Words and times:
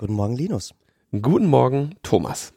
Guten 0.00 0.12
Morgen, 0.12 0.36
Linus. 0.36 0.74
Guten 1.10 1.46
Morgen, 1.46 1.96
Thomas. 2.04 2.52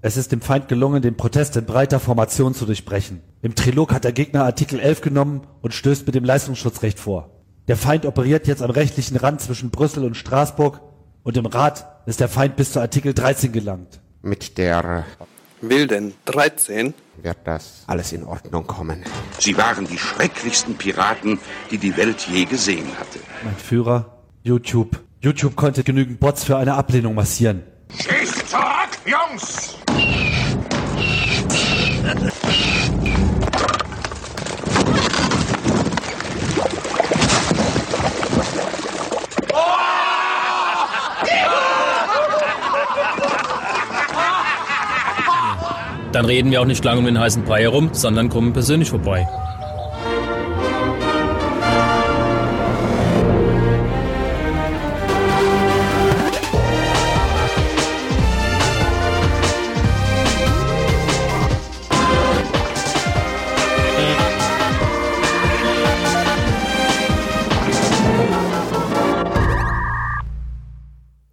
Es 0.00 0.16
ist 0.16 0.32
dem 0.32 0.40
Feind 0.40 0.68
gelungen, 0.68 1.02
den 1.02 1.18
Protest 1.18 1.58
in 1.58 1.66
breiter 1.66 2.00
Formation 2.00 2.54
zu 2.54 2.64
durchbrechen. 2.64 3.20
Im 3.42 3.54
Trilog 3.54 3.92
hat 3.92 4.04
der 4.04 4.12
Gegner 4.12 4.44
Artikel 4.44 4.80
11 4.80 5.02
genommen 5.02 5.46
und 5.60 5.74
stößt 5.74 6.06
mit 6.06 6.14
dem 6.14 6.24
Leistungsschutzrecht 6.24 6.98
vor. 6.98 7.42
Der 7.68 7.76
Feind 7.76 8.06
operiert 8.06 8.46
jetzt 8.46 8.62
am 8.62 8.70
rechtlichen 8.70 9.18
Rand 9.18 9.42
zwischen 9.42 9.70
Brüssel 9.70 10.06
und 10.06 10.16
Straßburg 10.16 10.80
und 11.22 11.36
im 11.36 11.44
Rat 11.44 11.86
ist 12.06 12.20
der 12.20 12.30
Feind 12.30 12.56
bis 12.56 12.72
zu 12.72 12.80
Artikel 12.80 13.12
13 13.12 13.52
gelangt. 13.52 14.00
Mit 14.22 14.56
der 14.56 15.04
Wilden 15.70 16.14
13 16.26 16.94
wird 17.22 17.38
das 17.44 17.84
alles 17.86 18.12
in 18.12 18.24
Ordnung 18.24 18.66
kommen. 18.66 19.02
Sie 19.38 19.56
waren 19.56 19.86
die 19.86 19.98
schrecklichsten 19.98 20.76
Piraten, 20.76 21.38
die 21.70 21.78
die 21.78 21.96
Welt 21.96 22.26
je 22.30 22.44
gesehen 22.44 22.86
hatte. 22.98 23.18
Mein 23.44 23.56
Führer, 23.56 24.18
YouTube. 24.42 25.00
YouTube 25.20 25.56
konnte 25.56 25.84
genügend 25.84 26.20
Bots 26.20 26.44
für 26.44 26.56
eine 26.56 26.74
Ablehnung 26.74 27.14
massieren. 27.14 27.62
Schießt 27.90 28.48
zurück, 28.48 28.98
Jungs! 29.06 29.78
Dann 46.14 46.26
reden 46.26 46.52
wir 46.52 46.60
auch 46.60 46.64
nicht 46.64 46.84
lange 46.84 47.00
um 47.00 47.06
den 47.06 47.18
heißen 47.18 47.42
Brei 47.42 47.62
herum, 47.62 47.90
sondern 47.90 48.28
kommen 48.28 48.52
persönlich 48.52 48.88
vorbei. 48.88 49.26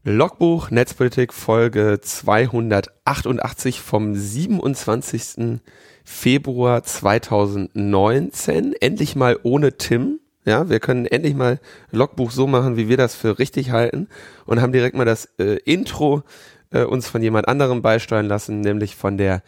Logbuch 0.04 0.72
Netzpolitik 0.72 1.32
Folge 1.32 2.00
288 2.02 3.82
vom 3.82 4.16
27. 4.16 5.60
Februar 6.04 6.82
2019. 6.82 8.74
Endlich 8.82 9.16
mal 9.16 9.38
ohne 9.44 9.78
Tim. 9.78 10.20
Ja, 10.44 10.70
wir 10.70 10.80
können 10.80 11.06
endlich 11.06 11.36
mal 11.36 11.60
Logbuch 11.92 12.32
so 12.32 12.48
machen, 12.48 12.78
wie 12.78 12.90
wir 12.90 12.98
das 12.98 13.14
für 13.14 13.38
richtig 13.38 13.70
halten 13.70 14.08
und 14.48 14.60
haben 14.60 14.72
direkt 14.72 14.96
mal 14.96 15.06
das 15.06 15.26
äh, 15.38 15.60
Intro 15.66 16.24
äh, 16.72 16.82
uns 16.82 17.08
von 17.08 17.22
jemand 17.22 17.48
anderem 17.48 17.84
beisteuern 17.84 18.26
lassen, 18.26 18.62
nämlich 18.62 18.96
von 18.96 19.20
der 19.20 19.44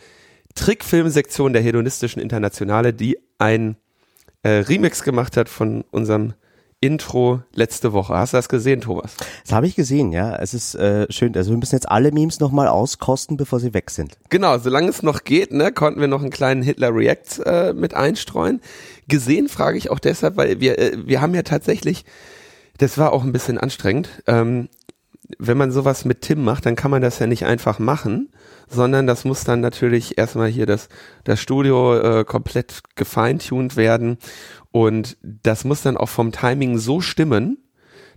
Trickfilmsektion 0.53 1.53
der 1.53 1.63
Hedonistischen 1.63 2.21
Internationale, 2.21 2.93
die 2.93 3.17
ein 3.39 3.75
äh, 4.43 4.49
Remix 4.49 5.01
gemacht 5.01 5.35
hat 5.35 5.49
von 5.49 5.83
unserem 5.89 6.35
Intro 6.83 7.41
letzte 7.55 7.93
Woche. 7.93 8.13
Hast 8.13 8.33
du 8.33 8.37
das 8.37 8.49
gesehen, 8.49 8.81
Thomas? 8.81 9.15
Das 9.43 9.53
habe 9.53 9.67
ich 9.67 9.75
gesehen, 9.75 10.11
ja. 10.11 10.35
Es 10.35 10.53
ist 10.53 10.75
äh, 10.75 11.07
schön. 11.09 11.33
Also 11.33 11.51
wir 11.51 11.57
müssen 11.57 11.75
jetzt 11.75 11.89
alle 11.89 12.11
Memes 12.11 12.41
nochmal 12.41 12.67
auskosten, 12.67 13.37
bevor 13.37 13.61
sie 13.61 13.73
weg 13.73 13.89
sind. 13.89 14.17
Genau, 14.27 14.57
solange 14.57 14.89
es 14.89 15.01
noch 15.01 15.23
geht, 15.23 15.53
ne, 15.53 15.71
konnten 15.71 16.01
wir 16.01 16.09
noch 16.09 16.21
einen 16.21 16.29
kleinen 16.29 16.61
Hitler-React 16.61 17.45
äh, 17.45 17.73
mit 17.73 17.93
einstreuen. 17.93 18.59
Gesehen 19.07 19.47
frage 19.47 19.77
ich 19.77 19.91
auch 19.91 19.99
deshalb, 19.99 20.35
weil 20.35 20.59
wir, 20.59 20.77
äh, 20.77 20.97
wir 21.05 21.21
haben 21.21 21.33
ja 21.33 21.43
tatsächlich, 21.43 22.03
das 22.79 22.97
war 22.97 23.13
auch 23.13 23.23
ein 23.23 23.31
bisschen 23.31 23.57
anstrengend, 23.57 24.09
ähm, 24.27 24.67
wenn 25.39 25.57
man 25.57 25.71
sowas 25.71 26.03
mit 26.03 26.19
Tim 26.19 26.43
macht, 26.43 26.65
dann 26.65 26.75
kann 26.75 26.91
man 26.91 27.01
das 27.01 27.17
ja 27.19 27.27
nicht 27.27 27.45
einfach 27.45 27.79
machen, 27.79 28.29
sondern 28.67 29.07
das 29.07 29.23
muss 29.23 29.45
dann 29.45 29.61
natürlich 29.61 30.17
erstmal 30.17 30.49
hier 30.49 30.65
das, 30.65 30.89
das 31.23 31.39
Studio 31.39 31.97
äh, 31.97 32.25
komplett 32.25 32.81
gefeintuned 32.95 33.77
werden 33.77 34.17
und 34.73 35.17
das 35.21 35.65
muss 35.65 35.83
dann 35.83 35.97
auch 35.97 36.09
vom 36.09 36.31
Timing 36.31 36.79
so 36.79 36.99
stimmen, 36.99 37.59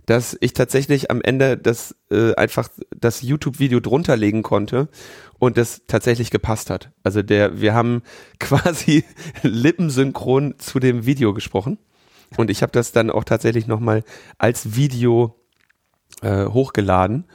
dass 0.07 0.35
ich 0.41 0.53
tatsächlich 0.53 1.11
am 1.11 1.21
Ende 1.21 1.55
das 1.55 1.95
äh, 2.09 2.33
einfach 2.33 2.69
das 2.89 3.21
YouTube-Video 3.21 3.79
drunter 3.79 4.17
legen 4.17 4.41
konnte 4.41 4.89
und 5.37 5.55
das 5.55 5.83
tatsächlich 5.85 6.31
gepasst 6.31 6.71
hat. 6.71 6.89
Also 7.03 7.21
der, 7.21 7.61
wir 7.61 7.75
haben 7.75 8.01
quasi 8.39 9.05
lippensynchron 9.43 10.55
zu 10.57 10.79
dem 10.79 11.05
Video 11.05 11.35
gesprochen 11.35 11.77
und 12.37 12.49
ich 12.49 12.63
habe 12.63 12.71
das 12.71 12.91
dann 12.91 13.11
auch 13.11 13.23
tatsächlich 13.23 13.67
nochmal 13.67 14.03
als 14.39 14.75
Video 14.75 15.39
äh, 16.23 16.47
hochgeladen 16.47 17.25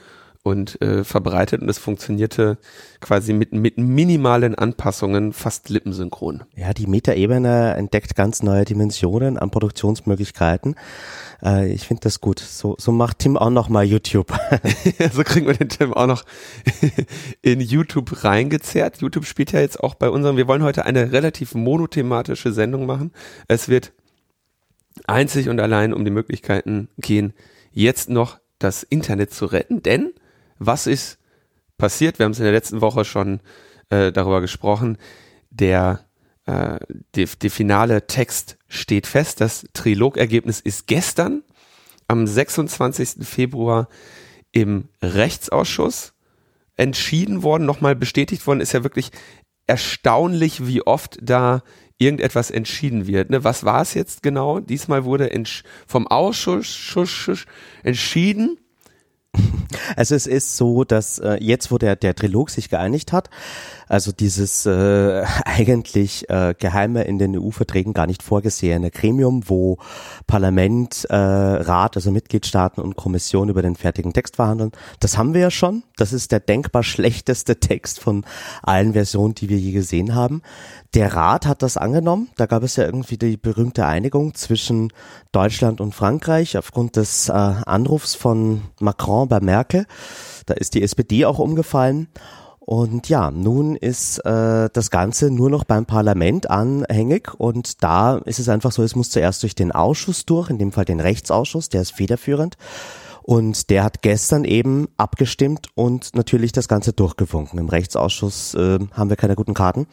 und 0.45 0.81
äh, 0.83 1.05
verbreitet 1.05 1.63
und 1.63 1.69
es 1.69 1.79
funktionierte 1.79 2.59
quasi 3.01 3.33
mit, 3.33 3.53
mit 3.53 3.79
minimalen 3.79 4.57
Anpassungen 4.57 5.33
fast 5.33 5.69
lippensynchron. 5.69 6.43
Ja, 6.57 6.73
die 6.73 6.89
Metaebene 6.89 7.75
entdeckt 7.75 8.17
ganz 8.17 8.43
neue 8.43 8.65
Dimensionen 8.65 9.39
an 9.39 9.51
Produktionsmöglichkeiten. 9.51 10.75
Äh, 11.43 11.73
ich 11.73 11.87
finde 11.87 12.03
das 12.03 12.21
gut. 12.21 12.41
So, 12.41 12.75
so 12.79 12.91
macht 12.91 13.21
Tim 13.21 13.37
auch 13.37 13.51
noch 13.51 13.69
mal 13.69 13.85
YouTube. 13.85 14.33
so 15.13 15.23
kriegen 15.23 15.47
wir 15.47 15.55
den 15.55 15.69
Tim 15.69 15.95
auch 15.95 16.09
noch 16.09 16.25
in 17.43 17.61
YouTube 17.61 18.25
reingezerrt. 18.25 19.01
YouTube 19.01 19.27
spielt 19.27 19.53
ja 19.53 19.61
jetzt 19.61 19.79
auch 19.79 19.95
bei 19.95 20.11
unserem, 20.11 20.37
wir 20.37 20.49
wollen 20.49 20.65
heute 20.65 20.85
eine 20.85 21.13
relativ 21.13 21.55
monothematische 21.55 22.53
Sendung 22.53 22.87
machen. 22.87 23.13
Es 23.47 23.69
wird 23.69 23.93
einzig 25.07 25.49
und 25.49 25.61
allein 25.61 25.95
um 25.95 26.05
die 26.05 26.11
Möglichkeiten 26.11 26.89
gehen, 26.99 27.33
jetzt 27.71 28.09
noch 28.09 28.39
das 28.59 28.83
Internet 28.83 29.33
zu 29.33 29.47
retten, 29.47 29.83
denn 29.83 30.13
was 30.67 30.87
ist 30.87 31.19
passiert? 31.79 32.19
Wir 32.19 32.25
haben 32.25 32.33
es 32.33 32.39
in 32.39 32.45
der 32.45 32.53
letzten 32.53 32.81
Woche 32.81 33.05
schon 33.05 33.41
äh, 33.91 34.13
darüber 34.13 34.41
gesprochen. 34.41 34.99
Der, 35.51 36.05
äh, 36.47 36.79
der, 37.15 37.29
der 37.41 37.51
finale 37.51 38.07
Text 38.07 38.59
steht 38.69 39.07
fest. 39.07 39.41
Das 39.41 39.67
Trilogergebnis 39.73 40.61
ist 40.61 40.87
gestern 40.87 41.43
am 42.09 42.27
26. 42.27 43.27
Februar 43.27 43.89
im 44.53 44.89
Rechtsausschuss 45.03 46.13
entschieden 46.77 47.43
worden, 47.43 47.67
nochmal 47.67 47.97
bestätigt 47.97 48.47
worden, 48.47 48.61
ist 48.61 48.73
ja 48.73 48.83
wirklich 48.83 49.11
erstaunlich, 49.67 50.67
wie 50.67 50.83
oft 50.83 51.19
da 51.23 51.63
irgendetwas 51.99 52.51
entschieden 52.51 53.07
wird. 53.07 53.31
Ne? 53.31 53.45
Was 53.45 53.65
war 53.65 53.83
es 53.83 53.95
jetzt 53.95 54.23
genau? 54.23 54.61
Diesmal 54.61 55.05
wurde 55.05 55.31
vom 55.87 56.07
Ausschuss 56.07 57.47
entschieden, 57.83 58.59
also 59.97 60.15
es 60.15 60.27
ist 60.27 60.57
so, 60.57 60.85
dass 60.85 61.19
äh, 61.19 61.39
jetzt, 61.41 61.71
wo 61.71 61.79
der, 61.79 61.97
der 61.97 62.15
Trilog 62.15 62.51
sich 62.51 62.69
geeinigt 62.69 63.13
hat, 63.13 63.31
also 63.93 64.11
dieses 64.11 64.65
äh, 64.65 65.23
eigentlich 65.45 66.29
äh, 66.31 66.55
geheime 66.59 67.05
in 67.05 67.19
den 67.19 67.39
EU-Verträgen 67.39 67.93
gar 67.93 68.07
nicht 68.07 68.23
vorgesehene 68.23 68.91
Gremium, 68.91 69.43
wo 69.51 69.77
Parlament, 70.27 71.05
äh, 71.11 71.15
Rat, 71.15 71.97
also 71.97 72.11
Mitgliedstaaten 72.11 72.83
und 72.83 72.97
Kommission 72.97 73.51
über 73.51 73.61
den 73.61 73.77
fertigen 73.77 74.15
Text 74.15 74.37
verhandeln, 74.37 74.73
das 75.01 75.19
haben 75.19 75.35
wir 75.35 75.43
ja 75.43 75.51
schon. 75.51 75.83
Das 75.97 76.15
ist 76.15 76.33
der 76.33 76.41
denkbar 76.41 76.83
schlechteste 76.83 77.57
Text 77.61 78.01
von 78.01 78.25
allen 78.63 78.95
Versionen, 78.95 79.35
die 79.35 79.51
wir 79.51 79.59
je 79.59 79.73
gesehen 79.73 80.15
haben. 80.15 80.41
Der 80.95 81.13
Rat 81.13 81.47
hat 81.47 81.63
das 81.63 81.77
angenommen. 81.77 82.31
Da 82.37 82.47
gab 82.47 82.63
es 82.63 82.77
ja 82.77 82.85
irgendwie 82.85 83.19
die 83.19 83.37
berühmte 83.37 83.85
Einigung 83.85 84.35
zwischen 84.35 84.91
Deutschland 85.33 85.83
und 85.83 85.95
Frankreich 85.95 86.57
aufgrund 86.57 86.97
des 86.97 87.29
äh, 87.29 87.33
Anrufs 87.33 88.15
von 88.15 88.63
Macron 88.81 89.29
bei 89.29 89.41
Merkel. 89.41 89.85
Da 90.47 90.55
ist 90.55 90.73
die 90.73 90.83
SPD 90.83 91.27
auch 91.27 91.39
umgefallen. 91.39 92.09
Und 92.73 93.11
ja, 93.11 93.31
nun 93.31 93.77
ist 93.77 94.21
äh, 94.21 94.71
das 94.73 94.91
Ganze 94.91 95.31
nur 95.31 95.51
noch 95.51 95.65
beim 95.65 95.85
Parlament 95.85 96.49
anhängig 96.49 97.35
und 97.37 97.83
da 97.85 98.17
ist 98.25 98.39
es 98.39 98.49
einfach 98.49 98.73
so, 98.73 98.83
es 98.83 98.97
muss 98.97 99.11
zuerst 99.11 99.43
durch 99.43 99.55
den 99.55 99.73
Ausschuss 99.73 100.25
durch, 100.25 100.49
in 100.49 100.57
dem 100.57 100.73
Fall 100.73 100.87
den 100.87 100.99
Rechtsausschuss, 100.99 101.69
der 101.69 101.83
ist 101.83 101.93
federführend. 101.93 102.57
Und 103.21 103.69
der 103.69 103.85
hat 103.85 104.01
gestern 104.01 104.47
eben 104.47 104.89
abgestimmt 104.97 105.67
und 105.75 106.15
natürlich 106.17 106.53
das 106.53 106.67
Ganze 106.67 106.95
durchgewunken. 106.95 107.59
Im 107.59 107.69
Rechtsausschuss 107.69 108.55
äh, 108.55 108.79
haben 108.93 109.11
wir 109.11 109.17
keine 109.17 109.35
guten 109.35 109.53
Karten. 109.53 109.87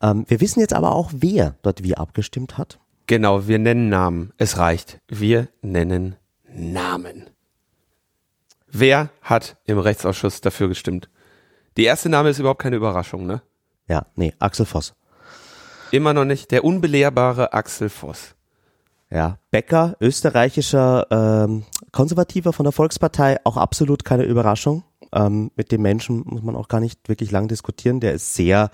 Ähm, 0.00 0.24
wir 0.26 0.40
wissen 0.40 0.60
jetzt 0.60 0.72
aber 0.72 0.94
auch, 0.94 1.10
wer 1.12 1.56
dort 1.60 1.82
wie 1.82 1.98
abgestimmt 1.98 2.56
hat. 2.56 2.78
Genau, 3.08 3.46
wir 3.46 3.58
nennen 3.58 3.90
Namen. 3.90 4.32
Es 4.38 4.56
reicht. 4.56 5.02
Wir 5.06 5.48
nennen 5.60 6.16
Namen. 6.48 7.28
Wer 8.68 9.10
hat 9.20 9.58
im 9.66 9.78
Rechtsausschuss 9.78 10.40
dafür 10.40 10.68
gestimmt? 10.68 11.10
Die 11.76 11.84
erste 11.84 12.08
Name 12.08 12.30
ist 12.30 12.38
überhaupt 12.38 12.62
keine 12.62 12.76
Überraschung, 12.76 13.26
ne? 13.26 13.42
Ja, 13.88 14.06
nee, 14.14 14.32
Axel 14.38 14.66
Voss. 14.66 14.94
Immer 15.90 16.14
noch 16.14 16.24
nicht. 16.24 16.50
Der 16.50 16.64
unbelehrbare 16.64 17.52
Axel 17.52 17.88
Voss. 17.88 18.34
Ja, 19.10 19.38
Becker, 19.50 19.96
österreichischer 20.00 21.06
ähm, 21.10 21.64
Konservativer 21.92 22.52
von 22.52 22.64
der 22.64 22.72
Volkspartei, 22.72 23.38
auch 23.44 23.56
absolut 23.56 24.04
keine 24.04 24.24
Überraschung. 24.24 24.82
Ähm, 25.12 25.50
mit 25.54 25.70
dem 25.70 25.82
Menschen 25.82 26.24
muss 26.26 26.42
man 26.42 26.56
auch 26.56 26.68
gar 26.68 26.80
nicht 26.80 27.08
wirklich 27.08 27.30
lang 27.30 27.46
diskutieren. 27.46 28.00
Der 28.00 28.12
ist 28.12 28.34
sehr 28.34 28.70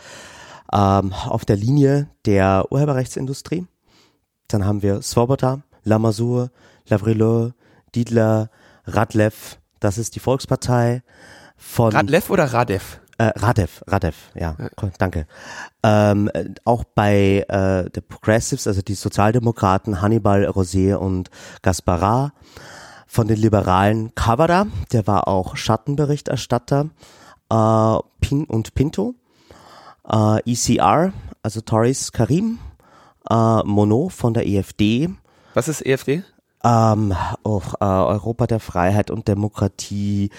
ähm, 0.73 1.13
auf 1.13 1.45
der 1.45 1.57
Linie 1.57 2.09
der 2.25 2.67
Urheberrechtsindustrie. 2.71 3.67
Dann 4.49 4.65
haben 4.65 4.83
wir 4.83 5.03
Svoboda, 5.03 5.63
Lamassoure, 5.85 6.51
Lavrileux, 6.87 7.53
Dietler, 7.95 8.51
Radlev, 8.85 9.59
das 9.81 9.99
ist 9.99 10.15
die 10.15 10.21
Volkspartei. 10.21 11.03
Von 11.61 11.93
Radlev 11.93 12.31
oder 12.31 12.53
Radev? 12.53 13.01
Äh, 13.19 13.33
Radev, 13.37 13.83
Radev, 13.87 14.17
ja, 14.35 14.57
cool, 14.81 14.91
danke. 14.97 15.27
Ähm, 15.83 16.31
äh, 16.33 16.47
auch 16.65 16.85
bei 16.85 17.45
äh, 17.49 17.91
der 17.91 18.01
Progressives, 18.01 18.67
also 18.67 18.81
die 18.81 18.95
Sozialdemokraten, 18.95 20.01
Hannibal, 20.01 20.47
Rosé 20.47 20.95
und 20.95 21.29
Gasparar. 21.61 22.33
Von 23.07 23.29
den 23.29 23.39
Liberalen 23.39 24.15
Kavada, 24.15 24.69
der 24.93 25.07
war 25.07 25.29
auch 25.29 25.57
Schattenberichterstatter, 25.57 26.89
äh, 27.51 27.99
Pin 28.21 28.45
und 28.45 28.75
Pinto. 28.75 29.15
Äh, 30.09 30.51
ECR, 30.51 31.13
also 31.43 31.61
Tories 31.61 32.13
Karim. 32.13 32.59
Äh, 33.29 33.63
Monod 33.65 34.13
von 34.13 34.33
der 34.33 34.47
EFD. 34.47 35.11
Was 35.55 35.69
ist 35.69 35.85
EFD? 35.85 36.23
Ähm, 36.63 37.15
oh, 37.43 37.63
äh, 37.81 37.85
Europa 37.85 38.47
der 38.47 38.61
Freiheit 38.61 39.11
und 39.11 39.29
Demokratie, 39.29 40.31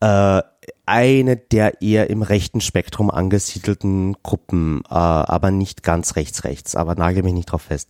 äh, 0.00 0.42
eine 0.86 1.36
der 1.36 1.82
eher 1.82 2.10
im 2.10 2.22
rechten 2.22 2.60
Spektrum 2.60 3.10
angesiedelten 3.10 4.16
Gruppen, 4.22 4.82
äh, 4.88 4.94
aber 4.94 5.50
nicht 5.50 5.82
ganz 5.82 6.14
rechts-rechts, 6.14 6.76
aber 6.76 6.94
nagel 6.94 7.22
mich 7.24 7.34
nicht 7.34 7.46
drauf 7.46 7.62
fest. 7.62 7.88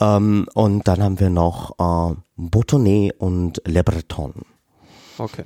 Ähm, 0.00 0.46
und 0.54 0.88
dann 0.88 1.02
haben 1.02 1.20
wir 1.20 1.30
noch 1.30 2.12
äh, 2.12 2.16
Boutonnet 2.36 3.14
und 3.18 3.60
Le 3.66 3.84
Breton. 3.84 4.34
Okay. 5.18 5.44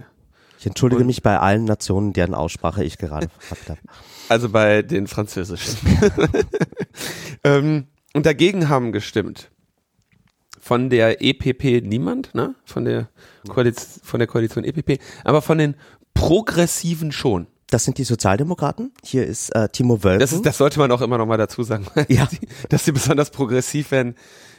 Ich 0.58 0.66
entschuldige 0.66 1.00
Und- 1.00 1.06
mich 1.06 1.22
bei 1.22 1.38
allen 1.38 1.64
Nationen, 1.64 2.12
deren 2.12 2.34
Aussprache 2.34 2.84
ich 2.84 2.98
gerade 2.98 3.28
verkackt 3.38 3.70
habe. 3.70 3.80
Also 4.28 4.50
bei 4.50 4.82
den 4.82 5.08
französischen. 5.08 5.76
ähm, 7.44 7.86
und 8.12 8.26
dagegen 8.26 8.68
haben 8.68 8.92
gestimmt 8.92 9.50
von 10.60 10.90
der 10.90 11.22
EPP 11.22 11.82
niemand, 11.84 12.34
ne? 12.34 12.54
Von 12.64 12.84
der, 12.84 13.08
Koalition, 13.48 14.00
von 14.04 14.20
der 14.20 14.26
Koalition 14.28 14.62
EPP, 14.64 15.00
aber 15.24 15.42
von 15.42 15.58
den 15.58 15.74
Progressiven 16.14 17.12
schon. 17.12 17.46
Das 17.70 17.84
sind 17.84 17.98
die 17.98 18.04
Sozialdemokraten. 18.04 18.92
Hier 19.04 19.26
ist 19.26 19.54
äh, 19.54 19.68
Timo 19.68 20.02
Wölken. 20.02 20.20
Das, 20.20 20.32
ist, 20.32 20.44
das 20.44 20.58
sollte 20.58 20.78
man 20.78 20.90
auch 20.92 21.00
immer 21.00 21.18
noch 21.18 21.26
mal 21.26 21.36
dazu 21.38 21.62
sagen, 21.62 21.86
Ja. 22.08 22.26
die, 22.26 22.40
dass 22.68 22.84
sie 22.84 22.92
besonders 22.92 23.30
progressiv 23.30 23.90
werden. 23.90 24.16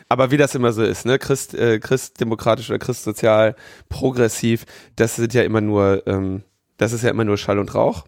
Aber 0.10 0.32
wie 0.32 0.38
das 0.38 0.56
immer 0.56 0.74
so 0.74 0.84
ist, 0.84 1.06
ne, 1.06 1.20
Christ, 1.20 1.54
äh, 1.54 1.80
christdemokratisch 1.80 2.70
oder 2.70 2.80
christsozial, 2.80 3.56
progressiv, 3.90 4.66
das 4.96 5.16
sind 5.16 5.34
ja 5.34 5.44
immer 5.44 5.62
nur, 5.62 6.04
ähm, 6.08 6.44
das 6.78 6.94
ist 6.94 7.04
ja 7.04 7.10
immer 7.10 7.24
nur 7.24 7.38
Schall 7.38 7.60
und 7.60 7.74
Rauch. 7.76 8.06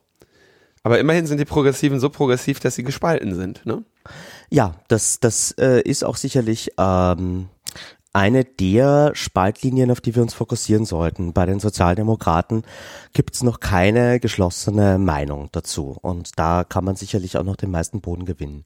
Aber 0.84 1.00
immerhin 1.00 1.28
sind 1.28 1.38
die 1.38 1.46
Progressiven 1.46 2.00
so 2.00 2.10
progressiv, 2.10 2.60
dass 2.60 2.76
sie 2.76 2.84
gespalten 2.84 3.36
sind, 3.36 3.66
ne? 3.66 3.84
Ja, 4.50 4.76
das, 4.90 5.20
das 5.22 5.52
äh, 5.58 5.82
ist 5.82 6.04
auch 6.04 6.18
sicherlich 6.18 6.72
ähm, 6.78 7.48
eine 8.14 8.46
der 8.46 9.12
Spaltlinien, 9.16 9.90
auf 9.92 10.00
die 10.00 10.16
wir 10.16 10.22
uns 10.22 10.36
fokussieren 10.36 10.86
sollten. 10.86 11.34
Bei 11.34 11.48
den 11.48 11.60
Sozialdemokraten 11.60 12.64
gibt's 13.14 13.42
noch 13.42 13.60
keine 13.60 14.20
geschlossene 14.20 15.00
Meinung 15.00 15.50
dazu. 15.52 15.98
Und 16.02 16.38
da 16.38 16.64
kann 16.64 16.86
man 16.86 16.96
sicherlich 16.96 17.38
auch 17.38 17.44
noch 17.44 17.56
den 17.56 17.72
meisten 17.72 18.02
Boden 18.02 18.26
gewinnen. 18.26 18.66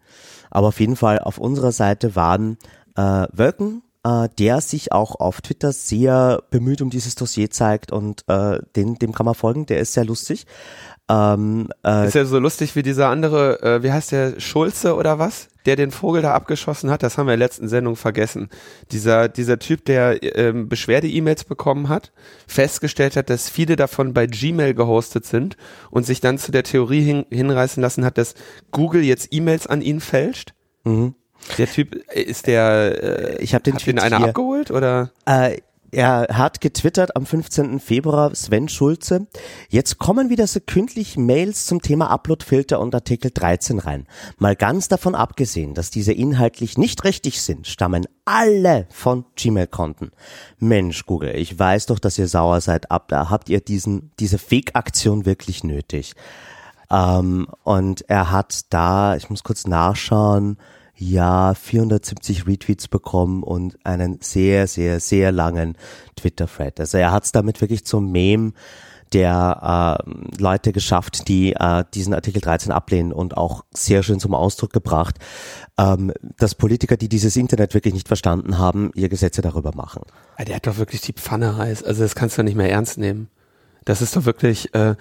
Aber 0.51 0.67
auf 0.67 0.79
jeden 0.81 0.97
Fall 0.97 1.19
auf 1.19 1.37
unserer 1.37 1.71
Seite 1.71 2.15
waren 2.15 2.57
äh, 2.97 3.27
Wölken, 3.31 3.83
äh, 4.03 4.27
der 4.37 4.59
sich 4.61 4.91
auch 4.91 5.15
auf 5.15 5.41
Twitter 5.41 5.71
sehr 5.71 6.43
bemüht 6.49 6.81
um 6.81 6.89
dieses 6.89 7.15
Dossier 7.15 7.49
zeigt 7.49 7.91
und 7.91 8.23
äh, 8.27 8.59
den, 8.75 8.95
dem 8.95 9.13
kann 9.13 9.25
man 9.25 9.35
folgen, 9.35 9.65
der 9.65 9.79
ist 9.79 9.93
sehr 9.93 10.05
lustig. 10.05 10.45
Ähm, 11.09 11.69
äh, 11.85 12.07
Ist 12.07 12.15
ja 12.15 12.25
so 12.25 12.37
lustig 12.37 12.75
wie 12.75 12.83
dieser 12.83 13.07
andere, 13.07 13.61
äh, 13.61 13.83
wie 13.83 13.91
heißt 13.91 14.11
der, 14.11 14.39
Schulze 14.39 14.95
oder 14.95 15.19
was? 15.19 15.47
Der 15.65 15.75
den 15.75 15.91
Vogel 15.91 16.21
da 16.21 16.33
abgeschossen 16.33 16.89
hat, 16.89 17.03
das 17.03 17.17
haben 17.17 17.27
wir 17.27 17.33
in 17.33 17.39
der 17.39 17.47
letzten 17.47 17.67
Sendung 17.69 17.95
vergessen. 17.95 18.49
Dieser, 18.91 19.29
dieser 19.29 19.59
Typ, 19.59 19.85
der 19.85 20.21
ähm, 20.21 20.67
Beschwerde-E-Mails 20.67 21.45
bekommen 21.45 21.87
hat, 21.89 22.11
festgestellt 22.47 23.15
hat, 23.15 23.29
dass 23.29 23.49
viele 23.49 23.75
davon 23.75 24.13
bei 24.13 24.27
Gmail 24.27 24.73
gehostet 24.73 25.25
sind 25.25 25.55
und 25.91 26.05
sich 26.05 26.19
dann 26.19 26.37
zu 26.37 26.51
der 26.51 26.63
Theorie 26.63 27.01
hin, 27.01 27.25
hinreißen 27.29 27.81
lassen 27.81 28.03
hat, 28.03 28.17
dass 28.17 28.33
Google 28.71 29.03
jetzt 29.03 29.29
E-Mails 29.31 29.67
an 29.67 29.81
ihn 29.81 29.99
fälscht. 30.01 30.53
mhm. 30.83 31.15
Der 31.57 31.67
Typ, 31.67 31.95
äh, 32.09 32.21
ist 32.21 32.47
der, 32.47 33.37
äh, 33.37 33.43
Ich 33.43 33.53
hab 33.53 33.63
den 33.63 33.77
Tweet 33.77 34.01
einer 34.01 34.21
abgeholt 34.21 34.71
oder? 34.71 35.11
Äh, 35.25 35.59
er 35.91 36.27
hat 36.31 36.61
getwittert 36.61 37.15
am 37.15 37.25
15. 37.25 37.79
Februar 37.79 38.35
Sven 38.35 38.67
Schulze. 38.67 39.27
Jetzt 39.69 39.97
kommen 39.97 40.29
wieder 40.29 40.47
sekündlich 40.47 41.17
Mails 41.17 41.65
zum 41.65 41.81
Thema 41.81 42.09
Uploadfilter 42.09 42.79
und 42.79 42.93
Artikel 42.93 43.31
13 43.33 43.79
rein. 43.79 44.07
Mal 44.37 44.55
ganz 44.55 44.87
davon 44.87 45.15
abgesehen, 45.15 45.73
dass 45.73 45.89
diese 45.89 46.13
inhaltlich 46.13 46.77
nicht 46.77 47.03
richtig 47.03 47.41
sind, 47.41 47.67
stammen 47.67 48.05
alle 48.25 48.87
von 48.89 49.25
Gmail-Konten. 49.35 50.11
Mensch, 50.59 51.05
Google, 51.05 51.35
ich 51.35 51.57
weiß 51.57 51.85
doch, 51.87 51.99
dass 51.99 52.17
ihr 52.17 52.27
sauer 52.27 52.59
seid. 52.61 52.91
Ab 52.91 53.07
da 53.07 53.29
habt 53.29 53.49
ihr 53.49 53.61
diesen, 53.61 54.11
diese 54.19 54.37
Fake-Aktion 54.37 55.25
wirklich 55.25 55.63
nötig. 55.63 56.13
Ähm, 56.89 57.47
und 57.63 58.09
er 58.09 58.31
hat 58.31 58.61
da, 58.69 59.15
ich 59.15 59.29
muss 59.29 59.43
kurz 59.43 59.67
nachschauen, 59.67 60.57
ja, 60.97 61.53
470 61.53 62.47
Retweets 62.47 62.87
bekommen 62.87 63.43
und 63.43 63.77
einen 63.85 64.19
sehr, 64.21 64.67
sehr, 64.67 64.99
sehr 64.99 65.31
langen 65.31 65.77
Twitter-Thread. 66.15 66.79
Also 66.79 66.97
er 66.97 67.11
hat 67.11 67.25
es 67.25 67.31
damit 67.31 67.61
wirklich 67.61 67.85
zum 67.85 68.11
Meme 68.11 68.53
der 69.13 69.99
äh, 70.05 70.41
Leute 70.41 70.73
geschafft, 70.73 71.27
die 71.27 71.53
äh, 71.53 71.85
diesen 71.93 72.13
Artikel 72.13 72.41
13 72.41 72.71
ablehnen 72.71 73.13
und 73.13 73.37
auch 73.37 73.63
sehr 73.73 74.03
schön 74.03 74.19
zum 74.19 74.33
Ausdruck 74.33 74.73
gebracht, 74.73 75.15
ähm, 75.77 76.11
dass 76.37 76.55
Politiker, 76.55 76.97
die 76.97 77.07
dieses 77.07 77.37
Internet 77.37 77.73
wirklich 77.73 77.93
nicht 77.93 78.07
verstanden 78.07 78.57
haben, 78.57 78.91
ihr 78.95 79.07
Gesetze 79.07 79.41
darüber 79.41 79.73
machen. 79.73 80.01
Der 80.45 80.57
hat 80.57 80.67
doch 80.67 80.77
wirklich 80.77 81.01
die 81.01 81.13
Pfanne 81.13 81.57
heiß. 81.57 81.83
Also 81.83 82.03
das 82.03 82.15
kannst 82.15 82.37
du 82.37 82.43
nicht 82.43 82.57
mehr 82.57 82.69
ernst 82.69 82.97
nehmen. 82.97 83.29
Das 83.85 84.01
ist 84.01 84.15
doch 84.17 84.25
wirklich, 84.25 84.73
äh, 84.73 84.95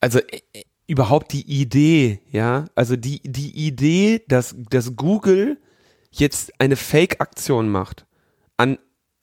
also 0.00 0.18
äh, 0.18 0.42
überhaupt 0.86 1.32
die 1.32 1.46
Idee, 1.46 2.20
ja, 2.30 2.66
also 2.74 2.96
die 2.96 3.20
die 3.24 3.66
Idee, 3.66 4.22
dass 4.28 4.54
dass 4.70 4.96
Google 4.96 5.58
jetzt 6.10 6.52
eine 6.58 6.76
Fake-Aktion 6.76 7.68
macht 7.68 8.06
an 8.56 8.78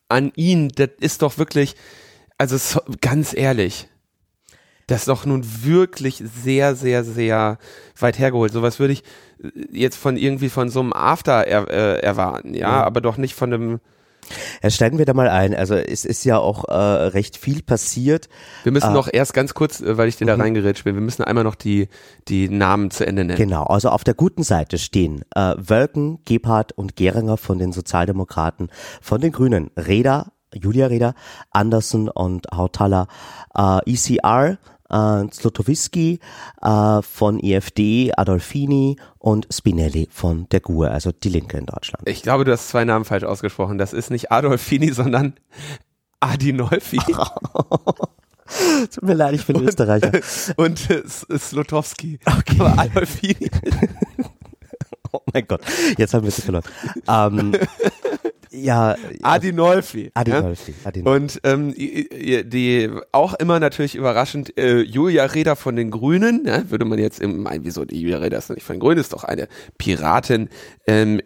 an 0.09 0.31
ihn, 0.35 0.69
das 0.69 0.89
ist 0.99 1.21
doch 1.21 1.37
wirklich, 1.37 1.75
also 2.37 2.57
so, 2.57 2.81
ganz 2.99 3.33
ehrlich, 3.33 3.87
das 4.87 5.01
ist 5.01 5.07
doch 5.07 5.25
nun 5.25 5.45
wirklich 5.63 6.17
sehr, 6.17 6.75
sehr, 6.75 7.05
sehr 7.05 7.57
weit 7.97 8.19
hergeholt. 8.19 8.51
Sowas 8.51 8.77
würde 8.79 8.93
ich 8.93 9.03
äh, 9.41 9.49
jetzt 9.71 9.95
von 9.95 10.17
irgendwie 10.17 10.49
von 10.49 10.69
so 10.69 10.81
einem 10.81 10.91
After 10.93 11.47
er, 11.47 11.69
äh, 11.69 11.99
erwarten, 12.01 12.53
ja, 12.53 12.83
aber 12.83 13.01
doch 13.01 13.17
nicht 13.17 13.35
von 13.35 13.53
einem. 13.53 13.79
Ja, 14.63 14.69
steigen 14.69 14.97
wir 14.97 15.05
da 15.05 15.13
mal 15.13 15.29
ein. 15.29 15.53
Also 15.55 15.75
es 15.75 16.05
ist 16.05 16.23
ja 16.25 16.37
auch 16.37 16.65
äh, 16.67 16.73
recht 16.73 17.37
viel 17.37 17.61
passiert. 17.61 18.29
Wir 18.63 18.71
müssen 18.71 18.87
Ah. 18.87 18.93
noch 18.93 19.09
erst 19.11 19.33
ganz 19.33 19.53
kurz, 19.53 19.81
äh, 19.81 19.97
weil 19.97 20.07
ich 20.07 20.17
dir 20.17 20.25
da 20.25 20.35
reingerätscht 20.35 20.83
bin, 20.83 20.95
wir 20.95 21.01
müssen 21.01 21.23
einmal 21.23 21.43
noch 21.43 21.55
die, 21.55 21.87
die 22.27 22.49
Namen 22.49 22.91
zu 22.91 23.05
Ende 23.05 23.23
nennen. 23.23 23.37
Genau, 23.37 23.63
also 23.63 23.89
auf 23.89 24.03
der 24.03 24.13
guten 24.13 24.43
Seite 24.43 24.77
stehen 24.77 25.23
äh, 25.35 25.55
Wölken, 25.57 26.19
Gebhardt 26.25 26.71
und 26.73 26.95
Geringer 26.95 27.37
von 27.37 27.59
den 27.59 27.71
Sozialdemokraten, 27.73 28.69
von 29.01 29.21
den 29.21 29.31
Grünen 29.31 29.71
Reda, 29.77 30.31
Julia 30.53 30.87
Reda, 30.87 31.13
Andersen 31.51 32.09
und 32.09 32.47
Hautala, 32.53 33.07
äh, 33.55 33.79
ECR, 33.91 34.57
äh, 34.91 35.27
Zlotowski 35.29 36.19
äh, 36.61 37.01
von 37.01 37.39
EFD, 37.39 38.11
Adolfini 38.15 38.97
und 39.17 39.47
Spinelli 39.51 40.07
von 40.11 40.47
der 40.49 40.59
GUE, 40.59 40.89
also 40.89 41.11
die 41.11 41.29
Linke 41.29 41.57
in 41.57 41.65
Deutschland. 41.65 42.07
Ich 42.07 42.21
glaube, 42.21 42.45
du 42.45 42.51
hast 42.51 42.69
zwei 42.69 42.85
Namen 42.85 43.05
falsch 43.05 43.23
ausgesprochen. 43.23 43.77
Das 43.77 43.93
ist 43.93 44.11
nicht 44.11 44.31
Adolfini, 44.31 44.91
sondern 44.91 45.35
Adinolfi 46.19 46.99
Tut 48.93 49.03
mir 49.03 49.13
leid, 49.13 49.33
ich 49.33 49.45
bin 49.45 49.61
Österreicher. 49.61 50.11
und 50.57 50.89
äh, 50.89 51.03
Slotowski. 51.07 52.19
Okay. 52.25 52.57
Aber 52.59 52.79
Adolfini. 52.79 53.49
Oh 55.13 55.19
mein 55.33 55.45
Gott, 55.45 55.59
jetzt 55.97 56.13
haben 56.13 56.23
wir 56.23 56.31
sie 56.31 56.41
verloren. 56.41 56.63
ähm, 57.09 57.51
ja, 58.51 58.95
Adinolfi. 59.21 60.03
ja? 60.05 60.11
Adinolfi. 60.13 60.75
Adinolfi. 60.83 61.15
Und 61.15 61.41
ähm, 61.43 61.73
die 61.73 62.89
auch 63.11 63.33
immer 63.35 63.59
natürlich 63.59 63.95
überraschend 63.95 64.57
äh, 64.57 64.81
Julia 64.81 65.25
Reda 65.25 65.55
von 65.55 65.75
den 65.75 65.89
Grünen, 65.89 66.45
ja, 66.45 66.69
würde 66.69 66.85
man 66.85 66.99
jetzt 66.99 67.19
im 67.19 67.43
meinen, 67.43 67.63
wieso 67.63 67.85
die 67.85 68.01
Julia 68.01 68.17
Reda 68.17 68.37
ist 68.37 68.49
nicht 68.49 68.63
von 68.63 68.75
den 68.75 68.81
Grünen, 68.81 68.99
ist 68.99 69.13
doch 69.13 69.23
eine 69.23 69.47
Piratin. 69.77 70.49
Ähm, 70.85 71.21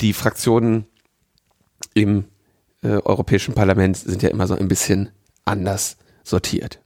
die 0.00 0.12
Fraktionen 0.12 0.86
im 1.94 2.24
äh, 2.82 2.98
Europäischen 3.04 3.54
Parlament 3.54 3.96
sind 3.96 4.22
ja 4.22 4.30
immer 4.30 4.46
so 4.46 4.54
ein 4.54 4.68
bisschen 4.68 5.10
anders 5.44 5.96
sortiert. 6.24 6.80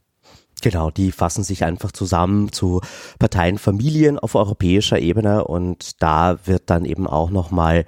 Genau, 0.61 0.91
die 0.91 1.11
fassen 1.11 1.43
sich 1.43 1.63
einfach 1.63 1.91
zusammen 1.91 2.51
zu 2.51 2.81
Parteienfamilien 3.17 4.19
auf 4.19 4.35
europäischer 4.35 4.99
Ebene 4.99 5.43
und 5.45 6.03
da 6.03 6.37
wird 6.45 6.69
dann 6.69 6.85
eben 6.85 7.07
auch 7.07 7.31
nochmal 7.31 7.85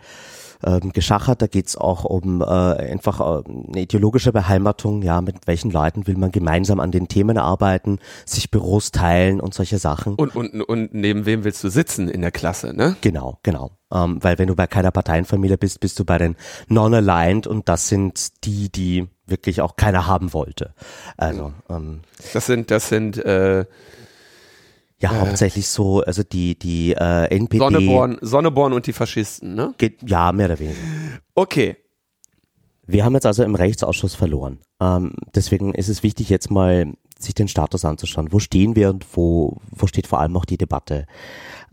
ähm, 0.66 0.92
geschachert. 0.92 1.42
Da 1.42 1.48
geht's 1.48 1.76
auch 1.76 2.06
um 2.06 2.42
äh, 2.42 2.46
einfach 2.46 3.20
äh, 3.20 3.44
eine 3.46 3.82
ideologische 3.82 4.32
Beheimatung, 4.32 5.02
ja, 5.02 5.22
mit 5.22 5.48
welchen 5.48 5.72
Leuten 5.72 6.08
will 6.08 6.18
man 6.18 6.32
gemeinsam 6.32 6.80
an 6.80 6.92
den 6.92 7.08
Themen 7.08 7.38
arbeiten, 7.38 8.00
sich 8.26 8.52
Büros 8.52 8.92
teilen 8.92 9.40
und 9.40 9.54
solche 9.54 9.78
Sachen. 9.78 10.16
Und, 10.16 10.36
und, 10.36 10.62
und 10.62 10.94
neben 10.94 11.26
wem 11.26 11.44
willst 11.44 11.64
du 11.64 11.70
sitzen 11.70 12.10
in 12.10 12.22
der 12.22 12.32
Klasse, 12.32 12.74
ne? 12.74 12.96
Genau, 13.02 13.40
genau. 13.44 13.72
Ähm, 13.92 14.18
weil 14.22 14.38
wenn 14.40 14.48
du 14.48 14.56
bei 14.56 14.68
keiner 14.68 14.92
Parteienfamilie 14.92 15.58
bist, 15.58 15.80
bist 15.80 16.00
du 16.00 16.06
bei 16.06 16.18
den 16.18 16.36
Non-Aligned 16.68 17.48
und 17.48 17.70
das 17.70 17.88
sind 17.88 18.44
die, 18.46 18.72
die 18.72 19.08
wirklich 19.26 19.62
auch 19.62 19.76
keiner 19.76 20.08
haben 20.08 20.34
wollte. 20.34 20.74
Also 21.18 21.54
ähm, 21.70 22.02
Das 22.34 22.46
sind, 22.46 22.72
das 22.72 22.90
sind 22.90 23.18
äh, 23.18 23.66
ja 25.04 25.20
hauptsächlich 25.20 25.68
so, 25.68 26.02
also 26.02 26.24
die 26.24 26.58
die 26.58 26.94
äh, 26.94 27.26
NPD 27.36 27.60
Sonneborn, 27.60 28.18
Sonneborn 28.22 28.74
und 28.74 28.88
die 28.88 28.94
Faschisten, 28.94 29.54
ne? 29.54 29.74
geht 29.78 30.10
ja 30.10 30.32
mehr 30.32 30.46
oder 30.48 30.60
weniger. 30.60 30.80
Okay. 31.36 31.78
Wir 32.86 33.06
haben 33.06 33.14
jetzt 33.14 33.26
also 33.26 33.44
im 33.44 33.56
Rechtsausschuss 33.56 34.16
verloren. 34.16 34.60
Ähm, 34.82 35.14
deswegen 35.36 35.74
ist 35.74 35.90
es 35.90 36.04
wichtig, 36.04 36.30
jetzt 36.30 36.52
mal 36.52 36.94
sich 37.18 37.34
den 37.34 37.48
Status 37.48 37.86
anzuschauen. 37.86 38.32
Wo 38.32 38.40
stehen 38.40 38.76
wir 38.76 38.90
und 38.90 39.06
wo, 39.16 39.58
wo 39.72 39.88
steht 39.88 40.08
vor 40.08 40.20
allem 40.20 40.36
auch 40.36 40.46
die 40.46 40.58
Debatte? 40.58 41.06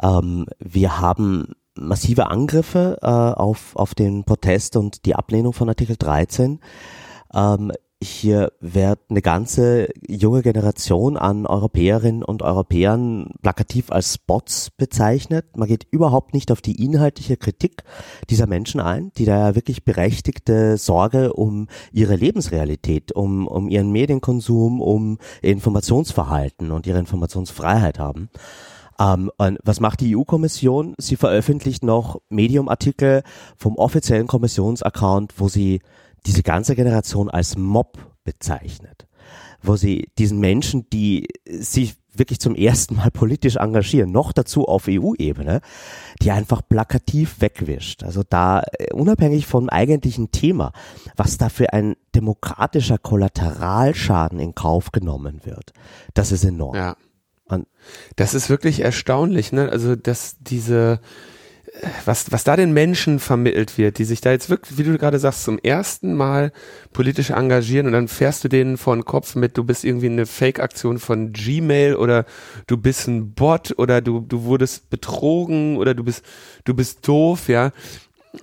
Ähm, 0.00 0.46
wir 0.60 1.00
haben 1.00 1.52
massive 1.74 2.28
Angriffe 2.28 2.98
äh, 3.02 3.06
auf, 3.06 3.74
auf 3.74 3.94
den 3.94 4.24
Protest 4.24 4.76
und 4.76 5.04
die 5.04 5.14
Ablehnung 5.14 5.52
von 5.52 5.68
Artikel 5.68 5.96
13. 5.96 6.60
Ähm, 7.34 7.72
hier 8.02 8.52
wird 8.60 8.98
eine 9.10 9.20
ganze 9.20 9.88
junge 10.08 10.40
Generation 10.40 11.18
an 11.18 11.44
Europäerinnen 11.44 12.22
und 12.22 12.42
Europäern 12.42 13.30
plakativ 13.42 13.92
als 13.92 14.16
Bots 14.16 14.70
bezeichnet. 14.70 15.56
Man 15.56 15.68
geht 15.68 15.86
überhaupt 15.90 16.32
nicht 16.32 16.50
auf 16.50 16.62
die 16.62 16.82
inhaltliche 16.82 17.36
Kritik 17.36 17.84
dieser 18.30 18.46
Menschen 18.46 18.80
ein, 18.80 19.12
die 19.18 19.26
da 19.26 19.48
ja 19.48 19.54
wirklich 19.54 19.84
berechtigte 19.84 20.78
Sorge 20.78 21.34
um 21.34 21.68
ihre 21.92 22.16
Lebensrealität, 22.16 23.12
um, 23.12 23.46
um 23.46 23.68
ihren 23.68 23.92
Medienkonsum, 23.92 24.80
um 24.80 25.18
ihr 25.42 25.52
Informationsverhalten 25.52 26.70
und 26.70 26.86
ihre 26.86 27.00
Informationsfreiheit 27.00 27.98
haben. 27.98 28.30
Ähm, 28.98 29.30
was 29.62 29.80
macht 29.80 30.00
die 30.00 30.16
EU-Kommission? 30.16 30.94
Sie 30.98 31.16
veröffentlicht 31.16 31.82
noch 31.82 32.20
Medium-Artikel 32.30 33.22
vom 33.56 33.76
offiziellen 33.76 34.26
Kommissionsaccount, 34.26 35.34
wo 35.38 35.48
sie 35.48 35.80
diese 36.26 36.42
ganze 36.42 36.74
Generation 36.74 37.30
als 37.30 37.56
Mob 37.56 37.98
bezeichnet, 38.24 39.06
wo 39.62 39.76
sie 39.76 40.08
diesen 40.18 40.38
Menschen, 40.40 40.88
die 40.90 41.28
sich 41.46 41.96
wirklich 42.12 42.40
zum 42.40 42.54
ersten 42.54 42.96
Mal 42.96 43.10
politisch 43.10 43.56
engagieren, 43.56 44.10
noch 44.10 44.32
dazu 44.32 44.66
auf 44.66 44.86
EU-Ebene, 44.88 45.60
die 46.22 46.30
einfach 46.30 46.62
plakativ 46.68 47.40
wegwischt. 47.40 48.02
Also 48.02 48.22
da 48.28 48.62
äh, 48.78 48.92
unabhängig 48.92 49.46
vom 49.46 49.68
eigentlichen 49.68 50.30
Thema, 50.30 50.72
was 51.16 51.38
da 51.38 51.48
für 51.48 51.72
ein 51.72 51.96
demokratischer 52.14 52.98
Kollateralschaden 52.98 54.40
in 54.40 54.54
Kauf 54.54 54.92
genommen 54.92 55.40
wird, 55.44 55.72
das 56.14 56.32
ist 56.32 56.44
enorm. 56.44 56.76
Ja. 56.76 56.96
Und 57.46 57.66
Das 58.16 58.34
ist 58.34 58.48
wirklich 58.48 58.80
erstaunlich, 58.80 59.52
ne? 59.52 59.68
Also, 59.70 59.96
dass 59.96 60.36
diese, 60.38 61.00
was, 62.04 62.30
was 62.32 62.44
da 62.44 62.56
den 62.56 62.72
Menschen 62.72 63.18
vermittelt 63.18 63.78
wird, 63.78 63.98
die 63.98 64.04
sich 64.04 64.20
da 64.20 64.30
jetzt 64.30 64.50
wirklich, 64.50 64.78
wie 64.78 64.82
du 64.82 64.98
gerade 64.98 65.18
sagst, 65.18 65.44
zum 65.44 65.58
ersten 65.58 66.14
Mal 66.14 66.52
politisch 66.92 67.30
engagieren 67.30 67.86
und 67.86 67.92
dann 67.92 68.08
fährst 68.08 68.44
du 68.44 68.48
denen 68.48 68.76
vor 68.76 68.96
den 68.96 69.04
Kopf 69.04 69.34
mit, 69.34 69.56
du 69.56 69.64
bist 69.64 69.84
irgendwie 69.84 70.06
eine 70.06 70.26
Fake-Aktion 70.26 70.98
von 70.98 71.32
Gmail 71.32 71.94
oder 71.94 72.24
du 72.66 72.76
bist 72.76 73.08
ein 73.08 73.32
Bot 73.34 73.74
oder 73.78 74.00
du, 74.00 74.20
du 74.20 74.44
wurdest 74.44 74.90
betrogen 74.90 75.76
oder 75.76 75.94
du 75.94 76.04
bist, 76.04 76.24
du 76.64 76.74
bist 76.74 77.06
doof, 77.06 77.48
ja. 77.48 77.72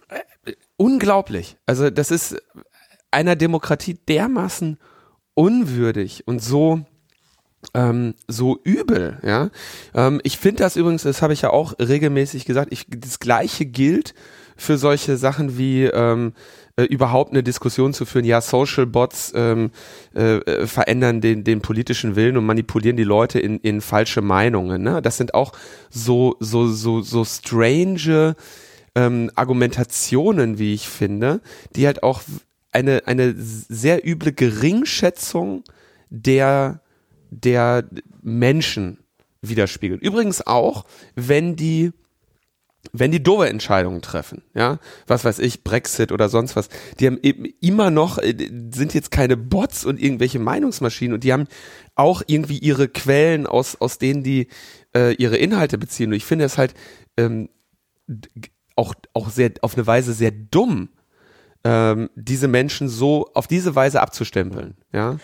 Äh, 0.10 0.54
Unglaublich. 0.78 1.58
Also, 1.66 1.90
das 1.90 2.12
ist 2.12 2.42
einer 3.10 3.36
Demokratie 3.36 3.96
dermaßen 3.96 4.78
unwürdig 5.34 6.28
und 6.28 6.42
so, 6.42 6.86
ähm, 7.74 8.14
so 8.28 8.60
übel, 8.64 9.20
ja. 9.24 9.50
Ähm, 9.94 10.22
ich 10.24 10.38
finde 10.38 10.64
das 10.64 10.76
übrigens, 10.76 11.04
das 11.04 11.22
habe 11.22 11.34
ich 11.34 11.42
ja 11.42 11.50
auch 11.50 11.74
regelmäßig 11.80 12.46
gesagt, 12.46 12.72
ich, 12.72 12.86
das 12.90 13.20
gleiche 13.20 13.66
gilt 13.66 14.14
für 14.56 14.78
solche 14.78 15.18
Sachen 15.18 15.58
wie 15.58 15.86
ähm, 15.86 16.34
äh, 16.76 16.84
überhaupt 16.84 17.32
eine 17.32 17.44
Diskussion 17.44 17.94
zu 17.94 18.06
führen, 18.06 18.26
ja, 18.26 18.42
Social 18.42 18.86
Bots 18.86 19.32
ähm, 19.36 19.72
äh, 20.16 20.38
äh, 20.38 20.68
verändern 20.68 21.22
den, 21.22 21.44
den 21.44 21.62
politischen 21.62 22.16
Willen 22.16 22.38
und 22.38 22.46
manipulieren 22.46 22.98
die 22.98 23.04
Leute 23.04 23.40
in, 23.40 23.60
in 23.60 23.82
falsche 23.82 24.22
Meinungen. 24.22 24.82
Ne? 24.82 25.02
Das 25.02 25.18
sind 25.18 25.34
auch 25.34 25.54
so, 25.90 26.36
so, 26.40 26.68
so, 26.68 27.02
so 27.02 27.26
strange 27.26 28.36
ähm, 28.96 29.32
Argumentationen, 29.36 30.60
wie 30.60 30.74
ich 30.74 30.88
finde, 30.88 31.42
die 31.76 31.86
halt 31.86 32.04
auch 32.04 32.22
eine, 32.72 33.04
eine 33.06 33.34
sehr 33.38 34.08
üble 34.08 34.34
Geringschätzung 34.34 35.64
der 36.10 36.82
der 37.30 37.88
Menschen 38.22 39.00
widerspiegelt. 39.42 40.02
Übrigens 40.02 40.46
auch, 40.46 40.86
wenn 41.16 41.56
die 41.56 41.92
wenn 42.94 43.12
die 43.12 43.24
doofe 43.24 43.50
Entscheidungen 43.50 44.02
treffen, 44.02 44.44
ja, 44.54 44.80
was 45.08 45.26
weiß 45.26 45.40
ich, 45.40 45.64
Brexit 45.64 46.12
oder 46.12 46.30
sonst 46.30 46.56
was, 46.56 46.70
die 47.00 47.08
haben 47.08 47.20
eben 47.22 47.46
immer 47.60 47.92
noch, 47.92 48.18
äh, 48.18 48.36
sind 48.74 48.94
jetzt 48.94 49.12
keine 49.12 49.36
Bots 49.36 49.86
und 49.86 50.02
irgendwelche 50.02 50.40
Meinungsmaschinen 50.40 51.14
und 51.16 51.24
die 51.24 51.34
haben 51.34 51.48
auch 51.96 52.22
irgendwie 52.28 52.58
ihre 52.60 52.88
Quellen, 52.88 53.48
aus, 53.48 53.76
aus 53.82 53.98
denen 53.98 54.24
die 54.24 54.48
äh, 54.96 55.14
ihre 55.16 55.38
Inhalte 55.38 55.78
beziehen. 55.78 56.12
Und 56.12 56.16
ich 56.16 56.26
finde 56.26 56.46
es 56.46 56.58
halt 56.58 56.74
ähm, 57.18 57.50
auch, 58.76 58.94
auch 59.14 59.30
sehr, 59.30 59.52
auf 59.62 59.76
eine 59.76 59.88
Weise 59.88 60.14
sehr 60.14 60.32
dumm, 60.32 60.90
ähm, 61.64 62.10
diese 62.16 62.48
Menschen 62.48 62.88
so 62.88 63.30
auf 63.34 63.48
diese 63.48 63.76
Weise 63.76 64.02
abzustempeln, 64.02 64.76
ja. 64.94 65.18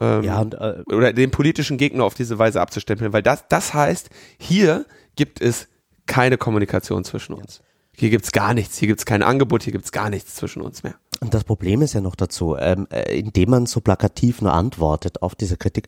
Ähm, 0.00 0.22
ja, 0.22 0.40
und 0.40 0.54
äh, 0.54 0.82
oder 0.86 1.12
den 1.12 1.30
politischen 1.30 1.76
Gegner 1.78 2.04
auf 2.04 2.14
diese 2.14 2.38
Weise 2.38 2.60
abzustempeln, 2.60 3.12
weil 3.12 3.22
das, 3.22 3.44
das 3.48 3.74
heißt, 3.74 4.10
hier 4.38 4.86
gibt 5.16 5.40
es 5.40 5.68
keine 6.06 6.38
Kommunikation 6.38 7.04
zwischen 7.04 7.34
uns. 7.34 7.62
Hier 7.94 8.10
gibt's 8.10 8.32
gar 8.32 8.54
nichts, 8.54 8.78
hier 8.78 8.88
gibt's 8.88 9.04
kein 9.04 9.22
Angebot, 9.22 9.62
hier 9.62 9.72
gibt's 9.72 9.92
gar 9.92 10.08
nichts 10.08 10.34
zwischen 10.34 10.62
uns 10.62 10.82
mehr. 10.82 10.94
Und 11.20 11.34
das 11.34 11.44
Problem 11.44 11.82
ist 11.82 11.92
ja 11.92 12.00
noch 12.00 12.16
dazu, 12.16 12.56
ähm, 12.58 12.88
äh, 12.90 13.16
indem 13.16 13.50
man 13.50 13.66
so 13.66 13.80
plakativ 13.80 14.42
nur 14.42 14.52
antwortet 14.52 15.22
auf 15.22 15.36
diese 15.36 15.56
Kritik, 15.56 15.86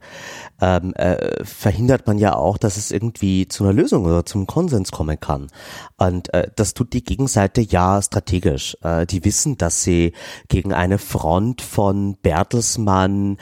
ähm, 0.61 0.94
äh, 0.94 1.44
verhindert 1.44 2.06
man 2.06 2.18
ja 2.18 2.37
auch, 2.37 2.56
dass 2.56 2.76
es 2.76 2.92
irgendwie 2.92 3.49
zu 3.49 3.64
einer 3.64 3.73
Lösung 3.73 4.04
oder 4.04 4.25
zum 4.25 4.46
Konsens 4.46 4.92
kommen 4.92 5.18
kann. 5.18 5.49
Und 5.96 6.32
äh, 6.32 6.50
das 6.54 6.75
tut 6.75 6.92
die 6.92 7.02
Gegenseite 7.02 7.62
ja 7.62 8.00
strategisch. 8.00 8.76
Äh, 8.82 9.06
die 9.06 9.25
wissen, 9.25 9.58
dass 9.58 9.82
sie 9.82 10.12
gegen 10.46 10.73
eine 10.73 10.99
Front 10.99 11.62
von 11.62 12.16
Bertelsmann 12.23 13.38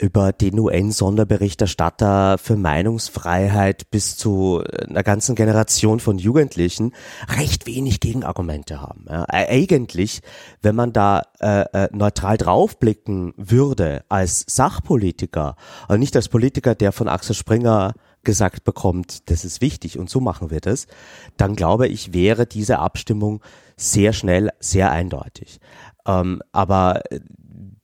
über 0.00 0.32
den 0.32 0.58
UN-Sonderberichterstatter 0.58 2.38
für 2.38 2.56
Meinungsfreiheit 2.56 3.90
bis 3.90 4.16
zu 4.16 4.62
einer 4.88 5.02
ganzen 5.02 5.34
Generation 5.34 5.98
von 5.98 6.18
Jugendlichen 6.18 6.92
recht 7.36 7.66
wenig 7.66 7.98
Gegenargumente 7.98 8.80
haben. 8.80 9.06
Ja, 9.08 9.24
eigentlich, 9.28 10.20
wenn 10.62 10.76
man 10.76 10.92
da 10.92 11.22
äh, 11.40 11.62
äh, 11.72 11.88
neutral 11.92 12.36
draufblicken 12.36 13.34
würde 13.36 14.04
als 14.08 14.44
Sachpolitiker 14.46 15.56
und 15.88 15.98
nicht 15.98 16.14
als 16.14 16.28
Politiker, 16.28 16.76
der 16.76 16.92
von 16.92 17.08
Axel 17.08 17.34
Springer 17.34 17.94
gesagt 18.22 18.64
bekommt, 18.64 19.30
das 19.30 19.44
ist 19.44 19.60
wichtig 19.60 19.98
und 19.98 20.10
so 20.10 20.20
machen 20.20 20.50
wir 20.50 20.60
das, 20.60 20.86
dann 21.36 21.56
glaube 21.56 21.88
ich, 21.88 22.12
wäre 22.12 22.46
diese 22.46 22.78
Abstimmung 22.78 23.40
sehr 23.76 24.12
schnell, 24.12 24.50
sehr 24.60 24.92
eindeutig. 24.92 25.60
Ähm, 26.06 26.42
aber 26.52 27.02
äh, 27.10 27.20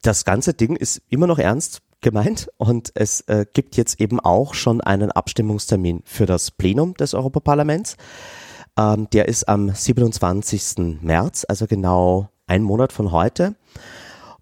das 0.02 0.24
ganze 0.24 0.54
Ding 0.54 0.76
ist 0.76 1.02
immer 1.08 1.26
noch 1.26 1.38
ernst 1.38 1.80
gemeint 2.04 2.48
und 2.56 2.92
es 2.94 3.22
äh, 3.22 3.44
gibt 3.52 3.76
jetzt 3.76 4.00
eben 4.00 4.20
auch 4.20 4.54
schon 4.54 4.80
einen 4.80 5.10
Abstimmungstermin 5.10 6.02
für 6.04 6.26
das 6.26 6.52
Plenum 6.52 6.94
des 6.94 7.14
Europaparlaments. 7.14 7.96
Ähm, 8.78 9.08
der 9.12 9.26
ist 9.26 9.48
am 9.48 9.70
27. 9.70 11.00
März, 11.00 11.44
also 11.48 11.66
genau 11.66 12.28
ein 12.46 12.62
Monat 12.62 12.92
von 12.92 13.10
heute. 13.10 13.56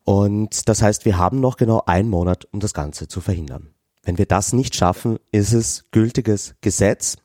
Und 0.04 0.68
das 0.68 0.82
heißt, 0.82 1.04
wir 1.04 1.16
haben 1.16 1.40
noch 1.40 1.56
genau 1.56 1.82
einen 1.86 2.10
Monat, 2.10 2.46
um 2.52 2.60
das 2.60 2.74
Ganze 2.74 3.08
zu 3.08 3.20
verhindern. 3.20 3.68
Wenn 4.02 4.18
wir 4.18 4.26
das 4.26 4.52
nicht 4.52 4.74
schaffen, 4.74 5.18
ist 5.30 5.52
es 5.52 5.84
gültiges 5.92 6.56
Gesetz. 6.60 7.16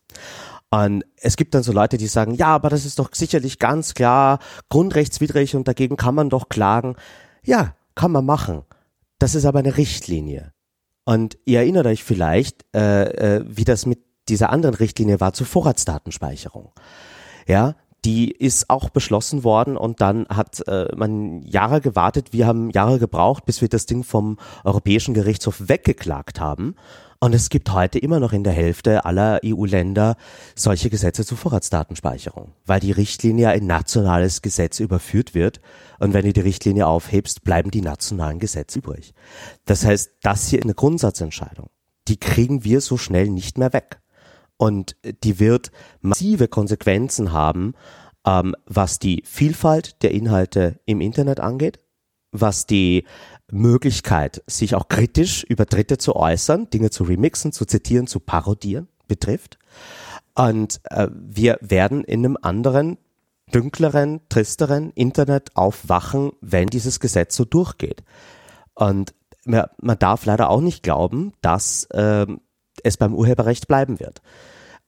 Und 0.70 1.04
es 1.16 1.38
gibt 1.38 1.56
dann 1.56 1.64
so 1.64 1.72
Leute, 1.72 1.98
die 1.98 2.08
sagen, 2.08 2.36
ja, 2.36 2.48
aber 2.48 2.70
das 2.70 2.86
ist 2.86 3.00
doch 3.00 3.10
sicherlich 3.14 3.58
ganz 3.58 3.96
klar 3.96 4.40
grundrechtswidrig 4.70 5.56
und 5.56 5.68
dagegen 5.68 5.98
kann 5.98 6.14
man 6.14 6.30
doch 6.30 6.50
klagen. 6.50 6.96
Ja, 7.44 7.74
kann 7.96 8.12
man 8.12 8.26
machen. 8.26 8.64
Das 9.20 9.36
ist 9.36 9.46
aber 9.46 9.60
eine 9.60 9.78
Richtlinie. 9.78 10.54
Und 11.06 11.38
ihr 11.46 11.60
erinnert 11.60 11.86
euch 11.88 12.04
vielleicht, 12.04 12.66
äh, 12.76 13.38
äh, 13.38 13.46
wie 13.48 13.64
das 13.64 13.86
mit 13.86 14.00
dieser 14.30 14.50
anderen 14.50 14.76
Richtlinie 14.76 15.20
war 15.20 15.34
zur 15.34 15.48
Vorratsdatenspeicherung. 15.48 16.74
Ja, 17.48 17.76
die 18.06 18.32
ist 18.32 18.70
auch 18.70 18.90
beschlossen 18.90 19.44
worden 19.44 19.76
und 19.76 20.02
dann 20.02 20.28
hat 20.30 20.66
äh, 20.68 20.88
man 20.96 21.42
Jahre 21.42 21.82
gewartet. 21.82 22.32
Wir 22.32 22.46
haben 22.46 22.70
Jahre 22.70 23.00
gebraucht, 23.00 23.46
bis 23.46 23.62
wir 23.62 23.70
das 23.70 23.86
Ding 23.86 24.04
vom 24.04 24.38
Europäischen 24.64 25.14
Gerichtshof 25.14 25.68
weggeklagt 25.68 26.40
haben. 26.40 26.76
Und 27.20 27.34
es 27.34 27.50
gibt 27.50 27.72
heute 27.74 27.98
immer 27.98 28.20
noch 28.20 28.32
in 28.32 28.44
der 28.44 28.54
Hälfte 28.54 29.06
aller 29.06 29.40
EU-Länder 29.44 30.16
solche 30.56 30.90
Gesetze 30.90 31.26
zur 31.26 31.38
Vorratsdatenspeicherung, 31.38 32.54
weil 32.66 32.80
die 32.80 32.92
Richtlinie 32.92 33.54
in 33.56 33.66
nationales 33.66 34.44
Gesetz 34.44 34.80
überführt 34.80 35.34
wird. 35.34 35.60
Und 36.00 36.14
wenn 36.14 36.26
du 36.26 36.34
die 36.34 36.42
Richtlinie 36.42 36.86
aufhebst, 36.86 37.44
bleiben 37.44 37.72
die 37.72 37.82
nationalen 37.82 38.40
Gesetze 38.40 38.80
übrig. 38.80 39.14
Das 39.66 39.84
heißt, 39.84 40.12
das 40.22 40.48
hier 40.48 40.60
ist 40.60 40.66
eine 40.66 40.76
Grundsatzentscheidung. 40.76 41.70
Die 42.08 42.18
kriegen 42.18 42.64
wir 42.64 42.82
so 42.82 42.98
schnell 42.98 43.30
nicht 43.30 43.58
mehr 43.58 43.74
weg. 43.74 44.00
Und 44.58 44.96
die 45.24 45.40
wird 45.40 45.72
massive 46.02 46.48
Konsequenzen 46.48 47.32
haben 47.32 47.74
ähm, 48.28 48.56
was 48.66 49.00
die 49.00 49.24
Vielfalt 49.26 50.04
der 50.04 50.12
Inhalte 50.12 50.80
im 50.86 51.02
Internet 51.02 51.40
angeht, 51.40 51.80
was 52.42 52.66
die 52.66 53.06
Möglichkeit, 53.52 54.44
sich 54.48 54.76
auch 54.76 54.88
kritisch 54.90 55.44
über 55.44 55.66
Dritte 55.66 55.98
zu 55.98 56.16
äußern, 56.16 56.70
Dinge 56.70 56.90
zu 56.90 57.04
remixen, 57.04 57.52
zu 57.52 57.66
zitieren, 57.66 58.08
zu 58.08 58.20
parodieren 58.20 58.88
betrifft. 59.08 59.58
Und 60.36 60.82
äh, 60.92 61.08
wir 61.14 61.58
werden 61.62 62.04
in 62.04 62.26
einem 62.26 62.38
anderen, 62.42 62.98
dünkleren, 63.54 64.22
tristeren 64.30 64.92
Internet 64.92 65.56
aufwachen, 65.56 66.32
wenn 66.42 66.68
dieses 66.68 67.00
Gesetz 67.00 67.36
so 67.36 67.46
durchgeht. 67.46 68.04
Und 68.76 69.14
man, 69.46 69.66
man 69.82 69.98
darf 69.98 70.26
leider 70.26 70.50
auch 70.50 70.62
nicht 70.62 70.84
glauben, 70.84 71.34
dass 71.42 71.86
äh, 71.86 72.28
es 72.84 72.98
beim 72.98 73.16
Urheberrecht 73.16 73.68
bleiben 73.68 74.00
wird. 74.00 74.22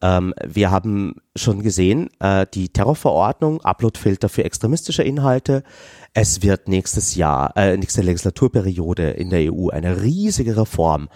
Ähm, 0.02 0.34
wir 0.46 0.72
haben 0.72 1.16
schon 1.36 1.62
gesehen, 1.62 2.10
äh, 2.20 2.46
die 2.54 2.70
Terrorverordnung, 2.70 3.62
Uploadfilter 3.62 4.30
für 4.30 4.44
extremistische 4.44 5.04
Inhalte. 5.04 5.64
Es 6.14 6.42
wird 6.42 6.68
nächstes 6.68 7.16
Jahr, 7.16 7.56
äh, 7.56 7.78
nächste 7.78 8.02
Legislaturperiode 8.02 9.12
in 9.12 9.30
der 9.30 9.54
EU 9.54 9.70
eine 9.70 10.02
riesige 10.02 10.58
Reform 10.58 11.10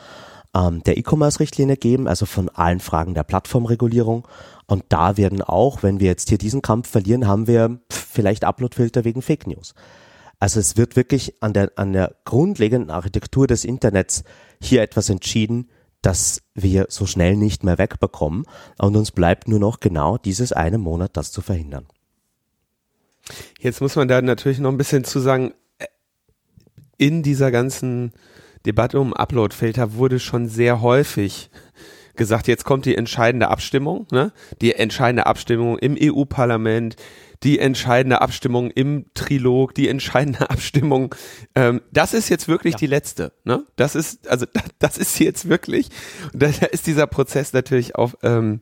ähm, 0.56 0.84
der 0.84 0.98
E-Commerce-Richtlinie 0.98 1.78
geben, 1.78 2.08
also 2.08 2.26
von 2.26 2.50
allen 2.50 2.80
Fragen 2.80 3.14
der 3.14 3.24
Plattformregulierung. 3.24 4.28
Und 4.68 4.86
da 4.90 5.18
werden 5.18 5.42
auch, 5.42 5.84
wenn 5.84 6.00
wir 6.00 6.08
jetzt 6.08 6.30
hier 6.30 6.38
diesen 6.38 6.62
Kampf 6.62 6.90
verlieren, 6.90 7.28
haben 7.28 7.48
wir 7.48 7.80
vielleicht 7.90 8.44
Uploadfilter 8.44 9.04
wegen 9.04 9.22
Fake 9.22 9.48
News. 9.48 9.74
Also 10.40 10.60
es 10.60 10.78
wird 10.78 10.96
wirklich 10.96 11.42
an 11.42 11.54
der, 11.54 11.72
an 11.76 11.94
der 11.94 12.16
grundlegenden 12.26 12.92
Architektur 12.92 13.48
des 13.48 13.66
Internets 13.66 14.24
hier 14.62 14.82
etwas 14.82 15.10
entschieden, 15.10 15.70
das 16.02 16.42
wir 16.54 16.88
so 16.90 17.06
schnell 17.06 17.38
nicht 17.38 17.64
mehr 17.64 17.78
wegbekommen. 17.78 18.46
Und 18.78 18.96
uns 18.96 19.12
bleibt 19.12 19.48
nur 19.48 19.60
noch 19.60 19.80
genau 19.80 20.18
dieses 20.18 20.52
eine 20.52 20.78
Monat, 20.78 21.16
das 21.18 21.32
zu 21.32 21.42
verhindern. 21.42 21.88
Jetzt 23.60 23.82
muss 23.82 23.96
man 23.96 24.08
da 24.08 24.22
natürlich 24.22 24.60
noch 24.60 24.72
ein 24.72 24.78
bisschen 24.78 25.04
zu 25.04 25.20
sagen, 25.20 25.54
äh, 25.80 25.86
in 26.98 27.24
dieser 27.24 27.52
ganzen 27.52 28.14
Debatte 28.66 29.00
um 29.00 29.14
Uploadfilter 29.14 29.96
wurde 29.96 30.20
schon 30.20 30.48
sehr 30.48 30.82
häufig 30.82 31.50
gesagt, 32.16 32.48
jetzt 32.48 32.64
kommt 32.64 32.86
die 32.86 32.96
entscheidende 32.96 33.50
Abstimmung, 33.50 34.08
ne? 34.12 34.32
Die 34.62 34.74
entscheidende 34.74 35.26
Abstimmung 35.26 35.80
im 35.80 35.98
EU-Parlament, 36.00 36.96
die 37.44 37.60
entscheidende 37.60 38.22
Abstimmung 38.22 38.72
im 38.72 39.06
Trilog, 39.14 39.74
die 39.74 39.90
entscheidende 39.90 40.50
Abstimmung. 40.50 41.14
Ähm, 41.56 41.82
das 41.92 42.14
ist 42.14 42.30
jetzt 42.30 42.48
wirklich 42.48 42.74
ja. 42.74 42.80
die 42.80 42.88
letzte. 42.88 43.34
Ne? 43.44 43.66
Das 43.76 43.96
ist, 43.96 44.28
also 44.28 44.46
das 44.80 44.98
ist 44.98 45.20
jetzt 45.20 45.50
wirklich, 45.50 45.90
da 46.34 46.48
ist 46.48 46.88
dieser 46.88 47.08
Prozess 47.08 47.54
natürlich 47.54 47.96
auch 47.96 48.14
ähm, 48.24 48.62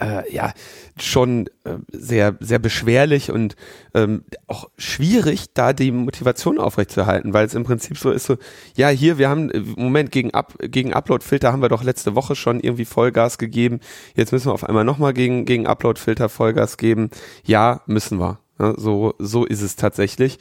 äh, 0.00 0.32
ja 0.32 0.52
schon 0.98 1.48
äh, 1.64 1.76
sehr 1.92 2.36
sehr 2.40 2.58
beschwerlich 2.58 3.30
und 3.30 3.56
ähm, 3.94 4.24
auch 4.46 4.70
schwierig, 4.76 5.52
da 5.54 5.72
die 5.72 5.90
Motivation 5.92 6.58
aufrechtzuerhalten, 6.58 7.32
weil 7.34 7.46
es 7.46 7.54
im 7.54 7.64
Prinzip 7.64 7.98
so 7.98 8.10
ist 8.10 8.26
so, 8.26 8.36
ja 8.76 8.88
hier 8.88 9.18
wir 9.18 9.28
haben 9.28 9.50
Moment 9.76 10.12
gegen 10.12 10.32
Up, 10.34 10.54
gegen 10.60 10.92
Uploadfilter 10.92 11.52
haben 11.52 11.62
wir 11.62 11.68
doch 11.68 11.82
letzte 11.82 12.14
Woche 12.14 12.36
schon 12.36 12.60
irgendwie 12.60 12.84
Vollgas 12.84 13.38
gegeben, 13.38 13.80
jetzt 14.14 14.32
müssen 14.32 14.48
wir 14.48 14.54
auf 14.54 14.64
einmal 14.64 14.84
nochmal 14.84 15.12
gegen 15.12 15.44
gegen 15.44 15.66
Uploadfilter 15.66 16.28
Vollgas 16.28 16.76
geben. 16.76 17.10
Ja 17.44 17.82
müssen 17.86 18.18
wir. 18.18 18.38
Ja, 18.58 18.74
so 18.76 19.14
so 19.18 19.44
ist 19.44 19.62
es 19.62 19.76
tatsächlich. 19.76 20.38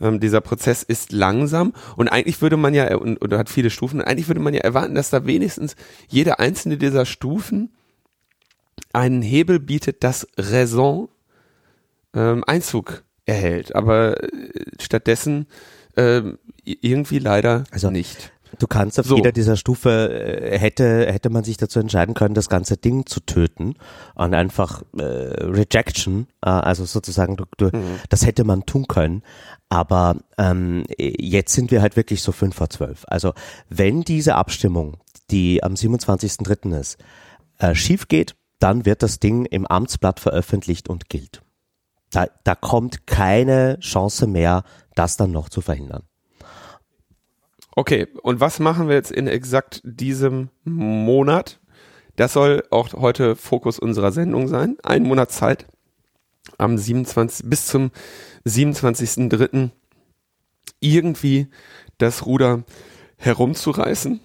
Ähm, 0.00 0.20
dieser 0.20 0.40
Prozess 0.40 0.82
ist 0.82 1.12
langsam 1.12 1.72
und 1.96 2.08
eigentlich 2.08 2.42
würde 2.42 2.56
man 2.56 2.74
ja, 2.74 2.94
und, 2.96 3.22
oder 3.22 3.38
hat 3.38 3.48
viele 3.48 3.70
Stufen, 3.70 4.02
eigentlich 4.02 4.28
würde 4.28 4.40
man 4.40 4.52
ja 4.52 4.60
erwarten, 4.60 4.94
dass 4.94 5.10
da 5.10 5.24
wenigstens 5.24 5.74
jede 6.08 6.38
einzelne 6.38 6.76
dieser 6.76 7.06
Stufen 7.06 7.70
einen 8.96 9.22
Hebel 9.22 9.60
bietet, 9.60 10.02
das 10.02 10.26
Raison 10.38 11.08
ähm, 12.14 12.42
Einzug 12.46 13.04
erhält. 13.26 13.74
Aber 13.74 14.22
äh, 14.22 14.50
stattdessen 14.80 15.46
äh, 15.96 16.22
irgendwie 16.64 17.18
leider 17.18 17.64
also 17.70 17.90
nicht. 17.90 18.32
Du 18.58 18.66
kannst 18.66 18.98
auf 18.98 19.06
so. 19.06 19.16
jeder 19.16 19.32
dieser 19.32 19.56
Stufe 19.56 19.90
äh, 20.08 20.58
hätte 20.58 21.12
hätte 21.12 21.28
man 21.28 21.44
sich 21.44 21.58
dazu 21.58 21.78
entscheiden 21.78 22.14
können, 22.14 22.34
das 22.34 22.48
ganze 22.48 22.76
Ding 22.78 23.04
zu 23.04 23.20
töten 23.20 23.74
und 24.14 24.34
einfach 24.34 24.82
äh, 24.96 25.02
Rejection, 25.02 26.26
äh, 26.42 26.48
also 26.48 26.84
sozusagen, 26.86 27.36
du, 27.36 27.44
du, 27.58 27.66
mhm. 27.66 28.00
das 28.08 28.24
hätte 28.24 28.44
man 28.44 28.64
tun 28.64 28.88
können. 28.88 29.22
Aber 29.68 30.16
ähm, 30.38 30.84
jetzt 30.96 31.52
sind 31.52 31.70
wir 31.70 31.82
halt 31.82 31.96
wirklich 31.96 32.22
so 32.22 32.32
fünf 32.32 32.54
vor 32.54 32.70
zwölf. 32.70 33.04
Also 33.08 33.34
wenn 33.68 34.02
diese 34.02 34.36
Abstimmung, 34.36 34.98
die 35.30 35.62
am 35.62 35.74
27.3. 35.74 36.78
ist, 36.78 36.98
äh, 37.58 37.74
schief 37.74 38.08
geht, 38.08 38.36
dann 38.58 38.86
wird 38.86 39.02
das 39.02 39.20
Ding 39.20 39.44
im 39.44 39.66
Amtsblatt 39.66 40.20
veröffentlicht 40.20 40.88
und 40.88 41.08
gilt. 41.08 41.42
Da, 42.10 42.26
da 42.44 42.54
kommt 42.54 43.06
keine 43.06 43.78
Chance 43.80 44.26
mehr, 44.26 44.64
das 44.94 45.16
dann 45.16 45.32
noch 45.32 45.48
zu 45.48 45.60
verhindern. 45.60 46.04
Okay, 47.74 48.06
und 48.22 48.40
was 48.40 48.58
machen 48.58 48.88
wir 48.88 48.94
jetzt 48.94 49.12
in 49.12 49.26
exakt 49.26 49.82
diesem 49.84 50.48
Monat? 50.64 51.60
Das 52.16 52.32
soll 52.32 52.64
auch 52.70 52.94
heute 52.94 53.36
Fokus 53.36 53.78
unserer 53.78 54.12
Sendung 54.12 54.48
sein. 54.48 54.78
Ein 54.82 55.02
Monat 55.02 55.30
Zeit 55.30 55.66
am 56.56 56.78
27. 56.78 57.50
bis 57.50 57.66
zum 57.66 57.90
27.3. 58.46 59.70
irgendwie 60.80 61.48
das 61.98 62.24
Ruder 62.24 62.64
herumzureißen. 63.18 64.20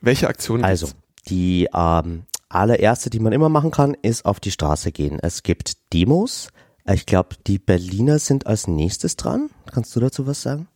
Welche 0.00 0.28
Aktionen? 0.28 0.64
Also, 0.64 0.88
die 1.28 1.68
ähm, 1.72 2.24
allererste, 2.48 3.10
die 3.10 3.20
man 3.20 3.32
immer 3.32 3.48
machen 3.48 3.70
kann, 3.70 3.94
ist 3.94 4.24
auf 4.24 4.40
die 4.40 4.50
Straße 4.50 4.92
gehen. 4.92 5.18
Es 5.20 5.42
gibt 5.42 5.92
Demos. 5.92 6.48
Ich 6.90 7.06
glaube, 7.06 7.36
die 7.46 7.58
Berliner 7.58 8.18
sind 8.18 8.46
als 8.46 8.66
nächstes 8.66 9.16
dran. 9.16 9.50
Kannst 9.70 9.94
du 9.94 10.00
dazu 10.00 10.26
was 10.26 10.42
sagen? 10.42 10.68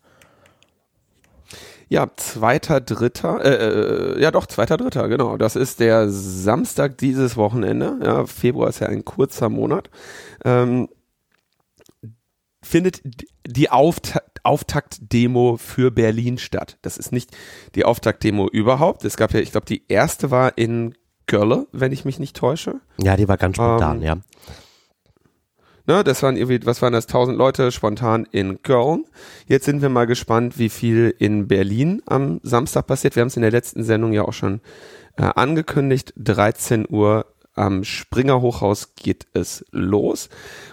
Ja, 1.89 2.11
zweiter, 2.17 2.81
dritter, 2.81 3.45
äh, 3.45 4.15
äh, 4.17 4.23
ja 4.23 4.31
doch, 4.31 4.47
zweiter, 4.47 4.79
dritter, 4.79 5.09
genau. 5.09 5.37
Das 5.37 5.57
ist 5.57 5.79
der 5.79 6.09
Samstag 6.09 6.97
dieses 6.97 7.37
Wochenende. 7.37 7.99
Ja, 8.03 8.27
Februar 8.27 8.71
ist 8.71 8.81
ja 8.81 8.89
ein 8.89 9.05
kurzer 9.05 9.51
Monat. 9.51 9.91
Ähm, 10.45 10.89
findet 12.63 13.03
die 13.47 13.69
Auft 13.69 14.19
Auftaktdemo 14.45 15.57
für 15.57 15.91
Berlin 15.91 16.39
statt. 16.39 16.79
Das 16.83 16.97
ist 16.97 17.13
nicht 17.13 17.37
die 17.75 17.85
Auftaktdemo 17.85 18.49
überhaupt. 18.49 19.05
Es 19.05 19.17
gab 19.17 19.33
ja, 19.33 19.41
ich 19.41 19.53
glaube, 19.53 19.67
die 19.67 19.85
erste 19.89 20.31
war 20.31 20.57
in 20.59 20.95
Görle, 21.27 21.67
wenn 21.73 21.93
ich 21.93 22.05
mich 22.05 22.19
nicht 22.19 22.37
täusche. 22.37 22.81
Ja, 22.99 23.17
die 23.17 23.29
war 23.29 23.37
ganz 23.37 23.57
spontan, 23.57 23.99
ähm, 23.99 24.03
ja. 24.03 24.17
Ne, 25.87 26.05
das 26.05 26.23
waren 26.23 26.37
irgendwie, 26.37 26.65
was 26.65 26.81
waren 26.81 26.93
das, 26.93 27.07
1000 27.07 27.37
Leute 27.37 27.73
spontan 27.73 28.27
in 28.31 28.63
Köln. 28.63 29.05
Jetzt 29.47 29.65
sind 29.65 29.83
wir 29.83 29.89
mal 29.89 30.07
gespannt, 30.07 30.59
wie 30.59 30.69
viel 30.69 31.13
in 31.19 31.49
Berlin 31.49 32.03
am 32.07 32.39
Samstag 32.45 32.87
passiert. 32.87 33.17
Wir 33.17 33.23
haben 33.23 33.29
es 33.29 33.37
in 33.37 33.43
der 33.43 33.51
letzten 33.51 33.83
Sendung 33.83 34.13
ja 34.13 34.23
auch 34.23 34.33
schon 34.33 34.61
äh, 35.17 35.23
angekündigt. 35.23 36.15
13 36.17 36.87
Uhr 36.89 37.27
am 37.55 37.83
Springer 37.83 38.41
Hochhaus 38.41 38.95
geht 38.95 39.27
es 39.35 39.65
los. 39.73 40.29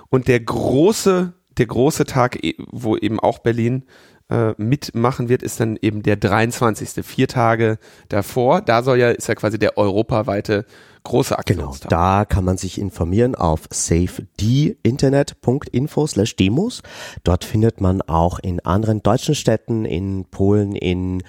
Und 0.10 0.28
der 0.28 0.40
große, 0.42 1.34
der 1.58 1.66
große 1.66 2.06
Tag, 2.06 2.44
e, 2.44 2.56
wo 2.72 2.96
eben 2.96 3.20
auch 3.20 3.40
Berlin 3.40 3.86
äh, 4.30 4.54
mitmachen 4.58 5.30
wird, 5.30 5.44
ist 5.44 5.60
dann 5.60 5.78
eben 5.82 6.04
der 6.04 6.16
23. 6.16 7.06
Vier 7.06 7.28
Tage 7.28 7.78
davor. 8.10 8.62
Da 8.62 8.84
soll 8.84 9.00
ja, 9.00 9.10
ist 9.10 9.28
ja 9.28 9.36
quasi 9.36 9.60
der 9.60 9.78
europaweite 9.78 10.66
große 11.04 11.38
Aktionstag. 11.38 11.90
Genau, 11.90 12.02
da 12.02 12.24
kann 12.26 12.46
man 12.46 12.58
sich 12.58 12.80
informieren 12.80 13.36
auf 13.36 13.68
safedinternet.info 13.72 16.08
slash 16.08 16.36
demos. 16.36 16.82
Dort 17.24 17.46
findet 17.46 17.82
man 17.82 18.04
auch 18.04 18.38
in 18.40 18.60
anderen 18.60 19.02
deutschen 19.02 19.34
Städten, 19.36 19.86
in 19.86 20.26
Polen, 20.26 20.76
in 20.76 21.24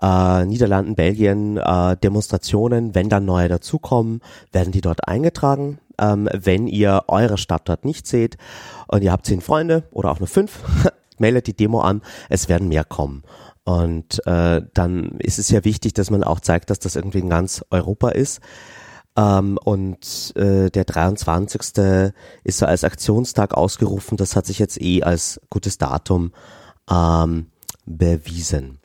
äh, 0.00 0.44
Niederlanden, 0.44 0.94
Belgien 0.94 1.56
äh, 1.56 1.96
Demonstrationen. 1.96 2.94
Wenn 2.94 3.08
dann 3.08 3.24
neue 3.24 3.48
dazukommen, 3.48 4.20
werden 4.52 4.72
die 4.72 4.80
dort 4.80 5.08
eingetragen. 5.08 5.78
Ähm, 5.98 6.28
wenn 6.32 6.66
ihr 6.66 7.04
eure 7.08 7.38
Stadt 7.38 7.68
dort 7.68 7.84
nicht 7.84 8.08
seht 8.08 8.36
und 8.88 9.02
ihr 9.02 9.12
habt 9.12 9.26
zehn 9.26 9.40
Freunde 9.40 9.84
oder 9.92 10.10
auch 10.10 10.18
nur 10.18 10.26
fünf, 10.26 10.58
meldet 11.18 11.46
die 11.46 11.56
Demo 11.56 11.80
an, 11.80 12.02
es 12.28 12.48
werden 12.48 12.68
mehr 12.68 12.84
kommen. 12.84 13.22
Und 13.64 14.24
äh, 14.26 14.62
dann 14.74 15.18
ist 15.18 15.38
es 15.38 15.48
ja 15.50 15.64
wichtig, 15.64 15.94
dass 15.94 16.10
man 16.10 16.22
auch 16.22 16.40
zeigt, 16.40 16.70
dass 16.70 16.78
das 16.78 16.96
irgendwie 16.96 17.20
in 17.20 17.30
ganz 17.30 17.64
Europa 17.70 18.10
ist. 18.10 18.40
Ähm, 19.16 19.58
und 19.64 20.32
äh, 20.36 20.70
der 20.70 20.84
23. 20.84 21.60
ist 22.44 22.58
so 22.58 22.66
als 22.66 22.84
Aktionstag 22.84 23.54
ausgerufen. 23.54 24.16
Das 24.16 24.36
hat 24.36 24.46
sich 24.46 24.58
jetzt 24.58 24.80
eh 24.80 25.02
als 25.02 25.40
gutes 25.50 25.78
Datum 25.78 26.32
ähm, 26.90 27.46
bewiesen. 27.86 28.80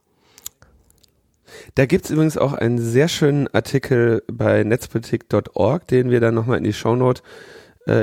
Da 1.76 1.86
gibt's 1.86 2.10
übrigens 2.10 2.38
auch 2.38 2.54
einen 2.54 2.80
sehr 2.80 3.08
schönen 3.08 3.48
Artikel 3.48 4.24
bei 4.32 4.64
netzpolitik.org, 4.64 5.88
den 5.88 6.10
wir 6.10 6.20
dann 6.20 6.36
nochmal 6.36 6.58
in 6.58 6.64
die 6.64 6.74
Shownote 6.74 7.22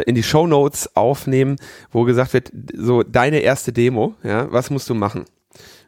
in 0.02 0.14
die 0.14 0.22
Show 0.22 0.46
Notes 0.46 0.94
aufnehmen, 0.96 1.56
wo 1.90 2.04
gesagt 2.04 2.32
wird, 2.32 2.50
so 2.74 3.02
deine 3.02 3.40
erste 3.40 3.72
Demo, 3.72 4.14
ja, 4.22 4.50
was 4.52 4.70
musst 4.70 4.88
du 4.90 4.94
machen? 4.94 5.24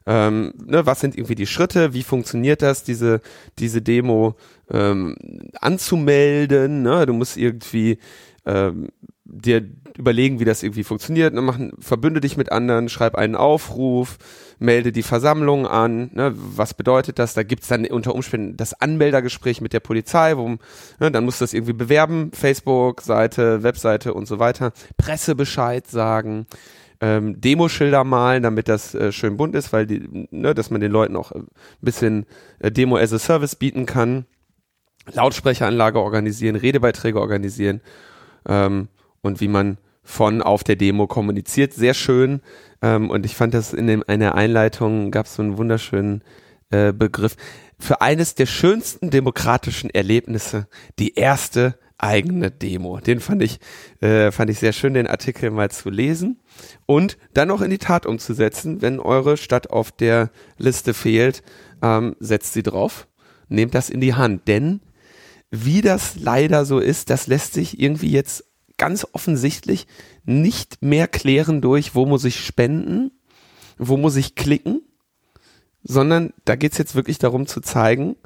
Ähm, 0.07 0.55
ne, 0.65 0.87
was 0.87 1.01
sind 1.01 1.17
irgendwie 1.17 1.35
die 1.35 1.47
Schritte? 1.47 1.93
Wie 1.93 2.03
funktioniert 2.03 2.63
das, 2.63 2.83
diese, 2.83 3.21
diese 3.59 3.83
Demo 3.83 4.37
ähm, 4.71 5.17
anzumelden? 5.61 6.83
Ne? 6.83 7.05
Du 7.05 7.13
musst 7.13 7.37
irgendwie 7.37 7.99
ähm, 8.47 8.89
dir 9.29 9.63
überlegen, 9.97 10.41
wie 10.41 10.45
das 10.45 10.63
irgendwie 10.63 10.85
funktioniert. 10.85 11.35
Ne? 11.35 11.43
Machen, 11.43 11.73
verbünde 11.79 12.21
dich 12.21 12.37
mit 12.37 12.51
anderen, 12.51 12.89
schreib 12.89 13.15
einen 13.15 13.37
Aufruf, 13.37 14.19
melde 14.59 14.91
die 14.91 15.03
Versammlung 15.03 15.67
an. 15.67 16.11
Ne? 16.15 16.33
Was 16.35 16.75
bedeutet 16.75 17.19
das? 17.19 17.35
Da 17.35 17.43
gibt's 17.43 17.69
dann 17.69 17.85
unter 17.87 18.15
Umständen 18.15 18.57
das 18.57 18.81
Anmeldergespräch 18.81 19.61
mit 19.61 19.73
der 19.73 19.81
Polizei, 19.81 20.37
wo 20.37 20.49
ne, 20.99 21.11
dann 21.11 21.25
musst 21.25 21.41
du 21.41 21.45
das 21.45 21.53
irgendwie 21.53 21.75
bewerben, 21.75 22.31
Facebook-Seite, 22.33 23.63
Webseite 23.63 24.15
und 24.15 24.27
so 24.27 24.39
weiter. 24.39 24.73
Pressebescheid 24.97 25.87
sagen. 25.87 26.47
Ähm, 27.01 27.41
Demoschilder 27.41 28.03
malen, 28.03 28.43
damit 28.43 28.69
das 28.69 28.95
äh, 28.95 29.13
schön 29.13 29.37
bunt 29.37 29.55
ist, 29.55 29.73
weil 29.73 29.87
die, 29.87 30.29
ne, 30.33 30.55
dass 30.55 30.71
man 30.71 30.81
den 30.81 30.91
Leuten 30.91 31.17
auch 31.17 31.31
ein 31.31 31.47
bisschen 31.81 32.27
äh, 32.59 32.73
Demo 32.73 32.97
as 32.97 33.13
a 33.13 33.21
Service 33.21 33.55
bieten 33.55 33.87
kann. 33.87 34.27
Lautsprecheranlage 35.13 36.01
organisieren, 36.01 36.57
Redebeiträge 36.57 37.21
organisieren 37.21 37.81
ähm, 38.49 38.89
und 39.23 39.41
wie 39.41 39.49
man 39.49 39.79
von 40.03 40.41
auf 40.41 40.65
der 40.65 40.77
Demo 40.77 41.07
kommuniziert. 41.07 41.75
Sehr 41.75 41.95
schön. 41.95 42.41
Ähm, 42.81 43.11
und 43.11 43.27
ich 43.27 43.37
fand 43.37 43.53
das 43.55 43.75
in 43.75 43.87
dem, 43.87 44.03
einer 44.07 44.35
Einleitung 44.35 45.11
gab 45.11 45.27
es 45.27 45.35
so 45.35 45.43
einen 45.43 45.59
wunderschönen 45.59 46.23
äh, 46.71 46.93
Begriff. 46.93 47.37
Für 47.79 48.01
eines 48.01 48.35
der 48.35 48.47
schönsten 48.47 49.11
demokratischen 49.11 49.91
Erlebnisse, 49.91 50.67
die 50.99 51.15
erste 51.15 51.79
eigene 51.99 52.51
Demo. 52.51 53.01
Den 53.01 53.21
fand 53.21 53.43
ich, 53.43 53.59
äh, 54.01 54.31
fand 54.31 54.51
ich 54.51 54.59
sehr 54.61 54.73
schön, 54.73 54.95
den 54.95 55.07
Artikel 55.07 55.51
mal 55.51 55.71
zu 55.71 55.91
lesen 55.91 56.41
und 56.87 57.19
dann 57.35 57.49
noch 57.49 57.61
in 57.61 57.71
die 57.71 57.79
Tat 57.79 58.07
umzusetzen. 58.07 58.81
Wenn 58.81 59.01
eure 59.01 59.37
Stadt 59.37 59.71
auf 59.71 59.93
der 59.93 60.31
Liste 60.57 60.95
fehlt, 60.95 61.43
ähm, 61.83 62.17
setzt 62.21 62.55
sie 62.55 62.63
drauf, 62.63 63.09
nehmt 63.49 63.75
das 63.75 63.91
in 63.91 64.01
die 64.01 64.15
Hand, 64.15 64.47
denn 64.49 64.81
wie 65.51 65.81
das 65.81 66.17
leider 66.17 66.65
so 66.65 66.79
ist, 66.79 67.11
das 67.11 67.27
lässt 67.27 67.55
sich 67.55 67.81
irgendwie 67.81 68.11
jetzt 68.11 68.45
ganz 68.79 69.07
offensichtlich 69.13 69.87
nicht 70.25 70.83
mehr 70.83 71.09
klären 71.09 71.61
durch, 71.61 71.95
wo 71.95 72.07
muss 72.07 72.25
ich 72.25 72.45
spenden, 72.45 73.11
wo 73.77 73.97
muss 73.97 74.17
ich 74.17 74.35
klicken, 74.35 74.83
sondern 75.83 76.33
da 76.45 76.57
geht 76.57 76.73
es 76.73 76.79
jetzt 76.79 76.95
wirklich 76.95 77.19
darum 77.19 77.47
zu 77.47 77.61
zeigen, 77.61 78.17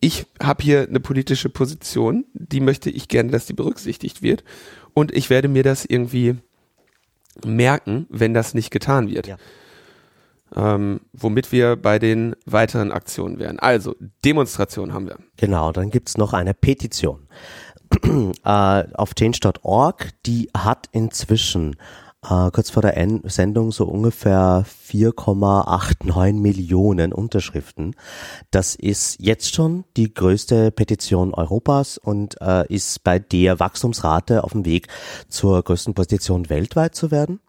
ich 0.00 0.26
habe 0.40 0.62
hier 0.62 0.82
eine 0.82 1.00
politische 1.00 1.48
Position, 1.48 2.26
die 2.34 2.60
möchte 2.60 2.90
ich 2.90 3.08
gerne, 3.08 3.30
dass 3.30 3.46
die 3.46 3.54
berücksichtigt 3.54 4.22
wird 4.22 4.44
und 4.94 5.12
ich 5.14 5.30
werde 5.30 5.48
mir 5.48 5.62
das 5.62 5.84
irgendwie 5.84 6.36
merken, 7.44 8.06
wenn 8.10 8.34
das 8.34 8.54
nicht 8.54 8.70
getan 8.70 9.08
wird. 9.08 9.26
Ja 9.26 9.36
ähm, 10.54 11.00
womit 11.12 11.50
wir 11.50 11.76
bei 11.76 11.98
den 11.98 12.36
weiteren 12.44 12.92
Aktionen 12.92 13.38
wären. 13.38 13.58
Also, 13.58 13.96
Demonstration 14.24 14.92
haben 14.92 15.06
wir. 15.06 15.18
Genau, 15.36 15.72
dann 15.72 15.90
gibt's 15.90 16.16
noch 16.16 16.32
eine 16.32 16.54
Petition 16.54 17.26
äh, 18.44 18.84
auf 18.94 19.14
change.org, 19.14 20.10
die 20.26 20.50
hat 20.56 20.88
inzwischen 20.92 21.76
äh, 22.28 22.50
kurz 22.50 22.70
vor 22.70 22.82
der 22.82 22.96
End 22.96 23.30
Sendung 23.30 23.72
so 23.72 23.84
ungefähr 23.86 24.64
4,89 24.88 26.34
Millionen 26.34 27.12
Unterschriften. 27.12 27.94
Das 28.50 28.74
ist 28.74 29.20
jetzt 29.20 29.54
schon 29.54 29.84
die 29.96 30.12
größte 30.12 30.70
Petition 30.70 31.34
Europas 31.34 31.98
und 31.98 32.40
äh, 32.40 32.66
ist 32.72 33.04
bei 33.04 33.18
der 33.18 33.60
Wachstumsrate 33.60 34.44
auf 34.44 34.52
dem 34.52 34.64
Weg 34.64 34.88
zur 35.28 35.62
größten 35.62 35.94
Petition 35.94 36.48
weltweit 36.48 36.94
zu 36.94 37.10
werden 37.10 37.40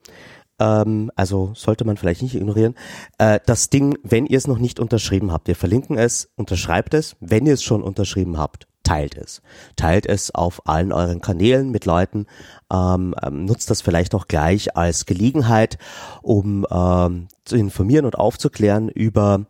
ähm, 0.59 1.11
also 1.15 1.51
sollte 1.55 1.85
man 1.85 1.97
vielleicht 1.97 2.21
nicht 2.21 2.35
ignorieren. 2.35 2.75
Äh, 3.17 3.39
das 3.45 3.69
Ding, 3.69 3.97
wenn 4.03 4.25
ihr 4.25 4.37
es 4.37 4.47
noch 4.47 4.59
nicht 4.59 4.79
unterschrieben 4.79 5.31
habt, 5.31 5.47
wir 5.47 5.55
verlinken 5.55 5.97
es, 5.97 6.29
unterschreibt 6.35 6.93
es. 6.93 7.15
Wenn 7.19 7.45
ihr 7.45 7.53
es 7.53 7.63
schon 7.63 7.83
unterschrieben 7.83 8.37
habt, 8.37 8.67
teilt 8.87 9.17
es. 9.17 9.41
Teilt 9.75 10.05
es 10.05 10.33
auf 10.33 10.65
allen 10.67 10.93
euren 10.93 11.19
Kanälen 11.19 11.71
mit 11.71 11.83
Leuten. 11.85 12.25
Ähm, 12.71 13.13
ähm, 13.21 13.43
nutzt 13.45 13.69
das 13.69 13.81
vielleicht 13.81 14.15
auch 14.15 14.27
gleich 14.27 14.77
als 14.77 15.05
Gelegenheit, 15.05 15.77
um 16.21 16.65
ähm, 16.71 17.27
zu 17.43 17.57
informieren 17.57 18.05
und 18.05 18.17
aufzuklären 18.17 18.87
über 18.87 19.45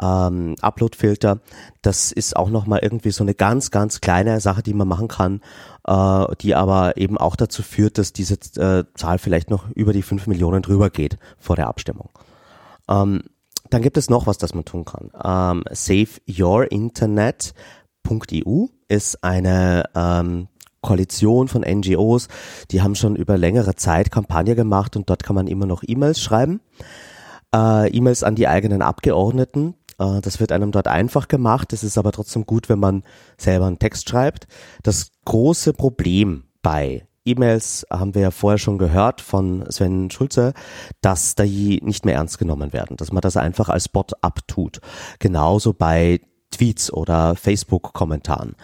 ähm, 0.00 0.54
Upload-Filter. 0.60 1.40
Das 1.82 2.12
ist 2.12 2.36
auch 2.36 2.48
nochmal 2.48 2.78
irgendwie 2.82 3.10
so 3.10 3.24
eine 3.24 3.34
ganz, 3.34 3.72
ganz 3.72 4.00
kleine 4.00 4.40
Sache, 4.40 4.62
die 4.62 4.74
man 4.74 4.86
machen 4.86 5.08
kann, 5.08 5.40
äh, 5.86 6.26
die 6.40 6.54
aber 6.54 6.96
eben 6.96 7.18
auch 7.18 7.34
dazu 7.34 7.64
führt, 7.64 7.98
dass 7.98 8.12
diese 8.12 8.34
äh, 8.56 8.84
Zahl 8.94 9.18
vielleicht 9.18 9.50
noch 9.50 9.68
über 9.70 9.92
die 9.92 10.02
fünf 10.02 10.28
Millionen 10.28 10.62
drüber 10.62 10.90
geht 10.90 11.18
vor 11.38 11.56
der 11.56 11.66
Abstimmung. 11.66 12.10
Ähm, 12.88 13.22
dann 13.68 13.82
gibt 13.82 13.96
es 13.96 14.10
noch 14.10 14.28
was, 14.28 14.38
das 14.38 14.54
man 14.54 14.64
tun 14.64 14.84
kann. 14.84 15.10
Ähm, 15.24 15.64
SaveYourInternet.eu 15.72 18.66
ist 18.88 19.22
eine 19.22 19.84
ähm, 19.94 20.48
Koalition 20.82 21.48
von 21.48 21.62
NGOs, 21.62 22.28
die 22.70 22.82
haben 22.82 22.94
schon 22.94 23.16
über 23.16 23.36
längere 23.36 23.74
Zeit 23.74 24.10
Kampagne 24.10 24.54
gemacht 24.54 24.96
und 24.96 25.10
dort 25.10 25.24
kann 25.24 25.34
man 25.34 25.48
immer 25.48 25.66
noch 25.66 25.82
E-Mails 25.86 26.20
schreiben. 26.20 26.60
Äh, 27.54 27.88
E-Mails 27.90 28.22
an 28.22 28.36
die 28.36 28.48
eigenen 28.48 28.82
Abgeordneten. 28.82 29.74
Äh, 29.98 30.20
das 30.20 30.38
wird 30.38 30.52
einem 30.52 30.70
dort 30.70 30.88
einfach 30.88 31.28
gemacht. 31.28 31.72
Es 31.72 31.82
ist 31.82 31.98
aber 31.98 32.12
trotzdem 32.12 32.46
gut, 32.46 32.68
wenn 32.68 32.78
man 32.78 33.02
selber 33.36 33.66
einen 33.66 33.78
Text 33.78 34.08
schreibt. 34.08 34.46
Das 34.82 35.10
große 35.24 35.72
Problem 35.72 36.44
bei 36.62 37.06
E-Mails 37.24 37.84
haben 37.90 38.14
wir 38.14 38.22
ja 38.22 38.30
vorher 38.30 38.58
schon 38.58 38.78
gehört 38.78 39.20
von 39.20 39.64
Sven 39.70 40.10
Schulze, 40.10 40.54
dass 41.00 41.34
die 41.34 41.80
nicht 41.82 42.04
mehr 42.04 42.14
ernst 42.14 42.38
genommen 42.38 42.72
werden, 42.72 42.96
dass 42.96 43.10
man 43.10 43.20
das 43.20 43.36
einfach 43.36 43.68
als 43.68 43.88
Bot 43.88 44.12
abtut. 44.22 44.80
Genauso 45.18 45.72
bei 45.72 46.20
Tweets 46.56 46.92
oder 46.92 47.36
Facebook-Kommentaren. 47.36 48.54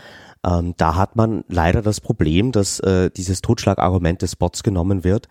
Ähm, 0.45 0.75
da 0.77 0.97
hat 0.97 1.17
man 1.17 1.45
leider 1.49 1.83
das 1.83 2.01
Problem, 2.01 2.53
dass 2.53 2.81
äh, 2.81 3.11
dieses 3.11 3.43
Totschlagargument 3.43 4.23
des 4.23 4.37
Bots 4.37 4.63
genommen 4.63 5.05
wird 5.05 5.29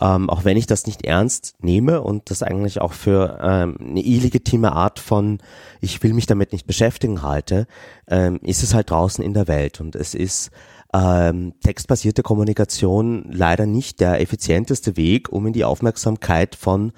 ähm, 0.00 0.30
auch 0.30 0.44
wenn 0.44 0.56
ich 0.56 0.66
das 0.66 0.86
nicht 0.86 1.04
ernst 1.04 1.54
nehme 1.60 2.02
und 2.02 2.30
das 2.30 2.42
eigentlich 2.42 2.80
auch 2.80 2.92
für 2.92 3.38
ähm, 3.42 3.76
eine 3.80 4.00
illegitime 4.00 4.72
Art 4.72 4.98
von, 4.98 5.38
ich 5.80 6.02
will 6.02 6.12
mich 6.12 6.26
damit 6.26 6.52
nicht 6.52 6.66
beschäftigen 6.66 7.22
halte, 7.22 7.66
ähm, 8.06 8.38
ist 8.42 8.62
es 8.62 8.74
halt 8.74 8.90
draußen 8.90 9.24
in 9.24 9.34
der 9.34 9.48
Welt 9.48 9.80
und 9.80 9.96
es 9.96 10.14
ist 10.14 10.50
ähm, 10.94 11.54
textbasierte 11.62 12.22
Kommunikation 12.22 13.26
leider 13.30 13.66
nicht 13.66 14.00
der 14.00 14.20
effizienteste 14.20 14.96
Weg, 14.96 15.30
um 15.30 15.46
in 15.46 15.52
die 15.52 15.64
Aufmerksamkeit 15.64 16.54
von 16.54 16.92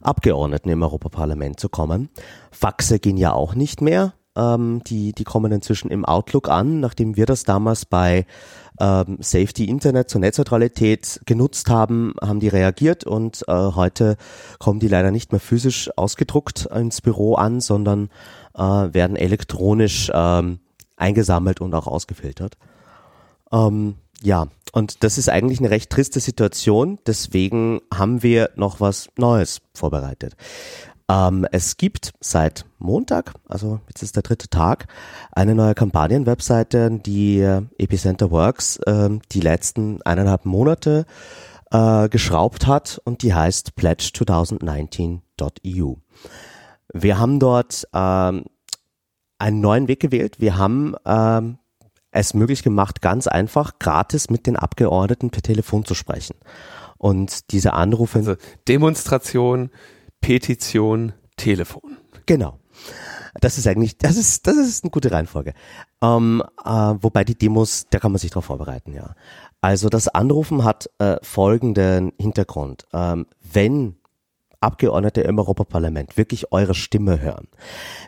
Abgeordneten 0.00 0.68
im 0.68 0.82
Europaparlament 0.82 1.58
zu 1.58 1.68
kommen. 1.68 2.08
Faxe 2.50 2.98
gehen 3.00 3.16
ja 3.16 3.32
auch 3.32 3.54
nicht 3.54 3.80
mehr. 3.82 4.14
Ähm, 4.36 4.82
die, 4.84 5.12
die 5.12 5.24
kommen 5.24 5.52
inzwischen 5.52 5.90
im 5.90 6.04
Outlook 6.04 6.48
an, 6.48 6.80
nachdem 6.80 7.16
wir 7.16 7.26
das 7.26 7.44
damals 7.44 7.84
bei 7.84 8.26
ähm, 8.80 9.18
Safety 9.20 9.66
Internet 9.66 10.10
zur 10.10 10.20
Netzneutralität 10.20 11.20
genutzt 11.26 11.70
haben, 11.70 12.14
haben 12.20 12.40
die 12.40 12.48
reagiert 12.48 13.04
und 13.04 13.44
äh, 13.46 13.52
heute 13.52 14.16
kommen 14.58 14.80
die 14.80 14.88
leider 14.88 15.10
nicht 15.10 15.32
mehr 15.32 15.40
physisch 15.40 15.90
ausgedruckt 15.96 16.66
ins 16.66 17.00
Büro 17.00 17.34
an, 17.34 17.60
sondern 17.60 18.08
äh, 18.54 18.60
werden 18.60 19.16
elektronisch 19.16 20.10
ähm, 20.12 20.58
eingesammelt 20.96 21.60
und 21.60 21.74
auch 21.74 21.86
ausgefiltert. 21.86 22.56
Ähm, 23.52 23.94
ja, 24.22 24.48
und 24.72 25.04
das 25.04 25.18
ist 25.18 25.28
eigentlich 25.28 25.60
eine 25.60 25.70
recht 25.70 25.90
triste 25.90 26.18
Situation. 26.18 26.98
Deswegen 27.06 27.80
haben 27.92 28.22
wir 28.22 28.50
noch 28.56 28.80
was 28.80 29.08
Neues 29.16 29.60
vorbereitet. 29.74 30.34
Ähm, 31.08 31.46
es 31.52 31.76
gibt 31.76 32.12
seit 32.20 32.64
Montag, 32.78 33.34
also 33.48 33.80
jetzt 33.88 34.02
ist 34.02 34.16
der 34.16 34.22
dritte 34.22 34.48
Tag, 34.48 34.86
eine 35.32 35.54
neue 35.54 35.74
Kampagnenwebseite, 35.74 36.90
die 36.90 37.40
Epicenter 37.78 38.30
Works 38.30 38.78
äh, 38.86 39.10
die 39.32 39.40
letzten 39.40 40.00
eineinhalb 40.02 40.46
Monate 40.46 41.04
äh, 41.70 42.08
geschraubt 42.08 42.66
hat 42.66 43.00
und 43.04 43.22
die 43.22 43.34
heißt 43.34 43.72
pledge2019.eu. 43.78 45.94
Wir 46.92 47.18
haben 47.18 47.40
dort 47.40 47.88
ähm, 47.92 48.44
einen 49.38 49.60
neuen 49.60 49.88
Weg 49.88 50.00
gewählt. 50.00 50.40
Wir 50.40 50.56
haben 50.56 50.94
ähm, 51.04 51.58
es 52.12 52.32
möglich 52.32 52.62
gemacht, 52.62 53.02
ganz 53.02 53.26
einfach 53.26 53.78
gratis 53.78 54.30
mit 54.30 54.46
den 54.46 54.56
Abgeordneten 54.56 55.28
per 55.30 55.42
Telefon 55.42 55.84
zu 55.84 55.94
sprechen. 55.94 56.36
Und 56.96 57.50
diese 57.50 57.72
Anrufe. 57.72 58.18
Also 58.18 58.36
Demonstration 58.68 59.70
Petition, 60.24 61.12
Telefon. 61.36 61.98
Genau. 62.24 62.58
Das 63.42 63.58
ist 63.58 63.66
eigentlich, 63.66 63.98
das 63.98 64.16
ist, 64.16 64.46
das 64.46 64.56
ist 64.56 64.82
eine 64.82 64.90
gute 64.90 65.12
Reihenfolge. 65.12 65.52
Ähm, 66.00 66.42
äh, 66.64 66.70
wobei 66.70 67.24
die 67.24 67.34
Demos, 67.36 67.88
da 67.90 67.98
kann 67.98 68.10
man 68.10 68.18
sich 68.18 68.30
darauf 68.30 68.46
vorbereiten, 68.46 68.94
ja. 68.94 69.14
Also 69.60 69.90
das 69.90 70.08
Anrufen 70.08 70.64
hat 70.64 70.88
äh, 70.98 71.16
folgenden 71.20 72.12
Hintergrund. 72.18 72.86
Ähm, 72.94 73.26
wenn 73.52 73.96
Abgeordnete 74.60 75.20
im 75.20 75.38
Europaparlament 75.38 76.16
wirklich 76.16 76.52
eure 76.52 76.74
Stimme 76.74 77.20
hören, 77.20 77.48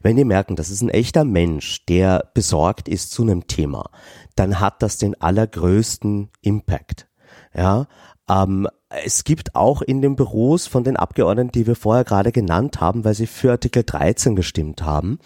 wenn 0.03 0.17
ihr 0.17 0.25
merken, 0.25 0.57
das 0.57 0.71
ist 0.71 0.81
ein 0.81 0.89
echter 0.89 1.25
Mensch, 1.25 1.85
der 1.85 2.31
besorgt 2.33 2.89
ist 2.89 3.11
zu 3.11 3.25
einem 3.25 3.47
Thema, 3.47 3.91
dann 4.37 4.59
hat 4.59 4.83
das 4.83 4.97
den 4.97 5.21
allergrößten 5.21 6.31
Impact. 6.41 7.09
Ja, 7.53 7.89
ähm, 8.31 8.69
es 8.89 9.25
gibt 9.25 9.55
auch 9.55 9.83
in 9.83 10.01
den 10.01 10.17
Büros 10.17 10.67
von 10.67 10.85
den 10.85 10.97
Abgeordneten, 10.97 11.53
die 11.53 11.67
wir 11.67 11.77
vorher 11.77 12.05
gerade 12.05 12.33
genannt 12.33 12.81
haben, 12.81 13.05
weil 13.05 13.15
sie 13.15 13.27
für 13.27 13.51
Artikel 13.53 13.83
13 13.85 14.37
gestimmt 14.37 14.83
haben, 14.83 15.19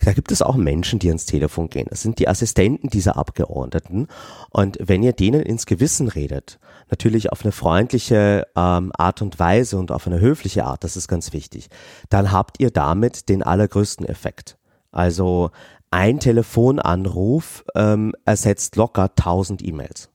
Da 0.00 0.12
gibt 0.12 0.30
es 0.30 0.42
auch 0.42 0.54
Menschen, 0.54 0.98
die 0.98 1.08
ans 1.08 1.26
Telefon 1.26 1.68
gehen. 1.68 1.88
Das 1.90 2.02
sind 2.02 2.18
die 2.18 2.28
Assistenten 2.28 2.88
dieser 2.88 3.16
Abgeordneten. 3.16 4.06
Und 4.50 4.78
wenn 4.80 5.02
ihr 5.02 5.12
denen 5.12 5.42
ins 5.42 5.66
Gewissen 5.66 6.08
redet, 6.08 6.58
natürlich 6.90 7.32
auf 7.32 7.42
eine 7.42 7.52
freundliche 7.52 8.46
ähm, 8.56 8.92
Art 8.96 9.22
und 9.22 9.38
Weise 9.38 9.76
und 9.76 9.90
auf 9.90 10.06
eine 10.06 10.20
höfliche 10.20 10.64
Art, 10.64 10.84
das 10.84 10.96
ist 10.96 11.08
ganz 11.08 11.32
wichtig, 11.32 11.68
dann 12.10 12.30
habt 12.30 12.60
ihr 12.60 12.70
damit 12.70 13.28
den 13.28 13.42
allergrößten 13.42 14.06
Effekt. 14.06 14.56
Also 14.92 15.50
ein 15.90 16.20
Telefonanruf 16.20 17.64
ähm, 17.74 18.14
ersetzt 18.24 18.76
locker 18.76 19.10
1000 19.16 19.64
E-Mails. 19.64 20.10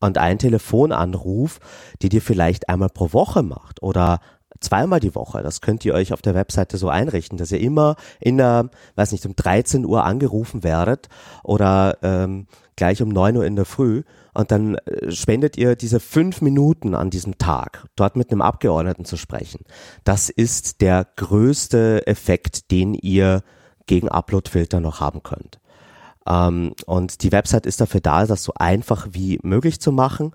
Und 0.00 0.18
ein 0.18 0.38
Telefonanruf, 0.38 1.60
die 2.00 2.08
dir 2.08 2.22
vielleicht 2.22 2.68
einmal 2.68 2.88
pro 2.88 3.12
Woche 3.12 3.42
macht 3.42 3.82
oder 3.82 4.20
zweimal 4.60 5.00
die 5.00 5.14
Woche. 5.14 5.42
Das 5.42 5.60
könnt 5.60 5.84
ihr 5.84 5.94
euch 5.94 6.12
auf 6.12 6.22
der 6.22 6.34
Webseite 6.34 6.76
so 6.76 6.88
einrichten, 6.88 7.38
dass 7.38 7.52
ihr 7.52 7.60
immer 7.60 7.96
in 8.20 8.36
der, 8.36 8.70
weiß 8.96 9.12
nicht, 9.12 9.26
um 9.26 9.34
13 9.34 9.84
Uhr 9.84 10.04
angerufen 10.04 10.62
werdet 10.62 11.08
oder 11.42 11.98
ähm, 12.02 12.46
gleich 12.76 13.02
um 13.02 13.08
9 13.08 13.36
Uhr 13.36 13.44
in 13.44 13.56
der 13.56 13.64
Früh 13.64 14.02
und 14.32 14.50
dann 14.50 14.76
äh, 14.76 15.10
spendet 15.10 15.56
ihr 15.56 15.76
diese 15.76 16.00
fünf 16.00 16.40
Minuten 16.40 16.94
an 16.94 17.10
diesem 17.10 17.38
Tag, 17.38 17.86
dort 17.96 18.16
mit 18.16 18.30
einem 18.30 18.42
Abgeordneten 18.42 19.04
zu 19.04 19.16
sprechen. 19.16 19.64
Das 20.04 20.28
ist 20.28 20.80
der 20.80 21.06
größte 21.16 22.06
Effekt, 22.06 22.70
den 22.70 22.94
ihr 22.94 23.42
gegen 23.86 24.08
Uploadfilter 24.08 24.80
noch 24.80 25.00
haben 25.00 25.22
könnt. 25.22 25.59
Ähm, 26.30 26.72
und 26.86 27.22
die 27.22 27.32
Website 27.32 27.66
ist 27.66 27.80
dafür 27.80 28.00
da, 28.00 28.26
das 28.26 28.44
so 28.44 28.52
einfach 28.54 29.08
wie 29.12 29.38
möglich 29.42 29.80
zu 29.80 29.92
machen. 29.92 30.32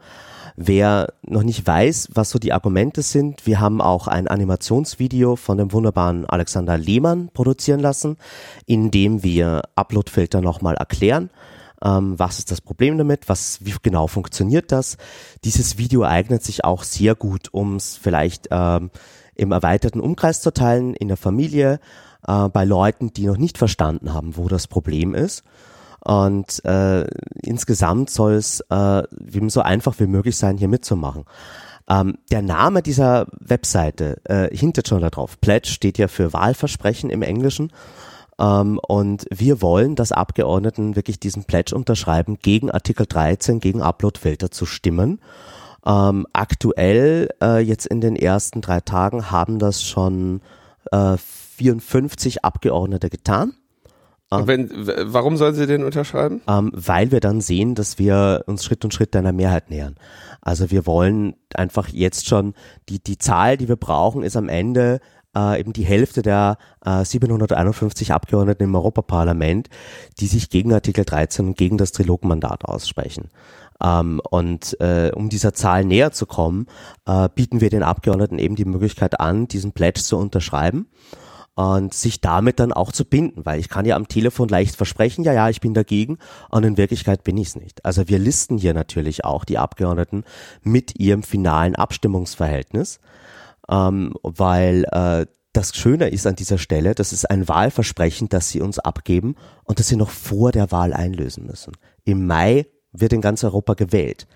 Wer 0.58 1.14
noch 1.22 1.44
nicht 1.44 1.68
weiß, 1.68 2.10
was 2.14 2.30
so 2.30 2.40
die 2.40 2.54
Argumente 2.54 3.02
sind, 3.02 3.46
wir 3.46 3.60
haben 3.60 3.82
auch 3.82 4.08
ein 4.08 4.28
Animationsvideo 4.28 5.36
von 5.36 5.58
dem 5.58 5.74
wunderbaren 5.74 6.26
Alexander 6.26 6.78
Lehmann 6.78 7.30
produzieren 7.34 7.82
lassen, 7.82 8.18
in 8.66 8.90
dem 8.90 9.22
wir 9.22 9.64
Uploadfilter 9.76 10.40
nochmal 10.40 10.76
erklären. 10.76 11.30
Ähm, 11.84 12.18
was 12.18 12.40
ist 12.40 12.52
das 12.52 12.62
Problem 12.62 12.98
damit? 12.98 13.28
Was, 13.28 13.66
wie 13.66 13.76
genau 13.82 14.08
funktioniert 14.08 14.72
das? 14.72 14.98
Dieses 15.44 15.78
Video 15.78 16.04
eignet 16.04 16.44
sich 16.44 16.64
auch 16.64 16.84
sehr 16.84 17.16
gut, 17.16 17.50
um 17.52 17.76
es 17.76 17.98
vielleicht 17.98 18.48
ähm, 18.52 18.92
im 19.36 19.52
erweiterten 19.52 20.00
Umkreis 20.00 20.42
zu 20.42 20.54
teilen, 20.54 20.94
in 20.94 21.10
der 21.10 21.18
Familie, 21.18 21.82
äh, 22.26 22.48
bei 22.48 22.64
Leuten, 22.64 23.12
die 23.12 23.28
noch 23.28 23.38
nicht 23.38 23.58
verstanden 23.58 24.14
haben, 24.14 24.38
wo 24.38 24.48
das 24.48 24.68
Problem 24.68 25.14
ist. 25.14 25.44
Und 26.06 26.64
äh, 26.66 27.08
insgesamt 27.42 28.12
soll 28.12 28.34
es 28.34 28.62
äh, 28.70 29.04
so 29.48 29.62
einfach 29.62 30.00
wie 30.00 30.06
möglich 30.08 30.38
sein, 30.38 30.58
hier 30.58 30.68
mitzumachen. 30.68 31.26
Ähm, 31.90 32.20
der 32.32 32.44
Name 32.44 32.84
dieser 32.84 33.26
Webseite 33.40 34.22
äh, 34.26 34.56
hintet 34.56 34.88
schon 34.88 35.02
darauf. 35.02 35.42
Pledge 35.42 35.70
steht 35.70 35.98
ja 35.98 36.08
für 36.08 36.32
Wahlversprechen 36.32 37.10
im 37.10 37.24
Englischen. 37.24 37.72
Ähm, 38.40 38.80
und 38.88 39.26
wir 39.32 39.64
wollen, 39.64 39.96
dass 39.96 40.12
Abgeordneten 40.12 40.96
wirklich 40.96 41.20
diesen 41.20 41.46
Pledge 41.46 41.76
unterschreiben, 41.76 42.38
gegen 42.40 42.70
Artikel 42.70 43.08
13, 43.08 43.60
gegen 43.60 43.82
Uploadfilter 43.82 44.52
zu 44.52 44.68
stimmen. 44.68 45.20
Ähm, 45.86 46.28
aktuell, 46.34 47.30
äh, 47.42 47.60
jetzt 47.60 47.88
in 47.88 48.00
den 48.00 48.16
ersten 48.16 48.62
drei 48.62 48.80
Tagen, 48.80 49.32
haben 49.32 49.58
das 49.58 49.84
schon 49.84 50.42
äh, 50.92 51.18
54 51.18 52.44
Abgeordnete 52.44 53.10
getan. 53.10 53.54
Und 54.38 54.48
wenn, 54.48 54.70
warum 55.14 55.38
sollen 55.38 55.56
sie 55.56 55.68
den 55.68 55.84
unterschreiben? 55.84 56.42
Ähm, 56.48 56.72
weil 56.74 57.12
wir 57.12 57.20
dann 57.20 57.42
sehen, 57.42 57.76
dass 57.76 58.00
wir 58.00 58.44
uns 58.48 58.64
Schritt 58.64 58.84
und 58.84 58.94
Schritt 58.94 59.16
einer 59.16 59.32
Mehrheit 59.32 59.70
nähern. 59.70 59.96
Also 60.42 60.72
wir 60.72 60.86
wollen 60.86 61.36
einfach 61.54 61.90
jetzt 61.90 62.28
schon, 62.28 62.54
die, 62.90 63.04
die 63.04 63.18
Zahl, 63.18 63.58
die 63.58 63.68
wir 63.68 63.76
brauchen, 63.76 64.24
ist 64.24 64.38
am 64.38 64.50
Ende 64.50 65.00
äh, 65.36 65.60
eben 65.60 65.74
die 65.74 65.86
Hälfte 65.86 66.22
der 66.22 66.58
äh, 66.86 67.04
751 67.04 68.14
Abgeordneten 68.14 68.64
im 68.64 68.76
Europaparlament, 68.76 69.70
die 70.20 70.28
sich 70.28 70.50
gegen 70.50 70.74
Artikel 70.74 71.06
13 71.06 71.48
und 71.48 71.58
gegen 71.58 71.78
das 71.78 71.92
Trilogmandat 71.92 72.66
aussprechen. 72.66 73.30
Ähm, 73.84 74.22
und 74.30 74.80
äh, 74.80 75.12
um 75.14 75.30
dieser 75.30 75.54
Zahl 75.54 75.84
näher 75.84 76.12
zu 76.12 76.26
kommen, 76.26 76.68
äh, 77.06 77.28
bieten 77.34 77.60
wir 77.60 77.70
den 77.70 77.84
Abgeordneten 77.84 78.40
eben 78.40 78.56
die 78.56 78.66
Möglichkeit 78.66 79.20
an, 79.20 79.48
diesen 79.48 79.74
Pledge 79.74 80.02
zu 80.02 80.18
unterschreiben 80.18 80.88
und 81.56 81.94
sich 81.94 82.20
damit 82.20 82.60
dann 82.60 82.74
auch 82.74 82.92
zu 82.92 83.06
binden, 83.06 83.46
weil 83.46 83.60
ich 83.60 83.70
kann 83.70 83.86
ja 83.86 83.96
am 83.96 84.10
Telefon 84.10 84.50
leicht 84.50 84.76
versprechen, 84.76 85.24
ja, 85.24 85.34
ja, 85.34 85.50
ich 85.50 85.62
bin 85.62 85.74
dagegen 85.74 86.18
und 86.50 86.64
in 86.64 86.78
Wirklichkeit 86.78 87.24
bin 87.24 87.38
ich 87.38 87.50
es 87.50 87.56
nicht. 87.56 87.84
Also 87.86 88.08
wir 88.10 88.20
listen 88.20 88.58
hier 88.58 88.74
natürlich 88.74 89.24
auch 89.24 89.46
die 89.46 89.58
Abgeordneten 89.58 90.26
mit 90.64 91.00
ihrem 91.00 91.24
finalen 91.24 91.76
Abstimmungsverhältnis, 91.76 93.00
ähm, 93.70 94.14
weil 94.22 94.86
äh, 94.92 95.26
das 95.54 95.74
Schöne 95.74 96.10
ist 96.10 96.28
an 96.28 96.36
dieser 96.36 96.58
Stelle, 96.58 96.94
das 96.94 97.14
ist 97.14 97.30
ein 97.30 97.48
Wahlversprechen, 97.48 98.28
das 98.28 98.50
sie 98.50 98.62
uns 98.62 98.78
abgeben 98.78 99.36
und 99.64 99.80
das 99.80 99.88
sie 99.88 99.96
noch 99.96 100.10
vor 100.10 100.52
der 100.52 100.72
Wahl 100.74 100.92
einlösen 100.92 101.46
müssen. 101.46 101.72
Im 102.04 102.28
Mai 102.28 102.68
wird 102.92 103.14
in 103.14 103.22
ganz 103.22 103.46
Europa 103.46 103.76
gewählt. 103.76 104.28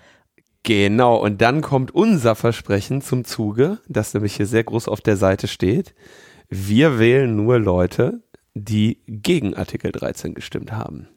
Genau, 0.62 1.16
und 1.16 1.42
dann 1.42 1.60
kommt 1.60 1.90
unser 1.94 2.34
Versprechen 2.34 3.02
zum 3.02 3.24
Zuge, 3.24 3.78
das 3.88 4.14
nämlich 4.14 4.36
hier 4.36 4.46
sehr 4.46 4.64
groß 4.64 4.88
auf 4.88 5.02
der 5.02 5.18
Seite 5.18 5.48
steht 5.48 5.94
wir 6.50 6.98
wählen 6.98 7.34
nur 7.34 7.58
Leute, 7.58 8.22
die 8.54 8.98
gegen 9.06 9.54
Artikel 9.54 9.92
13 9.92 10.34
gestimmt 10.34 10.72
haben. 10.72 11.08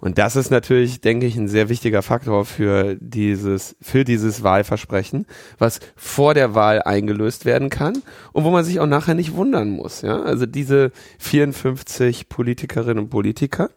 Und 0.00 0.16
das 0.16 0.34
ist 0.34 0.50
natürlich, 0.50 1.02
denke 1.02 1.26
ich, 1.26 1.36
ein 1.36 1.48
sehr 1.48 1.68
wichtiger 1.68 2.02
Faktor 2.02 2.46
für 2.46 2.96
dieses, 3.00 3.76
für 3.82 4.04
dieses 4.04 4.42
Wahlversprechen, 4.42 5.26
was 5.58 5.80
vor 5.94 6.32
der 6.32 6.54
Wahl 6.54 6.82
eingelöst 6.82 7.44
werden 7.44 7.68
kann 7.68 8.02
und 8.32 8.44
wo 8.44 8.50
man 8.50 8.64
sich 8.64 8.80
auch 8.80 8.86
nachher 8.86 9.14
nicht 9.14 9.34
wundern 9.34 9.68
muss. 9.68 10.00
Ja? 10.00 10.22
Also 10.22 10.46
diese 10.46 10.90
54 11.18 12.30
Politikerinnen 12.30 12.98
und 12.98 13.10
Politiker, 13.10 13.70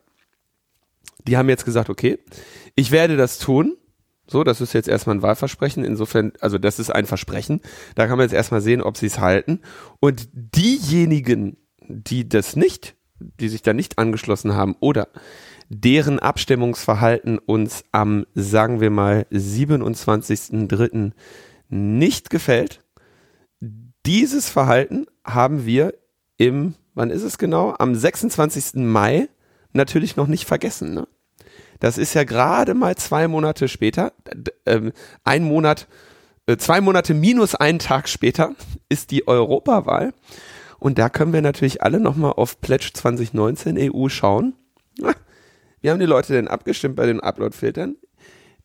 die 1.28 1.36
haben 1.36 1.50
jetzt 1.50 1.66
gesagt, 1.66 1.90
okay, 1.90 2.20
ich 2.76 2.92
werde 2.92 3.18
das 3.18 3.38
tun. 3.38 3.76
So, 4.28 4.44
das 4.44 4.62
ist 4.62 4.74
jetzt 4.74 4.88
erstmal 4.88 5.18
ein 5.18 5.22
Wahlversprechen. 5.22 5.84
Insofern, 5.84 6.32
also 6.40 6.58
das 6.58 6.80
ist 6.80 6.90
ein 6.90 7.06
Versprechen. 7.06 7.62
Da 7.96 8.08
kann 8.08 8.18
man 8.18 8.26
jetzt 8.26 8.34
erstmal 8.34 8.62
sehen, 8.62 8.82
ob 8.82 8.98
sie 8.98 9.08
es 9.08 9.20
halten. 9.20 9.60
Und 10.00 10.30
diejenigen, 10.34 11.58
die 11.88 12.28
das 12.28 12.56
nicht, 12.56 12.96
die 13.20 13.50
sich 13.50 13.62
da 13.62 13.74
nicht 13.74 13.98
angeschlossen 13.98 14.56
haben 14.56 14.76
oder 14.80 15.10
deren 15.70 16.20
Abstimmungsverhalten 16.20 17.40
uns 17.40 17.84
am, 17.92 18.26
sagen 18.34 18.80
wir 18.80 18.90
mal, 18.90 19.26
27.03. 19.32 21.12
nicht 21.70 22.30
gefällt, 22.30 22.82
dieses 24.06 24.50
Verhalten 24.50 25.06
haben 25.26 25.66
wir 25.66 25.94
im, 26.38 26.76
wann 26.94 27.10
ist 27.10 27.24
es 27.24 27.38
genau? 27.38 27.74
Am 27.78 27.96
26. 27.96 28.76
Mai 28.76 29.30
natürlich 29.72 30.16
noch 30.16 30.28
nicht 30.28 30.46
vergessen. 30.46 30.94
Ne? 30.94 31.08
Das 31.84 31.98
ist 31.98 32.14
ja 32.14 32.24
gerade 32.24 32.76
mal 32.76 32.96
zwei 32.96 33.28
Monate 33.28 33.68
später, 33.68 34.14
ähm, 34.66 34.94
ein 35.26 35.44
Monat, 35.44 35.90
äh, 36.46 36.56
zwei 36.56 36.80
Monate 36.80 37.14
minus 37.14 37.56
einen 37.56 37.78
Tag 37.78 38.08
später 38.08 38.56
ist 38.88 39.12
die 39.12 39.28
Europawahl. 39.28 40.14
Und 40.80 40.98
da 40.98 41.10
können 41.10 41.34
wir 41.34 41.42
natürlich 41.42 41.84
alle 41.84 42.00
nochmal 42.00 42.32
auf 42.38 42.62
Pledge 42.62 42.92
2019 42.94 43.94
EU 43.94 44.08
schauen. 44.08 44.54
Wie 45.82 45.90
haben 45.90 46.00
die 46.00 46.06
Leute 46.06 46.32
denn 46.32 46.48
abgestimmt 46.48 46.96
bei 46.96 47.06
den 47.06 47.20
Upload-Filtern? 47.20 47.98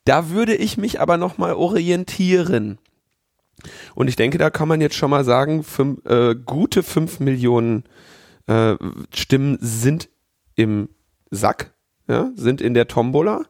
Da 0.04 0.30
würde 0.30 0.54
ich 0.54 0.78
mich 0.78 1.00
aber 1.00 1.16
nochmal 1.16 1.54
orientieren. 1.54 2.78
Und 3.96 4.06
ich 4.06 4.14
denke, 4.14 4.38
da 4.38 4.48
kann 4.48 4.68
man 4.68 4.80
jetzt 4.80 4.94
schon 4.94 5.10
mal 5.10 5.24
sagen, 5.24 5.64
fünf, 5.64 6.06
äh, 6.06 6.36
gute 6.36 6.84
fünf 6.84 7.18
Millionen 7.18 7.82
äh, 8.46 8.76
Stimmen 9.12 9.58
sind 9.60 10.08
im 10.54 10.90
Sack 11.32 11.74
ja, 12.08 12.30
sind 12.34 12.60
in 12.60 12.74
der 12.74 12.88
Tombola, 12.88 13.42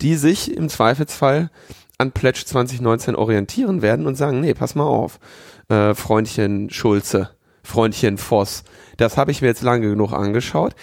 die 0.00 0.16
sich 0.16 0.56
im 0.56 0.68
Zweifelsfall 0.68 1.50
an 1.98 2.12
Pledge 2.12 2.44
2019 2.44 3.14
orientieren 3.14 3.82
werden 3.82 4.06
und 4.06 4.16
sagen, 4.16 4.40
nee, 4.40 4.54
pass 4.54 4.74
mal 4.74 4.84
auf, 4.84 5.18
äh, 5.68 5.94
Freundchen 5.94 6.70
Schulze, 6.70 7.30
Freundchen 7.62 8.18
Voss, 8.18 8.64
das 8.96 9.16
habe 9.16 9.30
ich 9.30 9.42
mir 9.42 9.48
jetzt 9.48 9.62
lange 9.62 9.88
genug 9.88 10.12
angeschaut. 10.12 10.74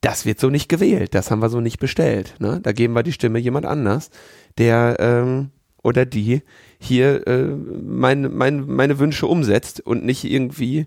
Das 0.00 0.24
wird 0.24 0.38
so 0.38 0.48
nicht 0.48 0.68
gewählt, 0.68 1.14
das 1.14 1.30
haben 1.30 1.42
wir 1.42 1.48
so 1.48 1.60
nicht 1.60 1.80
bestellt. 1.80 2.34
Ne? 2.38 2.60
Da 2.62 2.72
geben 2.72 2.94
wir 2.94 3.02
die 3.02 3.12
Stimme 3.12 3.40
jemand 3.40 3.66
anders, 3.66 4.10
der 4.56 4.96
ähm, 5.00 5.50
oder 5.82 6.06
die 6.06 6.42
hier 6.78 7.26
äh, 7.26 7.46
mein, 7.46 8.36
mein, 8.36 8.66
meine 8.66 8.98
Wünsche 8.98 9.26
umsetzt 9.26 9.80
und 9.80 10.04
nicht 10.04 10.24
irgendwie 10.24 10.86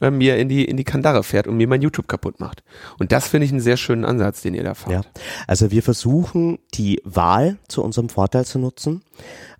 äh, 0.00 0.10
mir 0.10 0.36
in 0.36 0.48
die, 0.48 0.64
in 0.64 0.76
die 0.76 0.84
Kandare 0.84 1.22
fährt 1.22 1.46
und 1.46 1.56
mir 1.56 1.68
mein 1.68 1.82
YouTube 1.82 2.08
kaputt 2.08 2.40
macht. 2.40 2.62
Und 2.98 3.12
das 3.12 3.28
finde 3.28 3.46
ich 3.46 3.52
einen 3.52 3.60
sehr 3.60 3.76
schönen 3.76 4.04
Ansatz, 4.04 4.42
den 4.42 4.54
ihr 4.54 4.64
da 4.64 4.74
fahrt. 4.74 5.04
Ja. 5.04 5.22
Also 5.46 5.70
wir 5.70 5.82
versuchen, 5.82 6.58
die 6.74 7.00
Wahl 7.04 7.58
zu 7.68 7.82
unserem 7.82 8.08
Vorteil 8.08 8.44
zu 8.44 8.58
nutzen. 8.58 9.02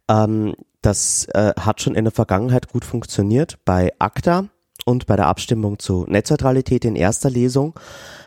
Ähm, 0.09 0.55
das 0.83 1.27
äh, 1.33 1.53
hat 1.59 1.81
schon 1.81 1.95
in 1.95 2.05
der 2.05 2.13
Vergangenheit 2.13 2.69
gut 2.69 2.85
funktioniert. 2.85 3.59
Bei 3.65 3.93
ACTA 3.99 4.49
und 4.85 5.07
bei 5.07 5.17
der 5.17 5.27
Abstimmung 5.27 5.79
zu 5.79 6.05
Netzneutralität 6.09 6.85
in 6.85 6.95
erster 6.95 7.31
Lesung 7.31 7.79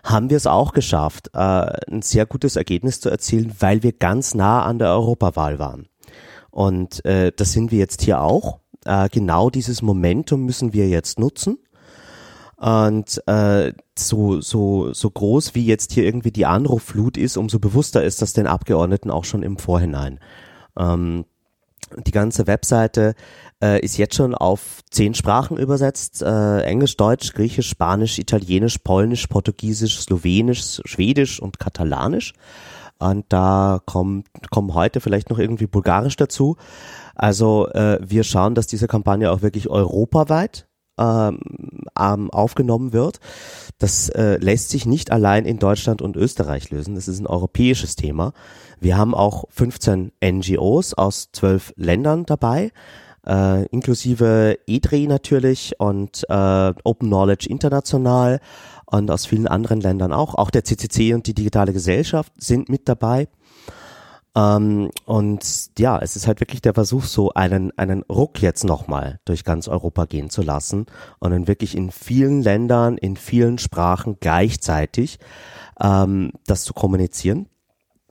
haben 0.03 0.29
wir 0.29 0.37
es 0.37 0.47
auch 0.47 0.73
geschafft, 0.73 1.29
äh, 1.33 1.37
ein 1.37 2.01
sehr 2.01 2.25
gutes 2.25 2.55
Ergebnis 2.55 2.99
zu 2.99 3.09
erzielen, 3.09 3.53
weil 3.59 3.83
wir 3.83 3.91
ganz 3.91 4.33
nah 4.33 4.63
an 4.63 4.79
der 4.79 4.89
Europawahl 4.89 5.59
waren. 5.59 5.87
Und 6.49 7.05
äh, 7.05 7.31
das 7.35 7.51
sind 7.51 7.71
wir 7.71 7.77
jetzt 7.77 8.01
hier 8.01 8.21
auch. 8.21 8.59
Äh, 8.85 9.09
genau 9.09 9.49
dieses 9.51 9.83
Momentum 9.83 10.45
müssen 10.45 10.73
wir 10.73 10.87
jetzt 10.87 11.19
nutzen. 11.19 11.59
Und 12.57 13.21
äh, 13.27 13.73
so, 13.97 14.41
so, 14.41 14.91
so 14.91 15.09
groß 15.11 15.53
wie 15.53 15.65
jetzt 15.65 15.91
hier 15.91 16.03
irgendwie 16.03 16.31
die 16.31 16.47
Anrufflut 16.47 17.15
ist, 17.15 17.37
umso 17.37 17.59
bewusster 17.59 18.03
ist 18.03 18.21
das 18.21 18.33
den 18.33 18.47
Abgeordneten 18.47 19.11
auch 19.11 19.25
schon 19.25 19.43
im 19.43 19.57
Vorhinein. 19.57 20.19
Ähm, 20.77 21.25
die 21.95 22.11
ganze 22.11 22.47
Webseite 22.47 23.13
äh, 23.63 23.79
ist 23.79 23.97
jetzt 23.97 24.15
schon 24.15 24.35
auf 24.35 24.81
zehn 24.89 25.13
Sprachen 25.13 25.57
übersetzt. 25.57 26.21
Äh, 26.21 26.61
Englisch, 26.61 26.97
Deutsch, 26.97 27.33
Griechisch, 27.33 27.69
Spanisch, 27.69 28.19
Italienisch, 28.19 28.79
Polnisch, 28.79 29.27
Portugiesisch, 29.27 29.99
Slowenisch, 29.99 30.81
Schwedisch 30.85 31.39
und 31.39 31.59
Katalanisch. 31.59 32.33
Und 32.99 33.25
da 33.29 33.79
kommt, 33.85 34.27
kommen 34.49 34.73
heute 34.73 34.99
vielleicht 34.99 35.29
noch 35.29 35.37
irgendwie 35.37 35.67
Bulgarisch 35.67 36.15
dazu. 36.15 36.57
Also 37.15 37.67
äh, 37.69 37.99
wir 38.01 38.23
schauen, 38.23 38.55
dass 38.55 38.67
diese 38.67 38.87
Kampagne 38.87 39.31
auch 39.31 39.43
wirklich 39.43 39.69
europaweit 39.69 40.66
ähm, 40.97 42.29
aufgenommen 42.31 42.93
wird. 42.93 43.19
Das 43.79 44.09
äh, 44.09 44.37
lässt 44.37 44.69
sich 44.69 44.85
nicht 44.85 45.11
allein 45.11 45.45
in 45.45 45.59
Deutschland 45.59 46.01
und 46.01 46.15
Österreich 46.15 46.71
lösen. 46.71 46.95
Das 46.95 47.07
ist 47.07 47.19
ein 47.19 47.27
europäisches 47.27 47.95
Thema. 47.95 48.33
Wir 48.79 48.97
haben 48.97 49.15
auch 49.15 49.45
15 49.49 50.11
NGOs 50.23 50.93
aus 50.93 51.29
zwölf 51.31 51.73
Ländern 51.75 52.25
dabei, 52.25 52.71
äh, 53.25 53.65
inklusive 53.67 54.57
EDRI 54.67 55.07
natürlich 55.07 55.79
und 55.79 56.23
äh, 56.29 56.73
Open 56.83 57.07
Knowledge 57.07 57.49
International 57.49 58.39
und 58.85 59.11
aus 59.11 59.25
vielen 59.25 59.47
anderen 59.47 59.81
Ländern 59.81 60.13
auch. 60.13 60.35
Auch 60.35 60.49
der 60.49 60.63
CCC 60.63 61.13
und 61.13 61.27
die 61.27 61.33
Digitale 61.33 61.73
Gesellschaft 61.73 62.31
sind 62.37 62.69
mit 62.69 62.87
dabei. 62.87 63.27
Ähm, 64.37 64.91
und 65.05 65.71
ja, 65.79 65.97
es 65.99 66.15
ist 66.15 66.27
halt 66.27 66.39
wirklich 66.39 66.61
der 66.61 66.75
Versuch, 66.75 67.05
so 67.05 67.33
einen, 67.33 67.75
einen 67.77 68.03
Ruck 68.03 68.41
jetzt 68.41 68.63
nochmal 68.63 69.19
durch 69.25 69.43
ganz 69.43 69.67
Europa 69.67 70.05
gehen 70.05 70.29
zu 70.29 70.43
lassen 70.43 70.85
und 71.17 71.31
dann 71.31 71.47
wirklich 71.47 71.75
in 71.75 71.89
vielen 71.89 72.43
Ländern, 72.43 72.97
in 72.97 73.17
vielen 73.17 73.57
Sprachen 73.57 74.17
gleichzeitig 74.19 75.17
ähm, 75.81 76.31
das 76.45 76.63
zu 76.63 76.73
kommunizieren. 76.73 77.47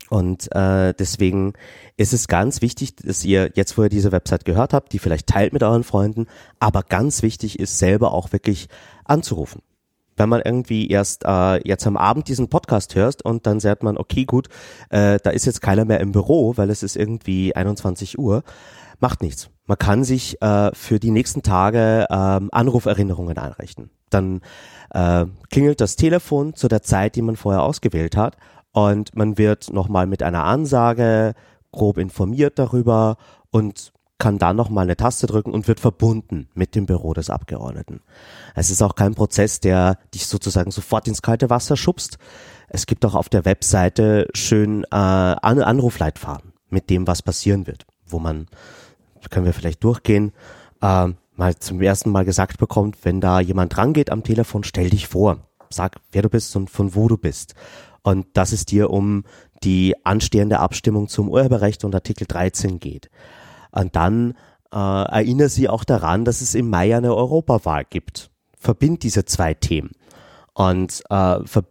Und 0.08 0.52
äh, 0.54 0.94
deswegen 0.94 1.54
ist 1.96 2.12
es 2.12 2.28
ganz 2.28 2.60
wichtig, 2.60 2.96
dass 2.96 3.24
ihr 3.24 3.50
jetzt, 3.54 3.76
wo 3.78 3.84
ihr 3.84 3.88
diese 3.88 4.12
Website 4.12 4.44
gehört 4.44 4.72
habt, 4.72 4.92
die 4.92 4.98
vielleicht 4.98 5.28
teilt 5.28 5.52
mit 5.52 5.62
euren 5.62 5.84
Freunden, 5.84 6.26
aber 6.58 6.82
ganz 6.82 7.22
wichtig 7.22 7.58
ist, 7.58 7.78
selber 7.78 8.12
auch 8.12 8.32
wirklich 8.32 8.68
anzurufen 9.04 9.62
wenn 10.16 10.28
man 10.28 10.42
irgendwie 10.44 10.88
erst 10.88 11.24
äh, 11.24 11.66
jetzt 11.66 11.86
am 11.86 11.96
Abend 11.96 12.28
diesen 12.28 12.48
Podcast 12.48 12.94
hörst 12.94 13.24
und 13.24 13.46
dann 13.46 13.60
sagt 13.60 13.82
man, 13.82 13.96
okay, 13.96 14.24
gut, 14.24 14.48
äh, 14.90 15.18
da 15.22 15.30
ist 15.30 15.46
jetzt 15.46 15.62
keiner 15.62 15.84
mehr 15.84 16.00
im 16.00 16.12
Büro, 16.12 16.56
weil 16.56 16.70
es 16.70 16.82
ist 16.82 16.96
irgendwie 16.96 17.54
21 17.54 18.18
Uhr, 18.18 18.42
macht 18.98 19.22
nichts. 19.22 19.50
Man 19.66 19.78
kann 19.78 20.04
sich 20.04 20.40
äh, 20.42 20.70
für 20.74 20.98
die 20.98 21.10
nächsten 21.10 21.42
Tage 21.42 22.06
äh, 22.08 22.14
Anruferinnerungen 22.14 23.36
einrichten. 23.36 23.90
Dann 24.10 24.40
äh, 24.90 25.26
klingelt 25.50 25.80
das 25.80 25.96
Telefon 25.96 26.54
zu 26.54 26.68
der 26.68 26.82
Zeit, 26.82 27.16
die 27.16 27.22
man 27.22 27.36
vorher 27.36 27.62
ausgewählt 27.62 28.16
hat 28.16 28.36
und 28.72 29.16
man 29.16 29.38
wird 29.38 29.72
nochmal 29.72 30.06
mit 30.06 30.22
einer 30.22 30.44
Ansage 30.44 31.34
grob 31.72 31.98
informiert 31.98 32.58
darüber 32.58 33.16
und 33.50 33.92
kann 34.18 34.38
dann 34.38 34.56
nochmal 34.56 34.84
eine 34.84 34.96
Taste 34.96 35.26
drücken 35.26 35.52
und 35.52 35.68
wird 35.68 35.80
verbunden 35.80 36.48
mit 36.54 36.74
dem 36.74 36.86
Büro 36.86 37.12
des 37.12 37.28
Abgeordneten. 37.28 38.00
Es 38.54 38.70
ist 38.70 38.82
auch 38.82 38.94
kein 38.94 39.14
Prozess, 39.14 39.60
der 39.60 39.98
dich 40.14 40.26
sozusagen 40.26 40.70
sofort 40.70 41.06
ins 41.06 41.22
kalte 41.22 41.50
Wasser 41.50 41.76
schubst. 41.76 42.18
Es 42.68 42.86
gibt 42.86 43.04
auch 43.04 43.14
auf 43.14 43.28
der 43.28 43.44
Webseite 43.44 44.28
schön 44.34 44.84
äh, 44.84 44.96
An 44.96 45.60
Anrufleitfaden 45.60 46.52
mit 46.70 46.88
dem, 46.90 47.06
was 47.06 47.22
passieren 47.22 47.66
wird, 47.66 47.86
wo 48.06 48.18
man, 48.18 48.46
können 49.30 49.46
wir 49.46 49.52
vielleicht 49.52 49.84
durchgehen, 49.84 50.32
äh, 50.80 51.08
mal 51.36 51.56
zum 51.56 51.82
ersten 51.82 52.10
Mal 52.10 52.24
gesagt 52.24 52.58
bekommt, 52.58 53.04
wenn 53.04 53.20
da 53.20 53.40
jemand 53.40 53.76
rangeht 53.76 54.10
am 54.10 54.22
Telefon, 54.22 54.64
stell 54.64 54.90
dich 54.90 55.06
vor, 55.08 55.46
sag, 55.68 55.96
wer 56.12 56.22
du 56.22 56.30
bist 56.30 56.56
und 56.56 56.70
von 56.70 56.94
wo 56.94 57.08
du 57.08 57.18
bist. 57.18 57.54
Und 58.02 58.26
dass 58.34 58.52
es 58.52 58.64
dir 58.64 58.90
um 58.90 59.24
die 59.62 59.94
anstehende 60.04 60.60
Abstimmung 60.60 61.08
zum 61.08 61.28
Urheberrecht 61.28 61.84
und 61.84 61.94
Artikel 61.94 62.26
13 62.26 62.78
geht. 62.78 63.10
Und 63.76 63.94
dann 63.94 64.34
äh, 64.72 64.78
erinnere 64.78 65.50
sie 65.50 65.68
auch 65.68 65.84
daran, 65.84 66.24
dass 66.24 66.40
es 66.40 66.54
im 66.54 66.70
Mai 66.70 66.96
eine 66.96 67.14
Europawahl 67.14 67.84
gibt. 67.84 68.30
Verbind 68.58 69.02
diese 69.02 69.26
zwei 69.26 69.52
Themen. 69.52 69.90
Und 70.54 71.02
äh, 71.10 71.40
ver 71.44 71.64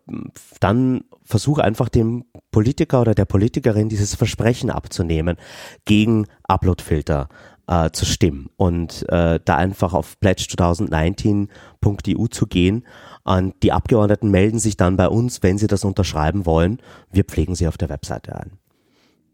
dann 0.60 1.06
versuche 1.24 1.64
einfach 1.64 1.90
dem 1.90 2.26
Politiker 2.52 3.02
oder 3.02 3.16
der 3.16 3.26
Politikerin 3.26 3.90
dieses 3.90 4.14
Versprechen 4.14 4.70
abzunehmen, 4.70 5.38
gegen 5.86 6.28
Uploadfilter 6.44 7.30
äh, 7.66 7.90
zu 7.90 8.06
stimmen 8.06 8.52
und 8.58 9.10
äh, 9.10 9.40
da 9.44 9.58
einfach 9.58 9.96
auf 9.96 10.18
pledge2019.eu 10.22 12.28
zu 12.28 12.46
gehen. 12.46 12.86
Und 13.24 13.56
die 13.64 13.72
Abgeordneten 13.72 14.30
melden 14.30 14.60
sich 14.60 14.78
dann 14.78 14.98
bei 14.98 15.08
uns, 15.08 15.42
wenn 15.42 15.58
sie 15.58 15.66
das 15.66 15.84
unterschreiben 15.84 16.46
wollen. 16.46 16.78
Wir 17.12 17.24
pflegen 17.24 17.56
sie 17.56 17.68
auf 17.68 17.80
der 17.80 17.90
Webseite 17.90 18.36
ein 18.36 18.60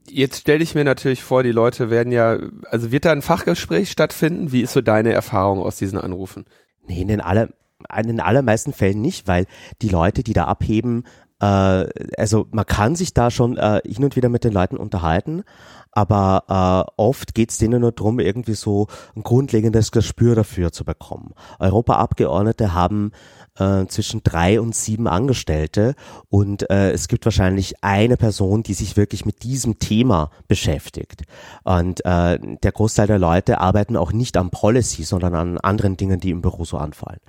jetzt 0.09 0.41
stelle 0.41 0.63
ich 0.63 0.75
mir 0.75 0.83
natürlich 0.83 1.23
vor, 1.23 1.43
die 1.43 1.51
Leute 1.51 1.89
werden 1.89 2.11
ja, 2.11 2.37
also 2.69 2.91
wird 2.91 3.05
da 3.05 3.11
ein 3.11 3.21
Fachgespräch 3.21 3.91
stattfinden? 3.91 4.51
Wie 4.51 4.61
ist 4.61 4.73
so 4.73 4.81
deine 4.81 5.11
Erfahrung 5.13 5.61
aus 5.61 5.77
diesen 5.77 5.99
Anrufen? 5.99 6.45
Nee, 6.87 7.01
in 7.01 7.07
den, 7.07 7.21
aller, 7.21 7.49
in 7.97 8.07
den 8.07 8.19
allermeisten 8.19 8.73
Fällen 8.73 9.01
nicht, 9.01 9.27
weil 9.27 9.45
die 9.81 9.89
Leute, 9.89 10.23
die 10.23 10.33
da 10.33 10.45
abheben, 10.45 11.03
äh, 11.41 11.87
also 12.17 12.47
man 12.51 12.65
kann 12.65 12.95
sich 12.95 13.13
da 13.13 13.31
schon 13.31 13.57
äh, 13.57 13.81
hin 13.85 14.03
und 14.03 14.15
wieder 14.15 14.29
mit 14.29 14.43
den 14.43 14.53
Leuten 14.53 14.77
unterhalten, 14.77 15.43
aber 15.91 16.87
äh, 16.87 16.91
oft 17.01 17.33
geht's 17.33 17.57
denen 17.57 17.81
nur 17.81 17.91
drum, 17.91 18.19
irgendwie 18.19 18.53
so 18.53 18.87
ein 19.15 19.23
grundlegendes 19.23 19.91
Gespür 19.91 20.35
dafür 20.35 20.71
zu 20.71 20.85
bekommen. 20.85 21.33
Europaabgeordnete 21.59 22.73
haben 22.73 23.11
äh, 23.57 23.85
zwischen 23.87 24.23
drei 24.23 24.61
und 24.61 24.75
sieben 24.75 25.07
Angestellte 25.07 25.95
und 26.29 26.69
äh, 26.69 26.91
es 26.91 27.07
gibt 27.07 27.25
wahrscheinlich 27.25 27.83
eine 27.83 28.17
Person, 28.17 28.63
die 28.63 28.73
sich 28.73 28.97
wirklich 28.97 29.25
mit 29.25 29.43
diesem 29.43 29.79
Thema 29.79 30.31
beschäftigt. 30.47 31.23
Und 31.63 32.05
äh, 32.05 32.39
der 32.39 32.71
Großteil 32.71 33.07
der 33.07 33.19
Leute 33.19 33.59
arbeiten 33.59 33.97
auch 33.97 34.13
nicht 34.13 34.37
am 34.37 34.49
Policy, 34.51 35.03
sondern 35.03 35.35
an 35.35 35.57
anderen 35.57 35.97
Dingen, 35.97 36.19
die 36.19 36.29
im 36.29 36.41
Büro 36.41 36.65
so 36.65 36.77
anfallen. 36.77 37.19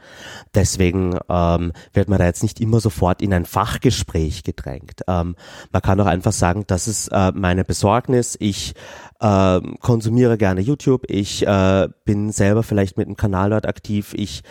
Deswegen 0.55 1.19
ähm, 1.29 1.73
wird 1.93 2.09
man 2.09 2.19
da 2.19 2.27
jetzt 2.27 2.43
nicht 2.43 2.61
immer 2.61 2.81
sofort 2.81 3.23
in 3.23 3.35
ein 3.35 3.45
Fachgespräch 3.45 4.45
gedrängt. 4.45 5.03
Ähm, 5.09 5.35
man 5.73 5.83
kann 5.83 6.01
auch 6.01 6.07
einfach 6.07 6.33
sagen, 6.33 6.65
das 6.67 6.89
ist 6.89 7.09
äh, 7.09 7.33
meine 7.35 7.65
Besorgnis. 7.65 8.37
Ich 8.41 8.75
äh, 9.21 9.61
konsumiere 9.81 10.39
gerne 10.39 10.61
YouTube. 10.61 11.05
Ich 11.09 11.47
äh, 11.47 11.89
bin 12.05 12.31
selber 12.33 12.63
vielleicht 12.63 12.97
mit 12.97 13.07
einem 13.07 13.17
Kanal 13.17 13.51
dort 13.51 13.67
aktiv. 13.67 14.15
Ich 14.15 14.43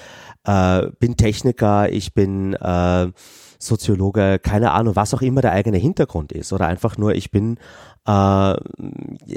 äh, 0.45 0.87
bin 0.99 1.17
Techniker, 1.17 1.91
ich 1.91 2.13
bin 2.13 2.53
äh, 2.53 3.11
Soziologe, 3.59 4.39
keine 4.39 4.71
Ahnung, 4.71 4.95
was 4.95 5.13
auch 5.13 5.21
immer 5.21 5.41
der 5.41 5.51
eigene 5.51 5.77
Hintergrund 5.77 6.31
ist. 6.31 6.51
Oder 6.51 6.67
einfach 6.67 6.97
nur, 6.97 7.13
ich 7.13 7.31
bin 7.31 7.57
äh, 8.07 8.55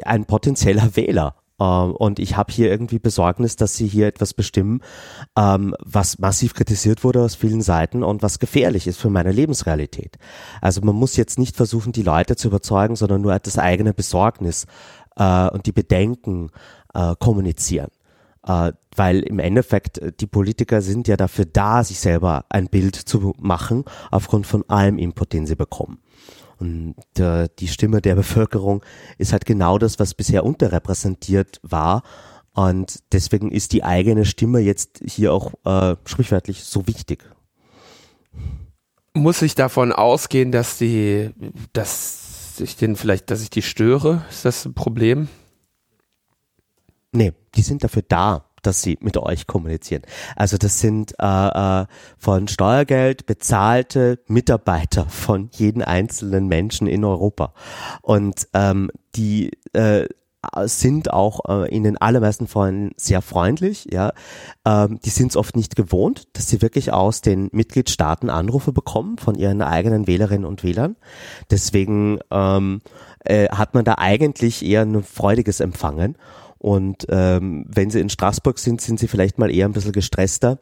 ein 0.05 0.25
potenzieller 0.27 0.97
Wähler. 0.97 1.37
Uh, 1.57 1.95
und 1.97 2.19
ich 2.19 2.37
habe 2.37 2.53
hier 2.53 2.69
irgendwie 2.69 2.99
Besorgnis, 2.99 3.55
dass 3.55 3.77
sie 3.77 3.87
hier 3.87 4.09
etwas 4.09 4.35
bestimmen, 4.35 4.81
ähm, 5.39 5.73
was 5.79 6.19
massiv 6.19 6.53
kritisiert 6.53 7.05
wurde 7.05 7.23
aus 7.23 7.37
vielen 7.37 7.63
Seiten 7.63 8.03
und 8.03 8.25
was 8.25 8.41
gefährlich 8.41 8.89
ist 8.89 8.99
für 9.01 9.09
meine 9.09 9.31
Lebensrealität. 9.31 10.17
Also 10.61 10.81
man 10.81 10.97
muss 10.97 11.15
jetzt 11.15 11.39
nicht 11.39 11.55
versuchen, 11.55 11.93
die 11.93 12.03
Leute 12.03 12.35
zu 12.35 12.49
überzeugen, 12.49 12.97
sondern 12.97 13.23
nur 13.23 13.39
das 13.39 13.57
eigene 13.57 13.95
Besorgnis 13.95 14.67
äh, 15.15 15.49
und 15.51 15.67
die 15.67 15.73
Bedenken 15.73 16.51
äh, 16.93 17.15
kommunizieren 17.21 17.91
äh, 18.47 18.73
weil 18.95 19.21
im 19.21 19.39
Endeffekt 19.39 19.99
äh, 19.99 20.13
die 20.13 20.27
Politiker 20.27 20.83
sind 20.83 21.09
ja 21.09 21.17
dafür 21.17 21.47
da, 21.47 21.83
sich 21.85 21.99
selber 21.99 22.45
ein 22.49 22.69
Bild 22.69 22.97
zu 22.97 23.35
machen, 23.39 23.85
aufgrund 24.11 24.47
von 24.47 24.65
allem 24.69 24.99
Input, 24.99 25.33
den 25.33 25.47
sie 25.47 25.57
bekommen. 25.57 25.99
Und 26.59 26.95
äh, 27.19 27.49
die 27.59 27.69
Stimme 27.69 28.01
der 28.01 28.15
Bevölkerung 28.15 28.85
ist 29.19 29.33
halt 29.33 29.45
genau 29.45 29.79
das, 29.79 29.99
was 29.99 30.15
bisher 30.15 30.45
unterrepräsentiert 30.45 31.61
war. 31.63 32.03
Und 32.53 33.01
deswegen 33.13 33.51
ist 33.51 33.73
die 33.73 33.83
eigene 33.83 34.25
Stimme 34.25 34.61
jetzt 34.61 35.01
hier 35.05 35.33
auch 35.33 35.55
äh, 35.65 35.97
sprichwörtlich 36.05 36.63
so 36.63 36.87
wichtig. 36.87 37.25
Muss 39.15 39.43
ich 39.43 39.55
davon 39.55 39.93
ausgehen, 39.93 40.53
dass 40.53 40.79
die, 40.79 41.31
dass 41.73 42.61
ich 42.61 42.77
den 42.77 42.95
vielleicht, 42.95 43.31
dass 43.31 43.43
ich 43.43 43.51
die 43.51 43.63
störe? 43.63 44.25
Ist 44.31 44.45
das 44.45 44.65
ein 44.65 44.75
Problem? 44.75 45.29
Nee, 47.15 47.33
die 47.55 47.63
sind 47.63 47.85
dafür 47.85 48.03
da, 48.07 48.45
dass 48.63 48.83
sie 48.83 48.99
mit 49.01 49.17
euch 49.17 49.47
kommunizieren. 49.47 50.03
Also 50.37 50.57
das 50.57 50.81
sind 50.81 51.15
äh, 51.21 51.83
äh, 51.83 51.87
von 52.19 52.49
Steuergeld 52.49 53.27
bezahlte 53.27 54.19
Mitarbeiter 54.27 55.07
von 55.07 55.49
jedem 55.53 55.83
einzelnen 55.83 56.49
Menschen 56.49 56.87
in 56.89 57.05
Europa. 57.05 57.53
Und 58.03 58.49
ähm, 58.53 58.91
die 59.15 59.53
äh, 59.75 60.07
sind 60.65 61.13
auch 61.13 61.41
äh, 61.49 61.75
in 61.75 61.85
den 61.85 61.97
allermeisten 61.97 62.47
Fällen 62.47 62.93
sehr 62.97 63.23
freundlich, 63.23 63.89
ja. 63.91 64.13
Ähm, 64.65 64.99
die 65.05 65.11
sind 65.11 65.29
es 65.31 65.37
oft 65.37 65.57
nicht 65.57 65.77
gewohnt, 65.77 66.25
dass 66.35 66.49
sie 66.49 66.61
wirklich 66.61 66.93
aus 66.93 67.21
den 67.21 67.49
Mitgliedstaaten 67.53 68.29
Anrufe 68.29 68.73
bekommen 68.73 69.19
von 69.19 69.37
ihren 69.37 69.63
eigenen 69.63 70.07
Wählerinnen 70.07 70.45
und 70.45 70.63
Wählern. 70.63 70.97
Deswegen 71.51 72.19
ähm, 72.31 72.81
äh, 73.25 73.49
hat 73.49 73.75
man 73.75 73.85
da 73.85 73.95
eigentlich 73.99 74.65
eher 74.65 74.83
ein 74.83 75.03
freudiges 75.03 75.61
Empfangen. 75.61 76.17
Und 76.65 77.05
ähm, 77.11 77.67
wenn 77.69 77.91
sie 77.91 78.01
in 78.01 78.09
Straßburg 78.09 78.59
sind, 78.59 78.81
sind 78.81 78.99
sie 78.99 79.07
vielleicht 79.07 79.37
mal 79.37 79.51
eher 79.51 79.69
ein 79.69 79.75
bisschen 79.75 79.93
gestresster. 79.93 80.61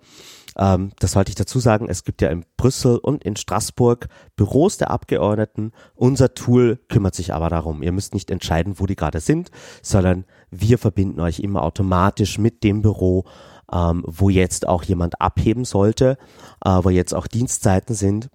Ähm, 0.59 0.91
das 0.99 1.13
sollte 1.13 1.29
ich 1.29 1.37
dazu 1.37 1.61
sagen, 1.61 1.87
es 1.89 2.03
gibt 2.03 2.23
ja 2.23 2.29
in 2.29 2.45
Brüssel 2.57 2.99
und 2.99 3.23
in 3.23 3.37
Straßburg 3.37 4.09
Büros 4.35 4.79
der 4.79 4.91
Abgeordneten. 4.91 5.71
Unser 5.95 6.35
Tool 6.35 6.81
kümmert 6.89 7.15
sich 7.15 7.33
aber 7.33 7.51
darum. 7.51 7.85
Ihr 7.85 7.93
müsst 7.93 8.15
nicht 8.15 8.33
entscheiden, 8.33 8.81
wo 8.81 8.87
die 8.87 8.97
gerade 8.97 9.21
sind, 9.21 9.53
sondern 9.81 10.25
wir 10.51 10.77
verbinden 10.77 11.21
euch 11.21 11.39
immer 11.39 11.63
automatisch 11.63 12.37
mit 12.37 12.65
dem 12.65 12.83
Büro, 12.83 13.25
ähm, 13.73 14.03
wo 14.05 14.29
jetzt 14.29 14.67
auch 14.67 14.83
jemand 14.83 15.21
abheben 15.21 15.65
sollte, 15.65 16.19
äh, 16.65 16.81
wo 16.83 16.91
jetzt 16.91 17.15
auch 17.15 17.29
Dienstzeiten 17.29 17.95
sind. 17.95 18.29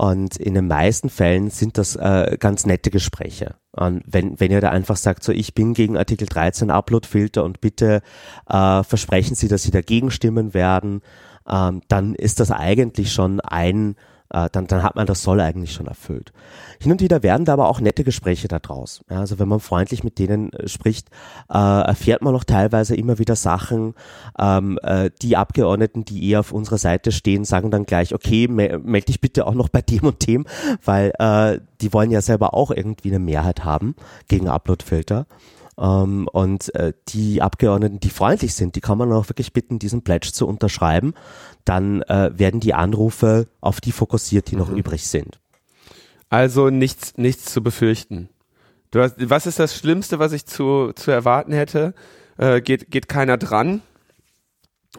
Und 0.00 0.38
in 0.38 0.54
den 0.54 0.66
meisten 0.66 1.10
Fällen 1.10 1.50
sind 1.50 1.76
das 1.76 1.94
äh, 1.94 2.38
ganz 2.40 2.64
nette 2.64 2.90
Gespräche. 2.90 3.56
Und 3.72 4.02
wenn, 4.06 4.40
wenn 4.40 4.50
ihr 4.50 4.62
da 4.62 4.70
einfach 4.70 4.96
sagt, 4.96 5.22
so 5.22 5.30
ich 5.30 5.52
bin 5.52 5.74
gegen 5.74 5.98
Artikel 5.98 6.26
13 6.26 6.70
Uploadfilter 6.70 7.44
und 7.44 7.60
bitte 7.60 8.00
äh, 8.48 8.82
versprechen 8.82 9.34
Sie, 9.34 9.46
dass 9.46 9.62
Sie 9.62 9.70
dagegen 9.70 10.10
stimmen 10.10 10.54
werden, 10.54 11.02
ähm, 11.46 11.82
dann 11.88 12.14
ist 12.14 12.40
das 12.40 12.50
eigentlich 12.50 13.12
schon 13.12 13.40
ein 13.40 13.94
äh, 14.30 14.48
dann, 14.50 14.66
dann 14.66 14.82
hat 14.82 14.96
man 14.96 15.06
das 15.06 15.22
Soll 15.22 15.40
eigentlich 15.40 15.72
schon 15.72 15.86
erfüllt. 15.86 16.32
Hin 16.80 16.92
und 16.92 17.00
wieder 17.00 17.22
werden 17.22 17.44
da 17.44 17.52
aber 17.52 17.68
auch 17.68 17.80
nette 17.80 18.04
Gespräche 18.04 18.48
daraus. 18.48 19.02
Ja, 19.10 19.20
also 19.20 19.38
wenn 19.38 19.48
man 19.48 19.60
freundlich 19.60 20.04
mit 20.04 20.18
denen 20.18 20.52
äh, 20.52 20.68
spricht, 20.68 21.08
äh, 21.50 21.56
erfährt 21.56 22.22
man 22.22 22.32
noch 22.32 22.44
teilweise 22.44 22.94
immer 22.94 23.18
wieder 23.18 23.36
Sachen. 23.36 23.94
Ähm, 24.38 24.78
äh, 24.82 25.10
die 25.22 25.36
Abgeordneten, 25.36 26.04
die 26.04 26.28
eher 26.28 26.40
auf 26.40 26.52
unserer 26.52 26.78
Seite 26.78 27.12
stehen, 27.12 27.44
sagen 27.44 27.70
dann 27.70 27.86
gleich, 27.86 28.14
okay, 28.14 28.48
me 28.48 28.78
melde 28.78 29.06
dich 29.06 29.20
bitte 29.20 29.46
auch 29.46 29.54
noch 29.54 29.68
bei 29.68 29.82
dem 29.82 30.04
und 30.04 30.26
dem, 30.26 30.46
weil 30.84 31.12
äh, 31.18 31.60
die 31.80 31.92
wollen 31.92 32.10
ja 32.10 32.20
selber 32.20 32.54
auch 32.54 32.70
irgendwie 32.70 33.08
eine 33.08 33.18
Mehrheit 33.18 33.64
haben 33.64 33.94
gegen 34.28 34.48
Uploadfilter. 34.48 35.26
Um, 35.28 35.59
ähm, 35.80 36.28
und 36.32 36.74
äh, 36.74 36.92
die 37.08 37.42
Abgeordneten, 37.42 38.00
die 38.00 38.10
freundlich 38.10 38.54
sind, 38.54 38.76
die 38.76 38.80
kann 38.80 38.98
man 38.98 39.12
auch 39.12 39.28
wirklich 39.28 39.52
bitten, 39.52 39.78
diesen 39.78 40.02
Pledge 40.02 40.30
zu 40.32 40.46
unterschreiben 40.46 41.14
dann 41.64 42.02
äh, 42.02 42.30
werden 42.36 42.60
die 42.60 42.74
Anrufe 42.74 43.46
auf 43.60 43.80
die 43.80 43.92
fokussiert, 43.92 44.50
die 44.50 44.56
mhm. 44.56 44.60
noch 44.60 44.70
übrig 44.70 45.06
sind. 45.06 45.40
Also 46.28 46.70
nichts, 46.70 47.16
nichts 47.16 47.46
zu 47.46 47.62
befürchten. 47.62 48.28
Du 48.90 49.00
hast, 49.00 49.16
was 49.18 49.46
ist 49.46 49.58
das 49.58 49.76
Schlimmste, 49.76 50.18
was 50.18 50.32
ich 50.32 50.46
zu, 50.46 50.92
zu 50.94 51.10
erwarten 51.10 51.52
hätte? 51.52 51.94
Äh, 52.38 52.60
geht, 52.60 52.90
geht 52.90 53.08
keiner 53.08 53.36
dran? 53.36 53.82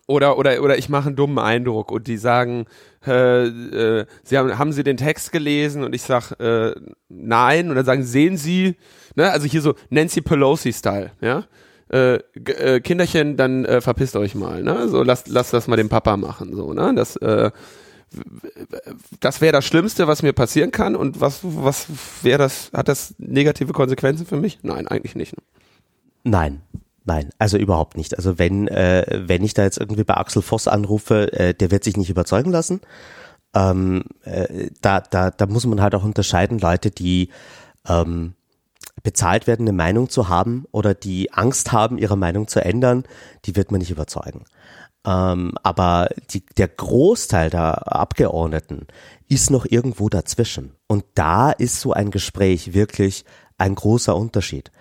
Oder, 0.07 0.37
oder, 0.37 0.61
oder 0.61 0.77
ich 0.77 0.87
mache 0.87 1.07
einen 1.07 1.15
dummen 1.15 1.39
Eindruck 1.39 1.91
und 1.91 2.07
die 2.07 2.17
sagen, 2.17 2.65
äh, 3.05 3.43
äh, 3.45 4.05
sie 4.23 4.37
haben, 4.37 4.57
haben 4.57 4.71
Sie 4.71 4.83
den 4.83 4.97
Text 4.97 5.31
gelesen 5.33 5.83
und 5.83 5.93
ich 5.93 6.03
sag 6.03 6.31
äh, 6.39 6.73
nein 7.09 7.69
und 7.69 7.75
dann 7.75 7.85
sagen, 7.85 8.03
sehen 8.03 8.37
Sie, 8.37 8.77
ne, 9.15 9.31
also 9.31 9.47
hier 9.47 9.61
so 9.61 9.75
Nancy 9.89 10.21
Pelosi-Style, 10.21 11.11
ja, 11.19 11.43
äh, 11.91 12.15
äh, 12.15 12.79
Kinderchen, 12.79 13.35
dann 13.35 13.65
äh, 13.65 13.81
verpisst 13.81 14.15
euch 14.15 14.33
mal, 14.33 14.63
ne? 14.63 14.87
So 14.87 15.03
lasst 15.03 15.27
lasst 15.27 15.53
das 15.53 15.67
mal 15.67 15.75
dem 15.75 15.89
Papa 15.89 16.15
machen, 16.15 16.55
so, 16.55 16.71
ne? 16.73 16.93
Das 16.95 17.17
äh, 17.17 17.51
das 19.19 19.41
wäre 19.41 19.53
das 19.53 19.65
Schlimmste, 19.65 20.07
was 20.07 20.21
mir 20.21 20.33
passieren 20.33 20.71
kann. 20.71 20.95
Und 20.95 21.21
was, 21.21 21.39
was 21.43 21.87
wäre 22.21 22.39
das, 22.39 22.71
hat 22.73 22.87
das 22.87 23.15
negative 23.17 23.73
Konsequenzen 23.73 24.25
für 24.25 24.37
mich? 24.37 24.59
Nein, 24.63 24.87
eigentlich 24.87 25.15
nicht. 25.15 25.35
Ne? 25.35 25.43
Nein. 26.23 26.61
Nein, 27.03 27.29
also 27.39 27.57
überhaupt 27.57 27.97
nicht. 27.97 28.15
Also 28.15 28.37
wenn, 28.37 28.67
äh, 28.67 29.23
wenn 29.25 29.43
ich 29.43 29.53
da 29.53 29.63
jetzt 29.63 29.79
irgendwie 29.79 30.03
bei 30.03 30.15
Axel 30.15 30.41
Voss 30.41 30.67
anrufe, 30.67 31.33
äh, 31.33 31.53
der 31.53 31.71
wird 31.71 31.83
sich 31.83 31.97
nicht 31.97 32.09
überzeugen 32.09 32.51
lassen. 32.51 32.81
Ähm, 33.55 34.03
äh, 34.23 34.69
da, 34.81 35.01
da, 35.01 35.31
da 35.31 35.45
muss 35.47 35.65
man 35.65 35.81
halt 35.81 35.95
auch 35.95 36.03
unterscheiden, 36.03 36.59
Leute, 36.59 36.91
die 36.91 37.29
ähm, 37.87 38.35
bezahlt 39.03 39.47
werden, 39.47 39.67
eine 39.67 39.75
Meinung 39.75 40.09
zu 40.09 40.29
haben 40.29 40.65
oder 40.71 40.93
die 40.93 41.33
Angst 41.33 41.71
haben, 41.71 41.97
ihre 41.97 42.17
Meinung 42.17 42.47
zu 42.47 42.63
ändern, 42.63 43.03
die 43.45 43.55
wird 43.55 43.71
man 43.71 43.79
nicht 43.79 43.91
überzeugen. 43.91 44.45
Ähm, 45.05 45.53
aber 45.63 46.09
die, 46.29 46.45
der 46.57 46.67
Großteil 46.67 47.49
der 47.49 47.95
Abgeordneten 47.95 48.85
ist 49.27 49.49
noch 49.49 49.65
irgendwo 49.65 50.09
dazwischen. 50.09 50.75
Und 50.87 51.03
da 51.15 51.51
ist 51.51 51.79
so 51.79 51.93
ein 51.93 52.11
Gespräch 52.11 52.73
wirklich 52.73 53.25
ein 53.57 53.73
großer 53.75 54.15
Unterschied. 54.15 54.71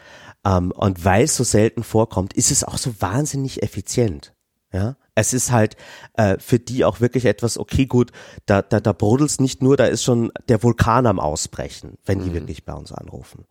Ähm, 0.44 0.72
und 0.72 1.04
weil 1.04 1.24
es 1.24 1.36
so 1.36 1.44
selten 1.44 1.82
vorkommt, 1.82 2.32
ist 2.34 2.50
es 2.50 2.64
auch 2.64 2.78
so 2.78 3.00
wahnsinnig 3.00 3.62
effizient. 3.62 4.34
Ja, 4.72 4.96
es 5.16 5.32
ist 5.32 5.50
halt 5.50 5.76
äh, 6.14 6.38
für 6.38 6.60
die 6.60 6.84
auch 6.84 7.00
wirklich 7.00 7.24
etwas, 7.24 7.58
okay, 7.58 7.86
gut, 7.86 8.12
da, 8.46 8.62
da, 8.62 8.78
da 8.78 8.92
brodelt's 8.92 9.40
nicht 9.40 9.62
nur, 9.62 9.76
da 9.76 9.86
ist 9.86 10.04
schon 10.04 10.30
der 10.48 10.62
Vulkan 10.62 11.06
am 11.06 11.18
Ausbrechen, 11.18 11.98
wenn 12.04 12.20
die 12.22 12.30
mhm. 12.30 12.34
wirklich 12.34 12.64
bei 12.64 12.72
uns 12.72 12.92
anrufen. 12.92 13.46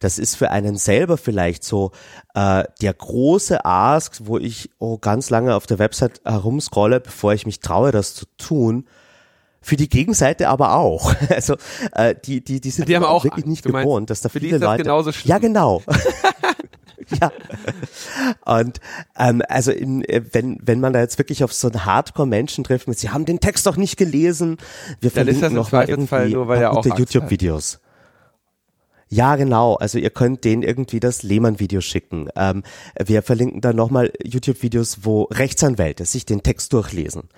Das 0.00 0.18
ist 0.18 0.34
für 0.34 0.50
einen 0.50 0.76
selber 0.76 1.16
vielleicht 1.16 1.62
so 1.62 1.92
äh, 2.34 2.64
der 2.80 2.92
große 2.92 3.64
Ask, 3.64 4.22
wo 4.24 4.38
ich 4.38 4.70
oh, 4.78 4.98
ganz 4.98 5.30
lange 5.30 5.54
auf 5.54 5.66
der 5.66 5.78
Website 5.78 6.20
herumscrolle, 6.24 6.98
bevor 6.98 7.32
ich 7.34 7.46
mich 7.46 7.60
traue, 7.60 7.92
das 7.92 8.14
zu 8.14 8.26
tun. 8.36 8.88
Für 9.64 9.76
die 9.76 9.88
Gegenseite 9.88 10.48
aber 10.48 10.74
auch. 10.76 11.14
Also 11.34 11.56
äh, 11.92 12.14
die, 12.24 12.44
die, 12.44 12.60
die 12.60 12.70
sind 12.70 12.88
die 12.88 12.94
haben 12.94 13.04
auch 13.04 13.24
wirklich 13.24 13.46
nicht 13.46 13.64
gewohnt, 13.64 14.10
dass 14.10 14.20
da 14.20 14.28
viele 14.28 14.46
die 14.46 14.50
ist 14.50 14.60
das 14.60 14.68
Leute. 14.68 14.82
Genauso 14.84 15.10
schlimm. 15.10 15.30
Ja, 15.30 15.38
genau. 15.38 15.82
ja. 17.20 17.32
Und 18.44 18.80
ähm, 19.18 19.42
also 19.48 19.72
in, 19.72 20.04
äh, 20.04 20.22
wenn, 20.32 20.58
wenn 20.62 20.80
man 20.80 20.92
da 20.92 21.00
jetzt 21.00 21.18
wirklich 21.18 21.44
auf 21.44 21.52
so 21.52 21.68
einen 21.68 21.84
Hardcore-Menschen 21.84 22.64
trifft, 22.64 22.88
mit, 22.88 22.98
sie 22.98 23.10
haben 23.10 23.24
den 23.24 23.40
Text 23.40 23.66
doch 23.66 23.76
nicht 23.76 23.96
gelesen, 23.96 24.58
wir 25.00 25.10
Dann 25.10 25.26
verlinken 25.26 25.54
noch 25.54 25.72
mal 25.72 25.88
irgendwie 25.88 26.34
nur, 26.34 26.48
weil 26.48 26.68
gute 26.70 26.90
YouTube-Videos. 26.90 27.80
Ja, 29.08 29.36
genau. 29.36 29.74
Also 29.74 29.98
ihr 29.98 30.10
könnt 30.10 30.44
denen 30.44 30.62
irgendwie 30.62 30.98
das 30.98 31.22
Lehmann-Video 31.22 31.80
schicken. 31.80 32.28
Ähm, 32.36 32.62
wir 33.04 33.22
verlinken 33.22 33.60
dann 33.60 33.76
nochmal 33.76 34.12
YouTube-Videos, 34.24 34.98
wo 35.02 35.24
Rechtsanwälte 35.24 36.04
sich 36.04 36.26
den 36.26 36.42
Text 36.42 36.72
durchlesen 36.72 37.28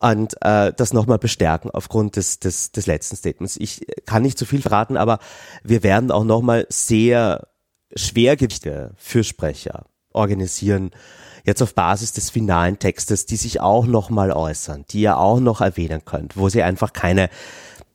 und 0.00 0.34
äh, 0.42 0.72
das 0.76 0.92
nochmal 0.92 1.18
bestärken 1.18 1.70
aufgrund 1.70 2.16
des, 2.16 2.38
des, 2.38 2.72
des 2.72 2.86
letzten 2.86 3.16
Statements. 3.16 3.56
Ich 3.56 3.86
kann 4.06 4.22
nicht 4.22 4.38
zu 4.38 4.46
viel 4.46 4.62
verraten, 4.62 4.96
aber 4.96 5.18
wir 5.62 5.82
werden 5.82 6.10
auch 6.10 6.24
nochmal 6.24 6.66
sehr 6.68 7.48
Schwergewichte 7.94 8.92
für 8.96 9.24
Sprecher 9.24 9.86
organisieren, 10.12 10.90
jetzt 11.44 11.62
auf 11.62 11.74
Basis 11.74 12.12
des 12.12 12.30
finalen 12.30 12.78
Textes, 12.78 13.26
die 13.26 13.36
sich 13.36 13.60
auch 13.60 13.86
nochmal 13.86 14.32
äußern, 14.32 14.84
die 14.90 15.00
ihr 15.00 15.18
auch 15.18 15.40
noch 15.40 15.60
erwähnen 15.60 16.04
könnt, 16.04 16.36
wo 16.36 16.48
sie 16.48 16.62
einfach 16.62 16.92
keine, 16.92 17.30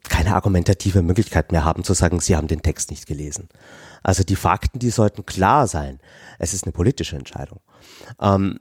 keine 0.03 0.35
argumentative 0.35 1.01
Möglichkeit 1.01 1.51
mehr 1.51 1.63
haben 1.63 1.83
zu 1.83 1.93
sagen, 1.93 2.19
sie 2.19 2.35
haben 2.35 2.47
den 2.47 2.63
Text 2.63 2.89
nicht 2.91 3.05
gelesen. 3.05 3.49
Also 4.01 4.23
die 4.23 4.35
Fakten, 4.35 4.79
die 4.79 4.89
sollten 4.89 5.25
klar 5.25 5.67
sein. 5.67 5.99
Es 6.39 6.53
ist 6.53 6.65
eine 6.65 6.73
politische 6.73 7.15
Entscheidung. 7.15 7.59
Ähm, 8.19 8.59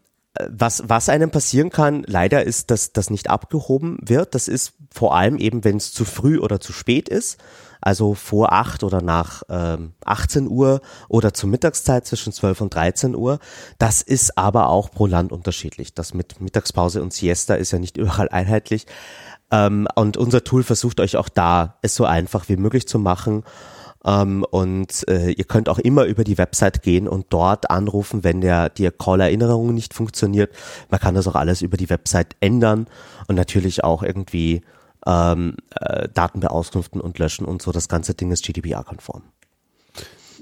was, 0.51 0.83
was 0.87 1.09
einem 1.09 1.31
passieren 1.31 1.71
kann, 1.71 2.05
leider 2.07 2.45
ist, 2.45 2.71
dass 2.71 2.93
das 2.93 3.11
nicht 3.11 3.31
abgehoben 3.31 3.99
wird. 4.01 4.35
Das 4.35 4.49
ist 4.49 4.75
vor 4.93 5.15
allem 5.17 5.39
eben, 5.39 5.65
wenn 5.65 5.77
es 5.77 5.93
zu 5.93 6.05
früh 6.05 6.39
oder 6.39 6.61
zu 6.61 6.73
spät 6.73 7.09
ist 7.09 7.39
also 7.83 8.15
vor 8.15 8.53
acht 8.53 8.85
oder 8.85 9.03
nach 9.03 9.43
ähm, 9.51 9.93
18 10.05 10.49
Uhr 10.49 10.81
oder 11.09 11.35
zur 11.35 11.51
Mittagszeit 11.51 12.07
zwischen 12.07 12.33
12 12.33 12.61
und 12.61 12.75
13 12.75 13.17
Uhr. 13.17 13.41
Das 13.79 14.03
ist 14.03 14.39
aber 14.39 14.69
auch 14.69 14.91
pro 14.91 15.07
Land 15.07 15.33
unterschiedlich. 15.33 15.93
Das 15.93 16.15
mit 16.15 16.41
Mittagspause 16.41 17.03
und 17.03 17.13
Siesta 17.13 17.55
ist 17.55 17.73
ja 17.73 17.81
nicht 17.81 17.97
überall 17.99 18.29
einheitlich. 18.29 18.87
Ähm, 19.51 19.89
und 19.97 20.17
unser 20.17 20.45
Tool 20.45 20.63
versucht 20.63 21.01
euch 21.01 21.17
auch 21.17 21.29
da, 21.29 21.79
es 21.83 21.97
so 21.97 22.05
einfach 22.05 22.49
wie 22.49 22.57
möglich 22.57 22.87
zu 22.87 23.01
machen. 23.01 23.43
Ähm, 24.05 24.45
und 24.51 25.07
äh, 25.09 25.31
ihr 25.31 25.45
könnt 25.45 25.69
auch 25.69 25.79
immer 25.79 26.05
über 26.05 26.25
die 26.25 26.39
Website 26.39 26.83
gehen 26.83 27.07
und 27.07 27.27
dort 27.31 27.71
anrufen, 27.71 28.25
wenn 28.25 28.41
der 28.41 28.69
die 28.69 28.91
Call-Erinnerung 28.91 29.75
nicht 29.75 29.95
funktioniert. 29.95 30.53
Man 30.91 31.01
kann 31.01 31.15
das 31.15 31.29
auch 31.29 31.37
alles 31.37 31.63
über 31.63 31.77
die 31.77 31.91
Website 31.91 32.37
ändern 32.41 32.89
und 33.29 33.37
natürlich 33.37 33.85
auch 33.85 34.03
irgendwie 34.03 34.63
ähm, 35.07 35.57
äh, 35.81 36.09
Daten 36.09 36.41
beauskunften 36.41 37.01
und 37.01 37.19
löschen 37.19 37.45
und 37.45 37.63
so. 37.63 37.73
Das 37.73 37.89
ganze 37.89 38.15
Ding 38.15 38.33
ist 38.33 38.45
GDPR-konform. 38.45 39.23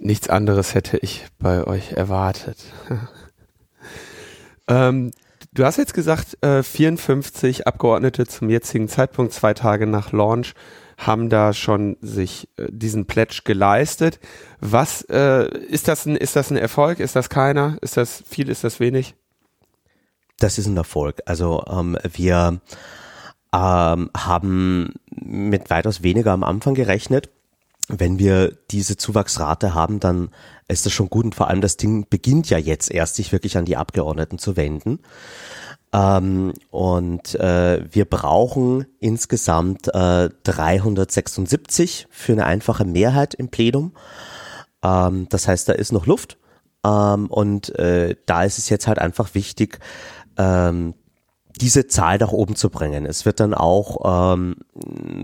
Nichts 0.01 0.31
anderes 0.31 0.75
hätte 0.75 0.97
ich 0.97 1.27
bei 1.39 1.67
euch 1.67 1.93
erwartet. 1.93 2.57
ähm, 4.69 5.11
du 5.53 5.65
hast 5.65 5.77
jetzt 5.77 5.93
gesagt, 5.93 6.43
äh, 6.43 6.63
54 6.63 7.67
Abgeordnete 7.67 8.27
zum 8.27 8.49
jetzigen 8.49 8.89
Zeitpunkt, 8.89 9.35
zwei 9.35 9.53
Tage 9.53 9.87
nach 9.87 10.13
Launch, 10.13 10.55
haben 11.01 11.30
da 11.30 11.53
schon 11.55 11.96
sich 12.03 12.48
äh, 12.57 12.66
diesen 12.70 13.07
Pledge 13.07 13.40
geleistet. 13.44 14.20
Was 14.61 15.03
äh, 15.03 15.48
ist 15.66 15.88
das 15.88 16.07
ein 16.07 16.14
ist 16.14 16.36
das 16.36 16.51
ein 16.51 16.57
Erfolg? 16.57 17.01
Ist 17.01 17.16
das 17.16 17.30
keiner? 17.30 17.78
Ist 17.80 17.96
das 17.96 18.22
viel? 18.28 18.48
Ist 18.48 18.64
das 18.64 18.80
wenig? 18.80 19.14
Das 20.38 20.59
ist 20.59 20.66
ein 20.66 20.76
Erfolg. 20.76 21.20
Also 21.24 21.64
ähm, 21.68 21.96
wir 22.12 22.61
ähm, 23.53 24.11
haben 24.16 24.94
mit 25.11 25.70
weitaus 25.70 26.03
weniger 26.03 26.32
am 26.32 26.44
Anfang 26.44 26.74
gerechnet. 26.74 27.30
Wenn 27.88 28.18
wir 28.18 28.57
diese 28.70 28.96
Zuwachsrate 28.96 29.74
haben, 29.74 30.01
dann 30.01 30.30
ist 30.68 30.86
das 30.86 30.92
schon 30.92 31.11
gut 31.11 31.24
und 31.24 31.34
vor 31.34 31.48
allem 31.48 31.61
das 31.61 31.76
Ding 31.76 32.07
beginnt 32.09 32.48
ja 32.48 32.59
jetzt 32.59 32.90
erst, 32.90 33.16
sich 33.16 33.32
wirklich 33.32 33.57
an 33.57 33.64
die 33.64 33.76
Abgeordneten 33.76 34.38
zu 34.38 34.57
wenden. 34.57 35.01
Ähm, 35.93 36.53
und 36.70 37.34
äh, 37.34 37.84
wir 37.91 38.05
brauchen 38.05 38.86
insgesamt 39.01 39.88
äh, 39.88 40.30
376 40.45 42.07
für 42.11 42.32
eine 42.32 42.47
einfache 42.47 42.84
Mehrheit 42.84 43.34
im 43.34 43.49
Plenum. 43.49 43.93
Ähm, 44.84 45.26
das 45.30 45.49
heißt, 45.49 45.68
da 45.68 45.72
ist 45.72 45.93
noch 45.93 46.07
Luft. 46.07 46.38
Ähm, 46.84 47.26
und 47.26 47.76
äh, 47.78 48.16
da 48.26 48.45
ist 48.45 48.59
es 48.59 48.68
jetzt 48.68 48.86
halt 48.86 48.99
einfach 48.99 49.34
wichtig, 49.34 49.80
ähm, 50.38 50.95
diese 51.61 51.87
Zahl 51.87 52.19
nach 52.19 52.33
oben 52.33 52.57
zu 52.57 52.71
bringen. 52.71 53.05
Es 53.05 53.27
wird 53.27 53.41
dann 53.41 53.55
auch 53.55 54.31
ähm, 54.33 54.57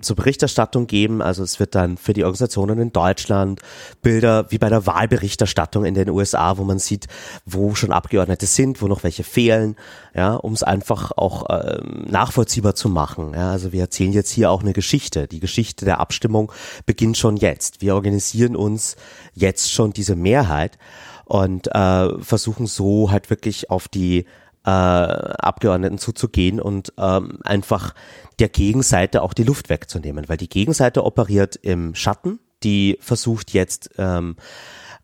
zur 0.03 0.16
Berichterstattung 0.16 0.87
geben, 0.87 1.22
also 1.22 1.43
es 1.43 1.59
wird 1.59 1.74
dann 1.74 1.97
für 1.97 2.12
die 2.12 2.24
Organisationen 2.24 2.78
in 2.78 2.93
Deutschland 2.93 3.61
Bilder 4.03 4.51
wie 4.51 4.59
bei 4.59 4.68
der 4.68 4.87
Wahlberichterstattung 4.87 5.84
in 5.84 5.95
den 5.95 6.11
USA, 6.11 6.59
wo 6.59 6.64
man 6.64 6.78
sieht, 6.78 7.07
wo 7.45 7.74
schon 7.74 7.93
Abgeordnete 7.93 8.47
sind, 8.47 8.82
wo 8.82 8.87
noch 8.87 9.03
welche 9.03 9.24
fehlen, 9.24 9.76
ja, 10.14 10.34
um 10.34 10.53
es 10.53 10.62
einfach 10.62 11.12
auch 11.16 11.47
ähm, 11.49 12.05
nachvollziehbar 12.09 12.74
zu 12.74 12.89
machen. 12.89 13.32
Ja, 13.34 13.53
also 13.53 13.72
wir 13.72 13.80
erzählen 13.80 14.12
jetzt 14.12 14.30
hier 14.30 14.51
auch 14.51 14.62
eine 14.62 14.72
Geschichte. 14.72 15.26
Die 15.26 15.41
Geschichte 15.41 15.84
der 15.84 16.01
Abstimmung 16.01 16.53
beginnt 16.84 17.16
schon 17.16 17.37
jetzt. 17.37 17.80
Wir 17.80 17.95
organisieren 17.95 18.57
uns 18.57 18.97
jetzt 19.34 19.72
schon 19.72 19.93
diese 19.93 20.16
Mehrheit 20.16 20.78
und 21.24 21.66
äh, 21.74 22.22
versuchen 22.22 22.66
so 22.66 23.11
halt 23.11 23.30
wirklich 23.30 23.70
auf 23.70 23.89
die 23.89 24.26
äh, 24.66 24.68
Abgeordneten 24.68 25.98
zuzugehen 25.98 26.60
und 26.60 26.92
ähm, 26.98 27.38
einfach 27.44 27.94
der 28.40 28.48
Gegenseite 28.48 29.22
auch 29.22 29.32
die 29.32 29.44
Luft 29.44 29.70
wegzunehmen, 29.70 30.28
weil 30.28 30.36
die 30.36 30.48
Gegenseite 30.48 31.04
operiert 31.04 31.56
im 31.56 31.94
Schatten, 31.94 32.40
die 32.62 32.98
versucht 33.00 33.52
jetzt 33.52 33.90
ähm, 33.96 34.36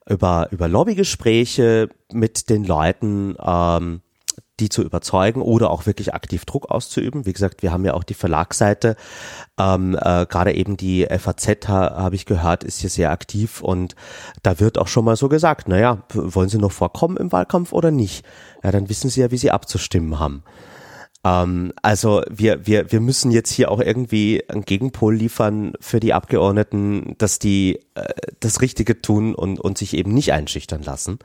über, 0.08 0.48
über 0.50 0.66
Lobbygespräche 0.68 1.88
mit 2.12 2.50
den 2.50 2.64
Leuten 2.64 3.36
ähm, 3.40 4.02
die 4.62 4.68
zu 4.68 4.82
überzeugen 4.82 5.42
oder 5.42 5.70
auch 5.70 5.86
wirklich 5.86 6.14
aktiv 6.14 6.44
Druck 6.44 6.70
auszuüben. 6.70 7.26
Wie 7.26 7.32
gesagt, 7.32 7.62
wir 7.62 7.72
haben 7.72 7.84
ja 7.84 7.94
auch 7.94 8.04
die 8.04 8.14
Verlagsseite, 8.14 8.96
ähm, 9.58 9.94
äh, 10.00 10.24
gerade 10.26 10.54
eben 10.54 10.76
die 10.76 11.06
FAZ 11.06 11.68
ha, 11.68 11.96
habe 11.96 12.14
ich 12.14 12.26
gehört, 12.26 12.64
ist 12.64 12.80
hier 12.80 12.90
sehr 12.90 13.10
aktiv 13.10 13.60
und 13.60 13.96
da 14.42 14.60
wird 14.60 14.78
auch 14.78 14.88
schon 14.88 15.04
mal 15.04 15.16
so 15.16 15.28
gesagt, 15.28 15.68
naja, 15.68 16.04
wollen 16.12 16.48
Sie 16.48 16.58
noch 16.58 16.72
vorkommen 16.72 17.16
im 17.16 17.32
Wahlkampf 17.32 17.72
oder 17.72 17.90
nicht? 17.90 18.24
Ja, 18.62 18.70
dann 18.70 18.88
wissen 18.88 19.10
Sie 19.10 19.20
ja, 19.20 19.30
wie 19.30 19.38
Sie 19.38 19.50
abzustimmen 19.50 20.18
haben. 20.20 20.44
Ähm, 21.24 21.72
also 21.82 22.22
wir, 22.30 22.66
wir, 22.66 22.92
wir 22.92 23.00
müssen 23.00 23.32
jetzt 23.32 23.50
hier 23.50 23.70
auch 23.70 23.80
irgendwie 23.80 24.44
einen 24.48 24.64
Gegenpol 24.64 25.14
liefern 25.14 25.72
für 25.80 25.98
die 25.98 26.14
Abgeordneten, 26.14 27.16
dass 27.18 27.38
die 27.38 27.80
äh, 27.94 28.08
das 28.40 28.60
Richtige 28.60 29.02
tun 29.02 29.34
und, 29.34 29.60
und 29.60 29.76
sich 29.76 29.94
eben 29.94 30.14
nicht 30.14 30.32
einschüchtern 30.32 30.82
lassen. 30.82 31.18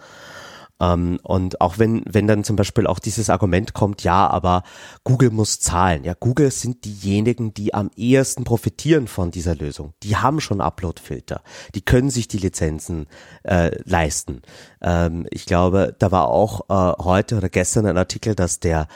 Ähm, 0.80 1.20
und 1.24 1.62
auch 1.62 1.78
wenn, 1.80 2.04
wenn 2.06 2.28
dann 2.28 2.44
zum 2.44 2.56
Beispiel 2.56 2.88
auch 2.88 3.00
dieses 3.00 3.30
Argument 3.30 3.74
kommt, 3.74 4.04
ja, 4.04 4.28
aber 4.28 4.64
Google 5.04 5.32
muss 5.32 5.60
zahlen. 5.60 6.04
Ja, 6.04 6.14
Google 6.20 6.52
sind 6.52 6.86
diejenigen, 6.86 7.54
die 7.54 7.74
am 7.74 7.90
ehesten 7.96 8.44
profitieren 8.44 9.08
von 9.08 9.32
dieser 9.32 9.56
Lösung. 9.56 9.94
Die 10.04 10.18
haben 10.18 10.40
schon 10.40 10.62
Upload-Filter. 10.62 11.42
Die 11.76 11.82
können 11.82 12.10
sich 12.10 12.28
die 12.28 12.38
Lizenzen 12.38 13.08
äh, 13.44 13.72
leisten. 13.84 14.42
Ähm, 14.82 15.26
ich 15.32 15.46
glaube, 15.46 15.96
da 15.98 16.12
war 16.12 16.28
auch 16.28 16.70
äh, 16.70 17.04
heute 17.04 17.38
oder 17.38 17.50
gestern 17.50 17.86
ein 17.86 17.98
Artikel, 17.98 18.36
dass 18.36 18.60
der 18.60 18.88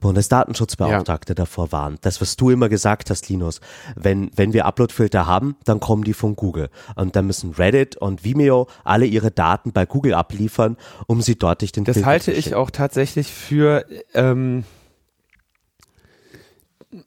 Bundesdatenschutzbeauftragte 0.00 1.32
ja. 1.32 1.34
davor 1.34 1.72
warnt. 1.72 2.04
Das, 2.04 2.20
was 2.20 2.36
du 2.36 2.50
immer 2.50 2.68
gesagt 2.68 3.10
hast, 3.10 3.28
Linus, 3.28 3.60
wenn, 3.94 4.30
wenn 4.34 4.52
wir 4.52 4.66
Uploadfilter 4.66 5.26
haben, 5.26 5.56
dann 5.64 5.78
kommen 5.80 6.04
die 6.04 6.14
von 6.14 6.36
Google. 6.36 6.70
Und 6.96 7.16
dann 7.16 7.26
müssen 7.26 7.52
Reddit 7.52 7.96
und 7.96 8.24
Vimeo 8.24 8.66
alle 8.84 9.06
ihre 9.06 9.30
Daten 9.30 9.72
bei 9.72 9.86
Google 9.86 10.14
abliefern, 10.14 10.76
um 11.06 11.22
sie 11.22 11.36
dort 11.36 11.60
durch 11.60 11.72
den 11.72 11.84
Das 11.84 11.94
Filter 11.94 12.08
halte 12.08 12.32
ich 12.32 12.54
auch 12.54 12.70
tatsächlich 12.70 13.28
für, 13.28 13.84
ähm, 14.14 14.64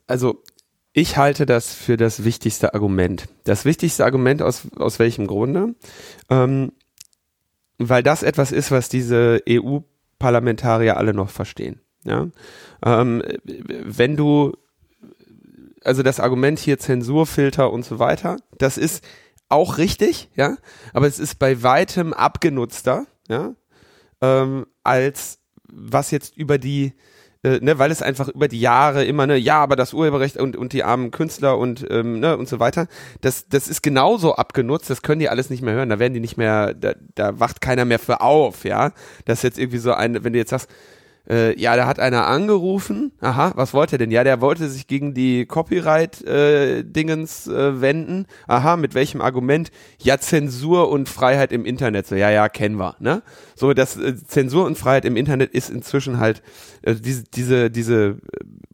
also 0.08 0.42
ich 0.94 1.18
halte 1.18 1.48
das 1.48 1.74
für 1.74 1.98
das 1.98 2.24
wichtigste 2.24 2.76
Argument. 2.76 3.28
Das 3.44 3.66
wichtigste 3.66 4.06
Argument 4.06 4.44
aus, 4.44 4.68
aus 4.78 5.00
welchem 5.00 5.26
Grunde? 5.26 5.74
Ähm, 6.30 6.72
weil 7.80 8.04
das 8.04 8.22
etwas 8.22 8.52
ist, 8.52 8.70
was 8.70 8.90
diese 8.90 9.42
EU-Parlamentarier 9.50 10.98
alle 10.98 11.16
noch 11.16 11.32
verstehen. 11.32 11.83
Ja? 12.04 12.28
Ähm, 12.86 13.24
wenn 13.44 14.18
du, 14.18 14.54
also 15.84 16.04
das 16.04 16.20
Argument 16.20 16.60
hier 16.60 16.80
Zensurfilter 16.80 17.72
und 17.72 17.86
so 17.86 18.00
weiter, 18.00 18.38
das 18.58 18.78
ist 18.78 19.04
auch 19.50 19.78
richtig, 19.78 20.30
ja, 20.36 20.58
aber 20.94 21.08
es 21.08 21.20
ist 21.20 21.38
bei 21.38 21.62
weitem 21.62 22.14
abgenutzter, 22.14 23.06
ja, 23.30 23.54
ähm, 24.22 24.66
als 24.84 25.40
was 25.72 26.12
jetzt 26.12 26.38
über 26.38 26.58
die 26.58 26.94
äh, 27.44 27.60
ne, 27.60 27.78
weil 27.78 27.92
es 27.92 28.02
einfach 28.02 28.30
über 28.30 28.48
die 28.48 28.60
Jahre 28.60 29.04
immer 29.04 29.28
ne, 29.28 29.36
ja, 29.36 29.62
aber 29.62 29.76
das 29.76 29.94
Urheberrecht 29.94 30.38
und, 30.38 30.56
und 30.56 30.72
die 30.72 30.84
armen 30.84 31.12
Künstler 31.12 31.58
und 31.58 31.86
ähm, 31.90 32.20
ne, 32.22 32.38
und 32.38 32.48
so 32.48 32.60
weiter, 32.60 32.88
das, 33.22 33.50
das 33.50 33.68
ist 33.68 33.84
genauso 33.84 34.36
abgenutzt, 34.36 34.90
das 34.90 35.02
können 35.02 35.20
die 35.20 35.30
alles 35.30 35.50
nicht 35.50 35.62
mehr 35.62 35.74
hören, 35.74 35.90
da 35.90 36.00
werden 36.00 36.14
die 36.14 36.22
nicht 36.22 36.38
mehr, 36.38 36.74
da, 36.74 36.94
da 37.16 37.40
wacht 37.40 37.60
keiner 37.60 37.84
mehr 37.84 38.00
für 38.00 38.22
auf, 38.22 38.64
ja. 38.64 38.94
Das 39.26 39.40
ist 39.40 39.44
jetzt 39.44 39.60
irgendwie 39.60 39.78
so 39.78 39.94
ein, 39.94 40.24
wenn 40.24 40.34
du 40.34 40.40
jetzt 40.40 40.52
sagst, 40.52 40.70
äh, 41.30 41.60
ja, 41.60 41.76
da 41.76 41.88
hat 41.88 42.00
einer 42.00 42.28
angerufen. 42.28 43.12
Aha, 43.22 43.54
was 43.56 43.74
wollte 43.74 43.96
er 43.96 44.00
denn? 44.00 44.12
Ja, 44.12 44.24
der 44.24 44.42
wollte 44.42 44.70
sich 44.70 44.88
gegen 44.88 45.14
die 45.14 45.46
Copyright-Dingens 45.46 47.48
äh, 47.48 47.52
äh, 47.52 47.82
wenden. 47.82 48.26
Aha, 48.48 48.76
mit 48.76 48.94
welchem 48.94 49.22
Argument? 49.22 49.72
Ja, 50.02 50.20
Zensur 50.20 50.90
und 50.90 51.08
Freiheit 51.08 51.52
im 51.52 51.66
Internet. 51.66 52.08
So, 52.08 52.16
ja, 52.16 52.30
ja, 52.30 52.50
kennen 52.50 52.78
wir. 52.78 52.96
Ne? 53.00 53.24
So, 53.56 53.74
das 53.74 53.98
äh, 53.98 54.16
Zensur 54.26 54.66
und 54.66 54.78
Freiheit 54.78 55.06
im 55.06 55.16
Internet 55.16 55.54
ist 55.54 55.70
inzwischen 55.70 56.20
halt 56.20 56.42
äh, 56.82 56.96
diese 56.96 57.24
diese 57.24 57.72
diese 57.72 58.18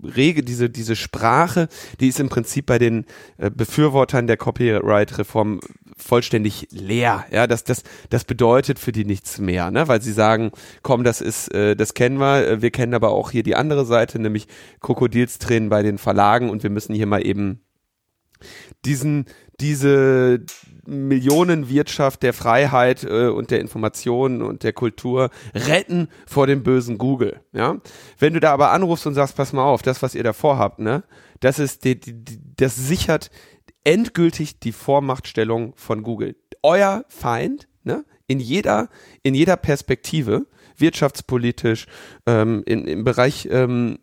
Rege, 0.02 0.44
diese 0.44 0.70
diese 0.70 0.96
Sprache, 0.96 1.68
die 2.00 2.08
ist 2.08 2.20
im 2.20 2.30
Prinzip 2.30 2.66
bei 2.66 2.80
den 2.80 3.06
äh, 3.38 3.52
Befürwortern 3.52 4.28
der 4.28 4.38
Copyright-Reform 4.38 5.60
vollständig 6.02 6.68
leer. 6.72 7.26
Ja, 7.32 7.48
das, 7.48 7.64
das, 7.64 7.84
das 8.10 8.24
bedeutet 8.24 8.80
für 8.80 8.92
die 8.92 9.06
nichts 9.06 9.40
mehr, 9.40 9.72
ne? 9.72 9.88
weil 9.88 10.02
sie 10.02 10.14
sagen, 10.14 10.52
komm, 10.82 11.04
das 11.04 11.22
ist, 11.22 11.54
äh, 11.54 11.76
das 11.76 11.94
kennen 11.94 12.20
wir, 12.20 12.48
äh, 12.48 12.62
wir 12.62 12.72
kennen 12.72 12.94
aber 12.94 13.10
auch 13.10 13.32
hier 13.32 13.44
die 13.44 13.56
andere 13.56 13.86
Seite, 13.86 14.20
nämlich 14.20 14.48
Krokodilstränen 14.82 15.70
bei 15.70 15.84
den 15.84 15.98
Verlagen 15.98 16.50
und 16.50 16.64
wir 16.64 16.70
müssen 16.70 16.96
hier 16.96 17.08
mal 17.08 17.26
eben 17.26 17.62
diesen, 18.86 19.26
diese 19.60 20.42
Millionenwirtschaft 20.86 22.24
der 22.24 22.34
Freiheit 22.34 23.04
äh, 23.04 23.28
und 23.28 23.52
der 23.52 23.60
Information 23.60 24.42
und 24.42 24.64
der 24.64 24.74
Kultur 24.74 25.30
retten 25.54 26.08
vor 26.26 26.48
dem 26.48 26.64
bösen 26.64 26.98
Google. 26.98 27.42
Ja, 27.54 27.78
wenn 28.18 28.34
du 28.34 28.40
da 28.40 28.52
aber 28.52 28.72
anrufst 28.72 29.06
und 29.06 29.14
sagst, 29.14 29.36
pass 29.36 29.54
mal 29.54 29.64
auf, 29.64 29.82
das 29.82 30.02
was 30.02 30.16
ihr 30.16 30.24
da 30.24 30.34
vorhabt, 30.34 30.80
ne, 30.80 31.04
das 31.40 31.60
ist 31.60 31.84
die, 31.86 32.00
die, 32.00 32.40
das 32.58 32.76
sichert 32.76 33.30
endgültig 33.84 34.60
die 34.60 34.72
Vormachtstellung 34.72 35.74
von 35.76 36.04
Google. 36.04 36.36
Euer 36.64 37.06
Feind, 37.08 37.68
ne, 37.84 38.06
in 38.28 38.40
jeder, 38.40 38.90
in 39.24 39.34
jeder 39.34 39.58
Perspektive, 39.58 40.48
wirtschaftspolitisch, 40.78 41.88
ähm, 42.26 42.64
in, 42.66 42.88
im 42.88 43.04
Bereich 43.04 43.48
ähm, 43.52 44.00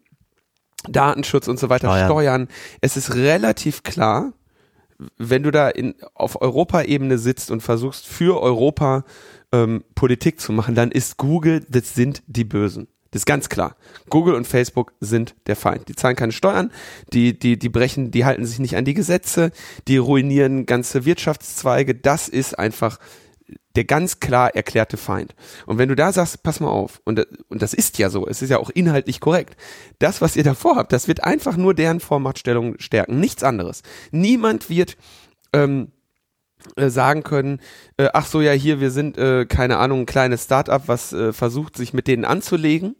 Datenschutz 0.88 1.48
und 1.48 1.58
so 1.58 1.68
weiter, 1.68 1.90
oh, 1.90 1.96
ja. 1.96 2.06
Steuern. 2.06 2.48
Es 2.80 2.96
ist 2.96 3.14
relativ 3.14 3.82
klar, 3.82 4.32
wenn 5.18 5.42
du 5.42 5.50
da 5.50 5.68
in, 5.68 5.94
auf 6.14 6.40
Europaebene 6.40 7.18
sitzt 7.18 7.50
und 7.50 7.62
versuchst, 7.62 8.06
für 8.06 8.40
Europa 8.40 9.04
ähm, 9.52 9.84
Politik 9.94 10.40
zu 10.40 10.52
machen, 10.52 10.74
dann 10.74 10.90
ist 10.90 11.16
Google, 11.18 11.64
das 11.68 11.94
sind 11.94 12.22
die 12.26 12.44
Bösen. 12.44 12.88
Das 13.10 13.22
ist 13.22 13.26
ganz 13.26 13.48
klar. 13.48 13.76
Google 14.10 14.34
und 14.34 14.46
Facebook 14.46 14.92
sind 15.00 15.34
der 15.46 15.56
Feind. 15.56 15.88
Die 15.88 15.94
zahlen 15.94 16.16
keine 16.16 16.32
Steuern, 16.32 16.72
die, 17.12 17.38
die, 17.38 17.58
die 17.58 17.68
brechen, 17.68 18.10
die 18.10 18.24
halten 18.24 18.46
sich 18.46 18.58
nicht 18.58 18.76
an 18.76 18.84
die 18.84 18.94
Gesetze, 18.94 19.52
die 19.88 19.96
ruinieren 19.96 20.66
ganze 20.66 21.04
Wirtschaftszweige. 21.04 21.94
Das 21.94 22.28
ist 22.28 22.58
einfach 22.58 22.98
der 23.76 23.84
ganz 23.84 24.20
klar 24.20 24.54
erklärte 24.54 24.96
Feind. 24.96 25.34
Und 25.66 25.78
wenn 25.78 25.88
du 25.88 25.94
da 25.94 26.12
sagst, 26.12 26.42
pass 26.42 26.60
mal 26.60 26.70
auf, 26.70 27.00
und, 27.04 27.26
und 27.48 27.62
das 27.62 27.74
ist 27.74 27.98
ja 27.98 28.10
so, 28.10 28.26
es 28.26 28.42
ist 28.42 28.50
ja 28.50 28.58
auch 28.58 28.70
inhaltlich 28.70 29.20
korrekt, 29.20 29.56
das, 29.98 30.20
was 30.20 30.34
ihr 30.34 30.44
da 30.44 30.54
vorhabt, 30.54 30.92
das 30.92 31.08
wird 31.08 31.22
einfach 31.22 31.56
nur 31.56 31.74
deren 31.74 32.00
Vormachtstellung 32.00 32.76
stärken, 32.78 33.20
nichts 33.20 33.42
anderes. 33.44 33.82
Niemand 34.10 34.70
wird 34.70 34.96
ähm, 35.52 35.92
äh, 36.76 36.88
sagen 36.88 37.22
können, 37.22 37.60
äh, 37.96 38.08
ach 38.12 38.26
so, 38.26 38.40
ja, 38.40 38.52
hier, 38.52 38.80
wir 38.80 38.90
sind, 38.90 39.18
äh, 39.18 39.46
keine 39.46 39.78
Ahnung, 39.78 40.00
ein 40.00 40.06
kleines 40.06 40.44
Startup, 40.44 40.82
was 40.86 41.12
äh, 41.12 41.32
versucht, 41.32 41.76
sich 41.76 41.92
mit 41.92 42.06
denen 42.08 42.24
anzulegen. 42.24 42.96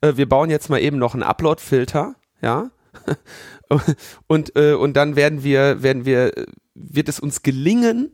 Äh, 0.00 0.16
wir 0.16 0.28
bauen 0.28 0.50
jetzt 0.50 0.70
mal 0.70 0.80
eben 0.80 0.98
noch 0.98 1.14
einen 1.14 1.22
Upload-Filter, 1.22 2.14
ja. 2.42 2.70
und, 4.26 4.56
äh, 4.56 4.74
und 4.74 4.96
dann 4.96 5.16
werden 5.16 5.44
wir, 5.44 5.82
werden 5.82 6.04
wir, 6.04 6.32
wird 6.74 7.08
es 7.08 7.20
uns 7.20 7.42
gelingen, 7.42 8.10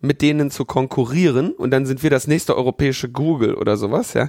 mit 0.00 0.22
denen 0.22 0.50
zu 0.50 0.64
konkurrieren 0.64 1.52
und 1.52 1.70
dann 1.70 1.84
sind 1.84 2.02
wir 2.02 2.10
das 2.10 2.26
nächste 2.26 2.56
europäische 2.56 3.10
Google 3.10 3.54
oder 3.54 3.76
sowas, 3.76 4.14
ja. 4.14 4.28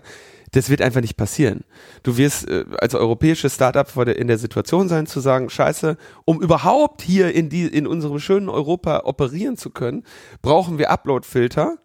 Das 0.51 0.69
wird 0.69 0.81
einfach 0.81 1.01
nicht 1.01 1.15
passieren. 1.15 1.63
Du 2.03 2.17
wirst 2.17 2.49
äh, 2.49 2.65
als 2.77 2.93
europäisches 2.93 3.55
Startup 3.55 3.87
in 4.07 4.27
der 4.27 4.37
Situation 4.37 4.89
sein 4.89 5.07
zu 5.07 5.19
sagen, 5.21 5.49
scheiße, 5.49 5.97
um 6.25 6.41
überhaupt 6.41 7.01
hier 7.01 7.33
in 7.33 7.49
die 7.49 7.65
in 7.67 7.87
unserem 7.87 8.19
schönen 8.19 8.49
Europa 8.49 9.01
operieren 9.05 9.57
zu 9.57 9.69
können, 9.69 10.03
brauchen 10.41 10.77
wir 10.77 10.89
Upload-Filter. 10.89 11.77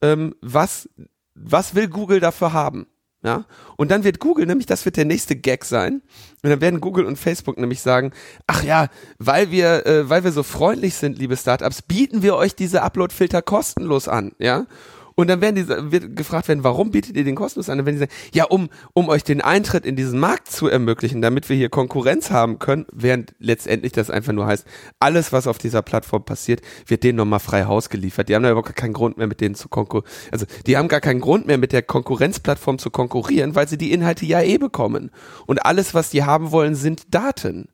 Ähm, 0.00 0.34
was 0.40 0.88
was 1.34 1.74
will 1.74 1.88
Google 1.88 2.20
dafür 2.20 2.52
haben? 2.52 2.86
Ja, 3.24 3.44
und 3.76 3.92
dann 3.92 4.02
wird 4.02 4.18
Google 4.18 4.46
nämlich, 4.46 4.66
das 4.66 4.84
wird 4.84 4.96
der 4.96 5.04
nächste 5.04 5.36
Gag 5.36 5.64
sein, 5.64 6.02
und 6.42 6.50
dann 6.50 6.60
werden 6.60 6.80
Google 6.80 7.04
und 7.04 7.16
Facebook 7.16 7.56
nämlich 7.56 7.80
sagen, 7.80 8.10
ach 8.48 8.64
ja, 8.64 8.88
weil 9.18 9.52
wir, 9.52 9.86
äh, 9.86 10.10
weil 10.10 10.24
wir 10.24 10.32
so 10.32 10.42
freundlich 10.42 10.96
sind, 10.96 11.20
liebe 11.20 11.36
Startups, 11.36 11.82
bieten 11.82 12.22
wir 12.22 12.34
euch 12.34 12.56
diese 12.56 12.82
Upload-Filter 12.82 13.40
kostenlos 13.40 14.08
an, 14.08 14.32
ja. 14.38 14.66
Und 15.14 15.28
dann 15.28 15.40
werden 15.40 15.56
die, 15.56 15.68
wird 15.68 16.16
gefragt 16.16 16.48
werden, 16.48 16.64
warum 16.64 16.90
bietet 16.90 17.16
ihr 17.16 17.24
den 17.24 17.34
kostenlos 17.34 17.68
an? 17.68 17.80
Und 17.80 17.86
wenn 17.86 17.94
die 17.94 18.00
sagen, 18.00 18.12
ja, 18.32 18.44
um, 18.44 18.68
um 18.92 19.08
euch 19.08 19.24
den 19.24 19.40
Eintritt 19.40 19.86
in 19.86 19.96
diesen 19.96 20.18
Markt 20.18 20.50
zu 20.50 20.68
ermöglichen, 20.68 21.22
damit 21.22 21.48
wir 21.48 21.56
hier 21.56 21.68
Konkurrenz 21.68 22.30
haben 22.30 22.58
können, 22.58 22.86
während 22.92 23.34
letztendlich 23.38 23.92
das 23.92 24.10
einfach 24.10 24.32
nur 24.32 24.46
heißt, 24.46 24.66
alles, 25.00 25.32
was 25.32 25.46
auf 25.46 25.58
dieser 25.58 25.82
Plattform 25.82 26.24
passiert, 26.24 26.60
wird 26.86 27.04
denen 27.04 27.16
nochmal 27.16 27.40
frei 27.40 27.64
Haus 27.64 27.88
geliefert. 27.90 28.28
Die 28.28 28.34
haben 28.34 28.42
da 28.42 28.50
überhaupt 28.50 28.68
gar 28.68 28.74
keinen 28.74 28.94
Grund 28.94 29.18
mehr 29.18 29.26
mit 29.26 29.40
denen 29.40 29.54
zu 29.54 29.68
konkurrieren. 29.68 30.10
Also, 30.30 30.46
die 30.66 30.76
haben 30.76 30.88
gar 30.88 31.00
keinen 31.00 31.20
Grund 31.20 31.46
mehr 31.46 31.58
mit 31.58 31.72
der 31.72 31.82
Konkurrenzplattform 31.82 32.78
zu 32.78 32.90
konkurrieren, 32.90 33.54
weil 33.54 33.68
sie 33.68 33.78
die 33.78 33.92
Inhalte 33.92 34.26
ja 34.26 34.40
eh 34.42 34.58
bekommen. 34.58 35.10
Und 35.46 35.64
alles, 35.64 35.94
was 35.94 36.10
die 36.10 36.24
haben 36.24 36.50
wollen, 36.50 36.74
sind 36.74 37.14
Daten. 37.14 37.68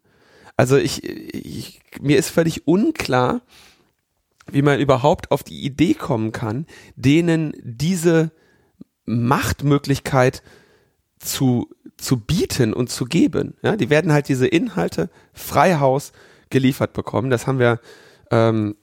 Also 0.59 0.77
ich, 0.77 1.05
ich 1.05 1.81
mir 2.01 2.19
ist 2.19 2.31
völlig 2.31 2.67
unklar, 2.67 3.43
wie 4.51 4.63
man 4.63 4.81
überhaupt 4.81 5.31
auf 5.31 5.43
die 5.43 5.65
Idee 5.65 5.95
kommen 5.95 6.33
kann, 6.33 6.67
denen 6.97 7.53
diese 7.63 8.31
Machtmöglichkeit 9.07 10.43
zu, 11.19 11.69
zu 11.97 12.19
bieten 12.19 12.73
und 12.73 12.91
zu 12.91 13.05
geben. 13.05 13.55
Ja, 13.63 13.77
die 13.77 13.91
werden 13.91 14.13
halt 14.13 14.29
diese 14.29 14.47
Inhalte 14.47 15.11
frei 15.33 15.77
Haus 15.77 16.13
geliefert 16.51 16.93
bekommen. 16.93 17.31
Das 17.31 17.47
haben 17.47 17.59
wir 17.59 17.81
ähm, 18.31 18.77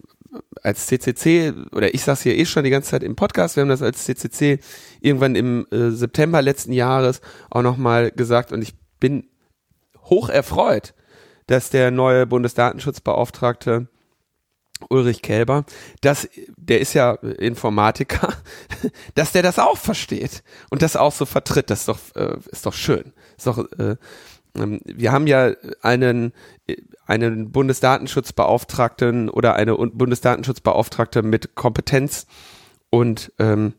als 0.62 0.88
CCC, 0.88 1.54
oder 1.72 1.94
ich 1.94 2.04
sag's 2.04 2.22
hier 2.22 2.38
eh 2.38 2.46
schon 2.46 2.64
die 2.64 2.70
ganze 2.70 2.92
Zeit 2.92 3.04
im 3.04 3.16
Podcast, 3.16 3.56
wir 3.56 3.62
haben 3.62 3.70
das 3.70 3.82
als 3.82 4.06
CCC 4.06 4.60
irgendwann 5.00 5.36
im 5.36 5.66
äh, 5.72 5.92
September 5.92 6.42
letzten 6.42 6.74
Jahres 6.74 7.22
auch 7.50 7.62
nochmal 7.62 8.12
gesagt 8.12 8.52
und 8.52 8.62
ich 8.62 8.76
bin 9.00 9.30
hoch 10.04 10.30
erfreut, 10.30 10.94
dass 11.48 11.70
der 11.70 11.92
neue 11.92 12.26
Bundesdatenschutzbeauftragte 12.26 13.88
Ulrich 14.90 15.22
Kelber, 15.22 15.66
dass 16.02 16.30
der 16.58 16.82
ist 16.82 16.94
ja 16.94 17.14
Informatiker, 17.14 18.34
dass 19.16 19.32
der 19.32 19.44
das 19.44 19.60
auch 19.60 19.78
versteht 19.78 20.44
und 20.70 20.82
das 20.82 20.96
auch 20.96 21.12
so 21.12 21.26
vertritt, 21.26 21.70
das 21.70 21.82
ist 21.82 21.88
doch 21.88 22.00
äh, 22.16 22.38
ist 22.52 22.66
doch 22.66 22.74
schön. 22.74 23.14
Ist 23.38 23.48
doch, 23.48 23.60
äh, 23.78 23.96
ähm, 24.56 24.80
wir 24.86 25.12
haben 25.12 25.28
ja 25.28 25.54
einen 25.82 26.34
einen 27.06 27.52
Bundesdatenschutzbeauftragten 27.52 29.30
oder 29.30 29.56
eine 29.56 29.76
Bundesdatenschutzbeauftragte 29.76 31.22
mit 31.22 31.56
Kompetenz 31.56 32.26
und 32.90 33.32
ähm, 33.40 33.74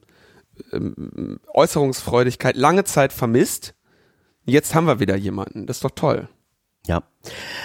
ähm, 0.72 1.40
Äußerungsfreudigkeit 1.52 2.56
lange 2.56 2.84
Zeit 2.84 3.12
vermisst. 3.12 3.74
Jetzt 4.44 4.74
haben 4.74 4.86
wir 4.86 5.00
wieder 5.00 5.16
jemanden. 5.16 5.66
Das 5.66 5.78
ist 5.78 5.84
doch 5.84 5.90
toll. 5.90 6.28
Ja, 6.86 7.02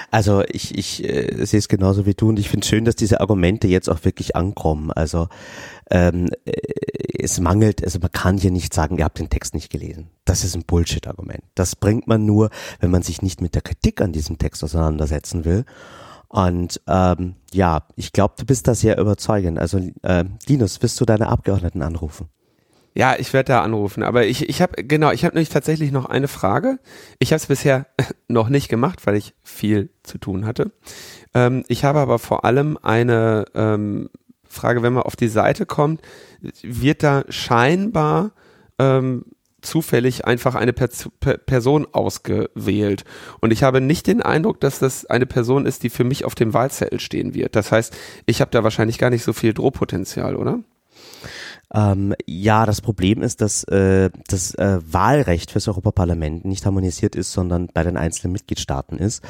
also 0.10 0.44
ich, 0.50 0.76
ich 0.78 1.04
äh, 1.04 1.46
sehe 1.46 1.60
es 1.60 1.68
genauso 1.68 2.06
wie 2.08 2.16
du 2.16 2.30
und 2.30 2.40
ich 2.40 2.50
finde 2.50 2.66
schön, 2.66 2.86
dass 2.86 2.96
diese 2.96 3.22
Argumente 3.22 3.68
jetzt 3.68 3.90
auch 3.90 4.04
wirklich 4.04 4.36
ankommen. 4.36 4.92
Also 4.92 5.28
ähm, 5.92 6.30
äh, 6.46 6.52
es 7.20 7.40
mangelt, 7.40 7.84
also 7.84 8.00
man 8.00 8.12
kann 8.12 8.38
hier 8.38 8.50
nicht 8.50 8.74
sagen, 8.74 8.98
ihr 8.98 9.06
habt 9.06 9.20
den 9.20 9.30
Text 9.30 9.54
nicht 9.54 9.70
gelesen. 9.70 10.10
Das 10.26 10.44
ist 10.44 10.56
ein 10.56 10.64
Bullshit-Argument. 10.64 11.44
Das 11.54 11.76
bringt 11.76 12.08
man 12.08 12.26
nur, 12.26 12.50
wenn 12.80 12.90
man 12.90 13.04
sich 13.04 13.22
nicht 13.22 13.42
mit 13.42 13.54
der 13.54 13.62
Kritik 13.62 14.02
an 14.02 14.12
diesem 14.12 14.40
Text 14.40 14.64
auseinandersetzen 14.64 15.46
will. 15.46 15.66
Und 16.28 16.82
ähm, 16.88 17.36
ja, 17.52 17.84
ich 17.96 18.14
glaube, 18.14 18.36
du 18.38 18.46
bist 18.46 18.68
da 18.68 18.74
sehr 18.74 18.98
überzeugend. 18.98 19.60
Also 19.60 19.80
äh, 20.02 20.24
Linus, 20.48 20.82
wirst 20.82 21.00
du 21.00 21.06
deine 21.06 21.28
Abgeordneten 21.28 21.82
anrufen? 21.82 22.30
Ja, 22.94 23.16
ich 23.18 23.32
werde 23.32 23.54
da 23.54 23.62
anrufen, 23.62 24.04
aber 24.04 24.26
ich, 24.26 24.50
ich 24.50 24.62
habe 24.62 24.84
genau, 24.84 25.12
ich 25.12 25.24
habe 25.24 25.36
nämlich 25.36 25.50
tatsächlich 25.50 25.92
noch 25.92 26.06
eine 26.06 26.28
Frage. 26.28 26.80
Ich 27.20 27.32
habe 27.32 27.38
es 27.38 27.46
bisher 27.46 27.88
noch 28.28 28.50
nicht 28.50 28.68
gemacht, 28.68 29.06
weil 29.08 29.16
ich 29.16 29.34
viel 29.44 29.90
zu 30.04 30.18
tun 30.18 30.46
hatte. 30.46 30.72
Ähm, 31.34 31.64
ich 31.68 31.86
habe 31.86 32.00
aber 32.00 32.20
vor 32.20 32.44
allem 32.44 32.78
eine 32.82 33.46
ähm, 33.56 34.10
Frage, 34.44 34.84
wenn 34.84 34.94
man 34.94 35.04
auf 35.04 35.16
die 35.16 35.30
Seite 35.30 35.66
kommt, 35.66 36.02
wird 36.62 37.04
da 37.04 37.24
scheinbar 37.30 38.32
ähm, 38.78 39.24
zufällig 39.62 40.26
einfach 40.26 40.56
eine 40.56 40.74
per 40.74 40.90
per 41.20 41.38
Person 41.38 41.88
ausgewählt. 41.92 43.06
Und 43.40 43.52
ich 43.52 43.64
habe 43.64 43.80
nicht 43.80 44.08
den 44.08 44.22
Eindruck, 44.22 44.60
dass 44.60 44.80
das 44.80 45.06
eine 45.06 45.26
Person 45.26 45.66
ist, 45.66 45.84
die 45.84 45.90
für 45.90 46.04
mich 46.04 46.26
auf 46.26 46.36
dem 46.36 46.54
Wahlzettel 46.54 47.00
stehen 47.00 47.34
wird. 47.34 47.56
Das 47.56 47.72
heißt, 47.72 47.96
ich 48.26 48.42
habe 48.42 48.52
da 48.52 48.64
wahrscheinlich 48.64 48.98
gar 48.98 49.12
nicht 49.12 49.24
so 49.24 49.32
viel 49.32 49.54
Drohpotenzial, 49.54 50.36
oder? 50.36 50.60
Ähm, 51.74 52.14
ja, 52.26 52.66
das 52.66 52.82
Problem 52.82 53.22
ist, 53.22 53.40
dass 53.40 53.64
äh, 53.66 54.10
das 54.28 54.54
äh, 54.56 54.80
Wahlrecht 54.86 55.52
fürs 55.52 55.68
Europaparlament 55.70 56.44
nicht 56.44 56.66
harmonisiert 56.66 57.16
ist, 57.16 57.32
sondern 57.32 57.68
bei 57.74 57.84
den 57.84 57.96
einzelnen 57.96 58.34
Mitgliedstaaten 58.34 58.98
ist. 58.98 59.24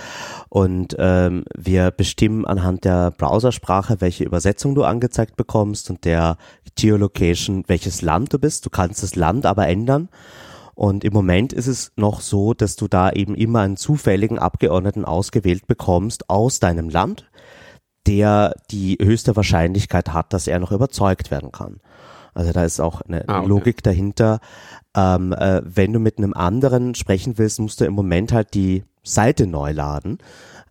Und 0.50 0.96
ähm, 0.98 1.44
wir 1.56 1.92
bestimmen 1.92 2.46
anhand 2.46 2.84
der 2.86 3.12
Browsersprache, 3.12 4.02
welche 4.02 4.24
Übersetzung 4.24 4.74
du 4.74 4.84
angezeigt 4.84 5.36
bekommst 5.36 5.89
und 5.92 6.04
der 6.06 6.38
Geolocation, 6.76 7.64
welches 7.68 8.02
Land 8.02 8.34
du 8.34 8.39
bist. 8.39 8.66
Du 8.66 8.70
kannst 8.72 9.04
das 9.04 9.16
Land 9.16 9.46
aber 9.46 9.68
ändern. 9.68 10.10
Und 10.74 11.04
im 11.04 11.14
Moment 11.14 11.54
ist 11.54 11.68
es 11.68 11.92
noch 11.96 12.22
so, 12.22 12.56
dass 12.56 12.76
du 12.76 12.88
da 12.88 13.12
eben 13.12 13.36
immer 13.36 13.60
einen 13.60 13.78
zufälligen 13.78 14.39
Abgeordneten 14.39 15.06
ausgewählt 15.06 15.68
bekommst 15.68 16.28
aus 16.30 16.60
deinem 16.60 16.89
Land, 16.89 17.30
der 18.08 18.56
die 18.72 18.98
höchste 19.00 19.36
Wahrscheinlichkeit 19.36 20.12
hat, 20.12 20.34
dass 20.34 20.48
er 20.48 20.58
noch 20.60 20.72
überzeugt 20.72 21.30
werden 21.30 21.52
kann. 21.52 21.82
Also 22.34 22.52
da 22.52 22.64
ist 22.64 22.80
auch 22.80 23.02
eine 23.02 23.28
ah, 23.28 23.40
okay. 23.40 23.48
Logik 23.48 23.84
dahinter. 23.84 24.40
Ähm, 24.96 25.34
äh, 25.34 25.62
wenn 25.64 25.94
du 25.94 26.00
mit 26.00 26.18
einem 26.18 26.34
anderen 26.34 26.96
sprechen 26.96 27.38
willst, 27.38 27.60
musst 27.60 27.82
du 27.82 27.86
im 27.86 27.94
Moment 27.94 28.32
halt 28.32 28.54
die 28.54 28.84
Seite 29.04 29.48
neu 29.48 29.72
laden. 29.72 30.20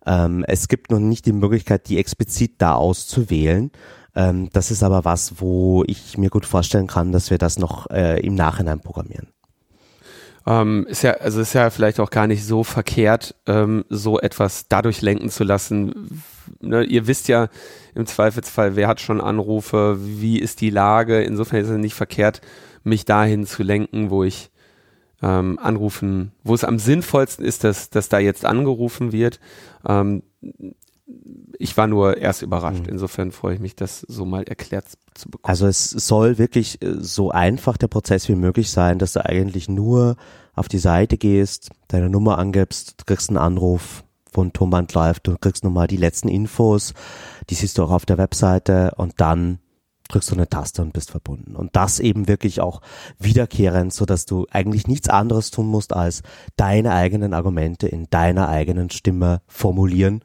Ähm, 0.05 0.43
es 0.47 0.67
gibt 0.67 0.91
noch 0.91 0.99
nicht 0.99 1.25
die 1.25 1.33
Möglichkeit, 1.33 1.89
die 1.89 1.97
explizit 1.97 2.55
da 2.59 2.75
auszuwählen. 2.75 3.71
Ähm, 4.15 4.49
das 4.51 4.71
ist 4.71 4.83
aber 4.83 5.05
was, 5.05 5.39
wo 5.39 5.83
ich 5.87 6.17
mir 6.17 6.29
gut 6.29 6.45
vorstellen 6.45 6.87
kann, 6.87 7.11
dass 7.11 7.29
wir 7.29 7.37
das 7.37 7.59
noch 7.59 7.89
äh, 7.89 8.19
im 8.19 8.35
Nachhinein 8.35 8.79
programmieren. 8.79 9.27
Ähm, 10.47 10.85
ist 10.89 11.03
ja, 11.03 11.11
also 11.13 11.41
ist 11.41 11.53
ja 11.53 11.69
vielleicht 11.69 11.99
auch 11.99 12.09
gar 12.09 12.27
nicht 12.27 12.45
so 12.45 12.63
verkehrt, 12.63 13.35
ähm, 13.45 13.85
so 13.89 14.19
etwas 14.19 14.67
dadurch 14.67 15.01
lenken 15.01 15.29
zu 15.29 15.43
lassen. 15.43 16.23
Ne, 16.59 16.83
ihr 16.83 17.07
wisst 17.07 17.27
ja 17.27 17.49
im 17.93 18.05
Zweifelsfall, 18.05 18.75
wer 18.75 18.87
hat 18.87 18.99
schon 18.99 19.21
Anrufe, 19.21 19.97
wie 19.99 20.39
ist 20.39 20.61
die 20.61 20.71
Lage. 20.71 21.21
Insofern 21.21 21.59
ist 21.59 21.69
es 21.69 21.77
nicht 21.77 21.93
verkehrt, 21.93 22.41
mich 22.83 23.05
dahin 23.05 23.45
zu 23.45 23.61
lenken, 23.61 24.09
wo 24.09 24.23
ich 24.23 24.49
ähm, 25.21 25.59
anrufen, 25.61 26.31
wo 26.43 26.55
es 26.55 26.63
am 26.63 26.79
sinnvollsten 26.79 27.45
ist, 27.45 27.63
dass, 27.63 27.91
dass 27.91 28.09
da 28.09 28.17
jetzt 28.17 28.45
angerufen 28.45 29.11
wird. 29.11 29.39
Ähm, 29.87 30.23
ich 31.61 31.77
war 31.77 31.87
nur 31.87 32.17
erst 32.17 32.41
überrascht. 32.41 32.83
Mhm. 32.83 32.89
Insofern 32.89 33.31
freue 33.31 33.55
ich 33.55 33.59
mich, 33.59 33.75
das 33.75 34.01
so 34.01 34.25
mal 34.25 34.43
erklärt 34.43 34.85
zu 35.13 35.29
bekommen. 35.29 35.49
Also 35.49 35.67
es 35.67 35.89
soll 35.89 36.37
wirklich 36.37 36.81
äh, 36.81 36.95
so 36.99 37.31
einfach 37.31 37.77
der 37.77 37.87
Prozess 37.87 38.27
wie 38.29 38.35
möglich 38.35 38.71
sein, 38.71 38.99
dass 38.99 39.13
du 39.13 39.25
eigentlich 39.25 39.69
nur 39.69 40.15
auf 40.53 40.67
die 40.67 40.79
Seite 40.79 41.17
gehst, 41.17 41.69
deine 41.87 42.09
Nummer 42.09 42.37
angibst, 42.37 43.05
kriegst 43.05 43.29
einen 43.29 43.37
Anruf 43.37 44.03
von 44.31 44.53
Tonband 44.53 44.93
Live, 44.93 45.19
du 45.19 45.37
kriegst 45.37 45.63
nochmal 45.63 45.87
die 45.87 45.97
letzten 45.97 46.29
Infos, 46.29 46.93
die 47.49 47.55
siehst 47.55 47.77
du 47.77 47.83
auch 47.83 47.91
auf 47.91 48.05
der 48.05 48.17
Webseite 48.17 48.93
und 48.97 49.13
dann 49.17 49.59
drückst 50.07 50.31
du 50.31 50.35
eine 50.35 50.49
Taste 50.49 50.81
und 50.81 50.93
bist 50.93 51.11
verbunden. 51.11 51.55
Und 51.55 51.75
das 51.75 51.99
eben 51.99 52.27
wirklich 52.27 52.59
auch 52.59 52.81
wiederkehrend, 53.19 53.93
so 53.93 54.05
dass 54.05 54.25
du 54.25 54.45
eigentlich 54.51 54.87
nichts 54.87 55.09
anderes 55.09 55.51
tun 55.51 55.67
musst, 55.67 55.93
als 55.93 56.21
deine 56.57 56.93
eigenen 56.93 57.33
Argumente 57.33 57.87
in 57.87 58.07
deiner 58.09 58.49
eigenen 58.49 58.89
Stimme 58.89 59.41
formulieren 59.47 60.21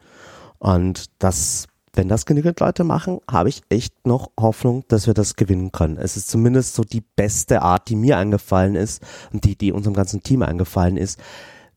und 0.66 1.04
das, 1.20 1.68
wenn 1.94 2.08
das 2.08 2.26
genügend 2.26 2.58
Leute 2.58 2.82
machen, 2.82 3.20
habe 3.30 3.48
ich 3.48 3.62
echt 3.68 4.04
noch 4.04 4.32
Hoffnung, 4.36 4.82
dass 4.88 5.06
wir 5.06 5.14
das 5.14 5.36
gewinnen 5.36 5.70
können. 5.70 5.96
Es 5.96 6.16
ist 6.16 6.28
zumindest 6.28 6.74
so 6.74 6.82
die 6.82 7.04
beste 7.14 7.62
Art, 7.62 7.88
die 7.88 7.94
mir 7.94 8.18
eingefallen 8.18 8.74
ist 8.74 9.00
und 9.32 9.44
die, 9.44 9.54
die 9.54 9.70
unserem 9.70 9.94
ganzen 9.94 10.24
Team 10.24 10.42
eingefallen 10.42 10.96
ist, 10.96 11.20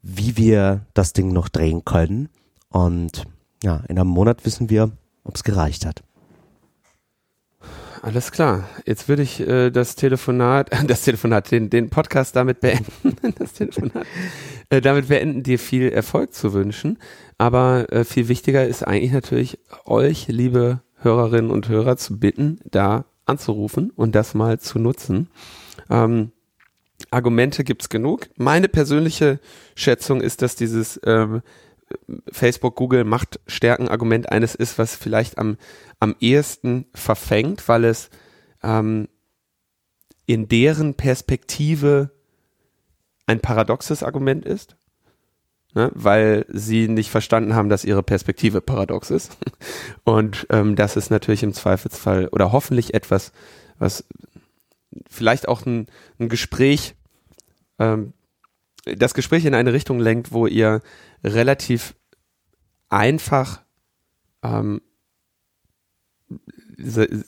wie 0.02 0.38
wir 0.38 0.88
das 0.96 1.14
Ding 1.14 1.32
noch 1.32 1.50
drehen 1.50 1.86
können. 1.86 2.30
Und 2.70 3.26
ja, 3.64 3.84
in 3.88 4.00
einem 4.00 4.10
Monat 4.10 4.44
wissen 4.44 4.72
wir, 4.72 4.90
ob 5.24 5.36
es 5.36 5.44
gereicht 5.44 5.86
hat. 5.86 6.02
Alles 8.02 8.32
klar. 8.32 8.68
Jetzt 8.86 9.08
würde 9.08 9.22
ich 9.22 9.40
äh, 9.42 9.70
das 9.70 9.96
Telefonat, 9.96 10.72
das 10.88 11.04
Telefonat, 11.04 11.52
den, 11.52 11.70
den 11.70 11.92
Podcast 11.92 12.36
damit 12.36 12.60
beenden. 12.62 13.16
das 13.38 13.54
Telefonat 13.54 14.08
äh, 14.70 14.82
damit 14.82 15.10
beenden, 15.10 15.44
dir 15.44 15.60
viel 15.60 15.90
Erfolg 15.90 16.34
zu 16.34 16.54
wünschen. 16.54 16.98
Aber 17.40 17.92
äh, 17.92 18.04
viel 18.04 18.28
wichtiger 18.28 18.68
ist 18.68 18.84
eigentlich 18.84 19.14
natürlich, 19.14 19.60
euch, 19.86 20.28
liebe 20.28 20.82
Hörerinnen 20.98 21.52
und 21.52 21.70
Hörer, 21.70 21.96
zu 21.96 22.20
bitten, 22.20 22.60
da 22.70 23.06
anzurufen 23.26 23.92
und 23.96 24.14
das 24.14 24.34
mal 24.34 24.60
zu 24.60 24.78
nutzen. 24.78 25.30
Ähm, 25.90 26.34
Argumente 27.12 27.64
gibt's 27.64 27.88
genug. 27.88 28.30
Meine 28.36 28.68
persönliche 28.68 29.40
Schätzung 29.74 30.20
ist, 30.20 30.42
dass 30.42 30.58
dieses 30.58 31.00
ähm, 31.06 31.42
Facebook, 32.30 32.76
Google 32.76 33.06
Machtstärken-Argument 33.06 34.30
eines 34.30 34.54
ist, 34.54 34.78
was 34.78 34.98
vielleicht 34.98 35.38
am, 35.38 35.56
am 36.02 36.18
ehesten 36.20 36.88
verfängt, 36.94 37.70
weil 37.70 37.86
es 37.86 38.10
ähm, 38.62 39.08
in 40.26 40.50
deren 40.50 40.96
Perspektive 40.96 42.12
ein 43.28 43.40
paradoxes 43.40 44.04
Argument 44.04 44.46
ist, 44.46 44.76
ne, 45.80 45.92
weil 45.96 46.46
sie 46.50 46.90
nicht 46.90 47.10
verstanden 47.10 47.56
haben, 47.56 47.70
dass 47.70 47.86
ihre 47.86 48.04
Perspektive 48.04 48.60
paradox 48.60 49.12
ist. 49.12 49.38
Und 50.04 50.46
ähm, 50.50 50.76
das 50.76 50.98
ist 50.98 51.10
natürlich 51.10 51.42
im 51.42 51.54
Zweifelsfall 51.54 52.28
oder 52.28 52.52
hoffentlich 52.52 52.94
etwas, 52.94 53.32
was 53.78 54.04
vielleicht 55.10 55.48
auch 55.48 55.66
ein, 55.66 55.88
ein 56.20 56.28
Gespräch, 56.28 56.96
ähm, 57.80 58.12
das 58.84 59.14
Gespräch 59.14 59.46
in 59.46 59.56
eine 59.56 59.72
Richtung 59.72 60.00
lenkt, 60.00 60.34
wo 60.34 60.48
ihr 60.48 60.82
relativ 61.24 61.96
einfach 62.90 63.62
ähm, 64.44 64.82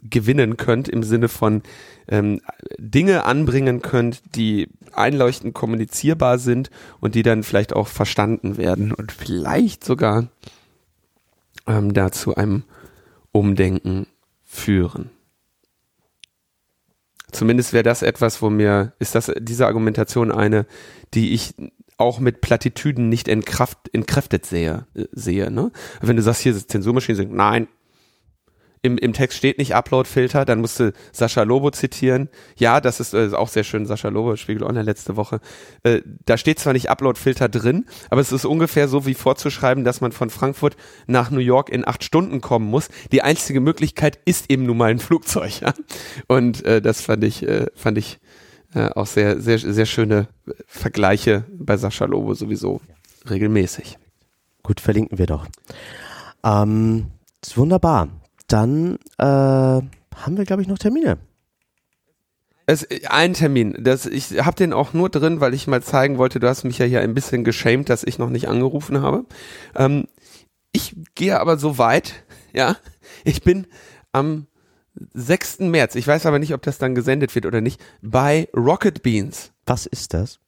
gewinnen 0.04 0.58
könnt 0.58 0.88
im 0.88 1.04
Sinne 1.04 1.28
von 1.28 1.62
ähm, 2.08 2.42
Dinge 2.78 3.26
anbringen 3.26 3.82
könnt, 3.82 4.22
die 4.36 4.70
einleuchtend 4.94 5.54
kommunizierbar 5.54 6.38
sind 6.40 6.70
und 7.00 7.16
die 7.16 7.24
dann 7.24 7.44
vielleicht 7.44 7.74
auch 7.74 7.88
verstanden 7.88 8.58
werden 8.58 8.92
und 8.92 9.12
vielleicht 9.12 9.84
sogar 9.84 10.28
ähm, 11.68 11.94
dazu 11.94 12.36
einem 12.36 12.64
Umdenken 13.32 14.08
führen. 14.44 15.10
Zumindest 17.32 17.72
wäre 17.72 17.84
das 17.84 18.02
etwas, 18.02 18.42
wo 18.42 18.50
mir, 18.50 18.94
ist 19.00 19.16
das 19.16 19.32
diese 19.40 19.66
Argumentation 19.66 20.32
eine, 20.32 20.66
die 21.14 21.34
ich 21.34 21.56
auch 21.98 22.20
mit 22.20 22.42
Plattitüden 22.42 23.08
nicht 23.08 23.28
entkraft, 23.28 23.78
entkräftet 23.94 24.46
sehe, 24.46 24.88
äh, 24.96 25.06
sehe, 25.12 25.52
ne? 25.52 25.72
Wenn 26.02 26.18
du 26.18 26.22
sagst, 26.22 26.42
hier 26.42 26.54
ist 26.54 26.70
Zensurmaschine, 26.70 27.26
nein, 27.28 27.68
im, 28.82 28.98
im 28.98 29.14
Text 29.14 29.38
steht 29.38 29.58
nicht 29.60 29.76
Upload-Filter, 29.76 30.44
dann 30.46 30.60
musst 30.60 30.80
du 30.80 30.92
Sascha 31.12 31.44
Lobo 31.44 31.70
zitieren. 31.72 32.30
Ja, 32.58 32.82
das 32.82 33.00
ist, 33.00 33.14
äh, 33.14 33.32
auch 33.34 33.48
sehr 33.48 33.64
schön, 33.64 33.86
Sascha 33.86 34.10
Lobo, 34.10 34.36
Spiegel 34.36 34.64
Online 34.64 34.84
letzte 34.84 35.16
Woche. 35.16 35.40
Äh, 35.84 36.02
da 36.26 36.38
steht 36.38 36.60
zwar 36.60 36.74
nicht 36.74 36.90
Upload-Filter 36.90 37.48
drin, 37.48 37.86
aber 38.10 38.22
es 38.22 38.32
ist 38.32 38.46
ungefähr 38.46 38.88
so 38.88 39.06
wie 39.06 39.14
vorzuschreiben, 39.14 39.84
dass 39.84 40.02
man 40.02 40.12
von 40.12 40.30
Frankfurt 40.30 40.78
nach 41.06 41.30
New 41.30 41.40
York 41.40 41.70
in 41.70 41.88
acht 41.88 42.04
Stunden 42.04 42.42
kommen 42.42 42.68
muss. 42.68 42.90
Die 43.12 43.22
einzige 43.22 43.62
Möglichkeit 43.62 44.20
ist 44.26 44.50
eben 44.50 44.64
nun 44.64 44.78
mal 44.78 44.90
ein 44.90 45.00
Flugzeug. 45.00 45.62
Ja? 45.62 45.74
Und 46.28 46.66
äh, 46.66 46.82
das 46.82 47.02
fand 47.02 47.24
ich, 47.24 47.48
äh, 47.48 47.68
fand 47.76 48.00
ich 48.00 48.20
äh, 48.74 48.88
auch 48.90 49.06
sehr, 49.06 49.40
sehr, 49.42 49.60
sehr 49.60 49.86
schöne 49.86 50.28
Vergleiche 50.66 51.46
bei 51.52 51.78
Sascha 51.78 52.06
Lobo 52.06 52.34
sowieso 52.34 52.82
regelmäßig. 53.30 54.00
Gut, 54.64 54.80
verlinken 54.80 55.20
wir 55.20 55.28
doch. 55.28 55.48
Ähm, 56.44 57.08
wunderbar 57.56 58.08
dann 58.52 58.98
äh, 59.18 59.24
haben 59.24 60.38
wir, 60.38 60.46
glaube 60.46 60.62
ich, 60.62 60.68
noch 60.68 60.78
Termine. 60.78 61.18
Es, 62.66 62.88
ein 63.08 63.34
Termin. 63.34 63.76
Das, 63.80 64.06
ich 64.06 64.40
habe 64.44 64.56
den 64.56 64.74
auch 64.74 64.94
nur 64.94 65.10
drin, 65.10 65.42
weil 65.42 65.54
ich 65.54 65.68
mal 65.68 65.82
zeigen 65.82 66.18
wollte, 66.18 66.40
du 66.40 66.48
hast 66.48 66.64
mich 66.64 66.78
ja 66.78 66.86
hier 66.86 67.02
ein 67.02 67.14
bisschen 67.14 67.44
geschämt, 67.44 67.90
dass 67.90 68.04
ich 68.04 68.20
noch 68.20 68.30
nicht 68.30 68.48
angerufen 68.48 69.02
habe. 69.02 69.26
Ähm, 69.76 70.08
ich 70.72 70.96
gehe 71.16 71.40
aber 71.40 71.58
so 71.58 71.78
weit, 71.78 72.24
ja, 72.54 72.78
ich 73.24 73.42
bin 73.42 73.68
am 74.12 74.48
6. 75.14 75.60
März, 75.60 75.96
ich 75.96 76.08
weiß 76.08 76.26
aber 76.26 76.40
nicht, 76.40 76.54
ob 76.54 76.62
das 76.62 76.78
dann 76.78 76.96
gesendet 76.96 77.34
wird 77.34 77.46
oder 77.46 77.62
nicht, 77.62 77.82
bei 78.02 78.50
Rocket 78.56 79.02
Beans. 79.02 79.52
Was 79.66 79.86
ist 79.86 80.14
das? 80.14 80.40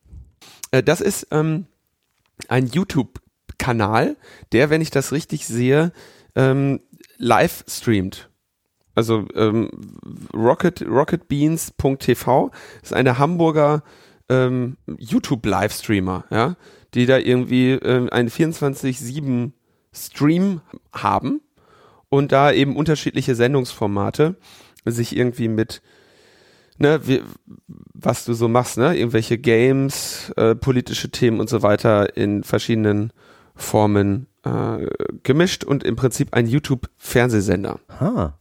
Äh, 0.72 0.84
das 0.84 1.02
ist 1.02 1.28
ähm, 1.32 1.66
ein 2.48 2.68
YouTube-Kanal, 2.68 4.18
der, 4.52 4.70
wenn 4.70 4.82
ich 4.82 4.92
das 4.92 5.12
richtig 5.12 5.48
sehe, 5.48 5.94
ähm, 6.36 6.82
live 7.24 7.64
streamt. 7.68 8.30
Also 8.96 9.26
ähm, 9.34 9.70
Rocket, 10.34 10.84
rocketbeans.tv 10.88 12.52
ist 12.82 12.94
eine 12.94 13.18
Hamburger 13.18 13.84
ähm, 14.30 14.78
YouTube-Livestreamer, 14.86 16.26
ja, 16.30 16.56
die 16.94 17.06
da 17.06 17.18
irgendwie 17.18 17.72
ähm, 17.72 18.10
einen 18.12 18.30
24-7 18.30 19.52
Stream 19.92 20.62
haben 20.94 21.42
und 22.10 22.32
da 22.32 22.52
eben 22.52 22.76
unterschiedliche 22.76 23.36
Sendungsformate 23.36 24.36
sich 24.86 25.16
irgendwie 25.16 25.48
mit 25.48 25.82
ne, 26.78 27.00
wie, 27.08 27.22
was 27.94 28.26
du 28.26 28.34
so 28.34 28.48
machst, 28.48 28.78
ne, 28.78 28.96
irgendwelche 28.96 29.38
Games, 29.38 30.32
äh, 30.36 30.56
politische 30.56 31.10
Themen 31.10 31.40
und 31.40 31.50
so 31.50 31.64
weiter 31.64 32.16
in 32.16 32.44
verschiedenen 32.44 33.12
Formen 33.56 34.28
äh, 34.44 34.88
gemischt 35.24 35.64
und 35.64 35.84
im 35.84 35.96
Prinzip 35.96 36.34
ein 36.34 36.48
YouTube-Fernsehsender. 36.48 37.80
Ah, 37.88 38.34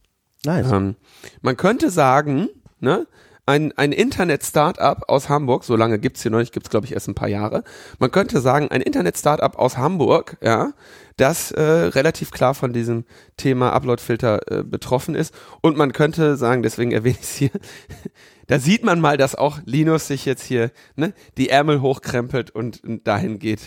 nice. 0.45 0.71
Ähm, 0.71 0.95
man 1.41 1.57
könnte 1.57 1.89
sagen, 1.89 2.49
ne, 2.79 3.07
ein, 3.45 3.73
ein 3.77 3.91
Internet-Startup 3.91 5.03
aus 5.09 5.27
Hamburg, 5.27 5.65
so 5.65 5.75
lange 5.75 5.99
gibt's 5.99 6.21
hier 6.21 6.31
noch 6.31 6.39
nicht, 6.39 6.53
gibt's 6.53 6.69
glaube 6.69 6.85
ich 6.85 6.93
erst 6.93 7.09
ein 7.09 7.15
paar 7.15 7.27
Jahre. 7.27 7.63
Man 7.99 8.09
könnte 8.09 8.39
sagen, 8.39 8.69
ein 8.69 8.81
Internet-Startup 8.81 9.57
aus 9.57 9.77
Hamburg, 9.77 10.37
ja, 10.41 10.71
das 11.17 11.51
äh, 11.51 11.61
relativ 11.61 12.31
klar 12.31 12.53
von 12.53 12.71
diesem 12.73 13.05
Thema 13.35 13.71
Upload-Filter 13.73 14.51
äh, 14.51 14.63
betroffen 14.63 15.13
ist. 15.13 15.33
Und 15.61 15.77
man 15.77 15.91
könnte 15.91 16.37
sagen, 16.37 16.63
deswegen 16.63 16.91
erwähne 16.91 17.17
ich 17.19 17.25
es 17.25 17.35
hier, 17.35 17.51
da 18.47 18.59
sieht 18.59 18.83
man 18.83 19.01
mal, 19.01 19.17
dass 19.17 19.35
auch 19.35 19.59
Linus 19.65 20.07
sich 20.07 20.25
jetzt 20.25 20.43
hier 20.43 20.71
ne, 20.95 21.13
die 21.37 21.49
Ärmel 21.49 21.81
hochkrempelt 21.81 22.51
und, 22.51 22.83
und 22.83 23.07
dahin 23.07 23.39
geht 23.39 23.59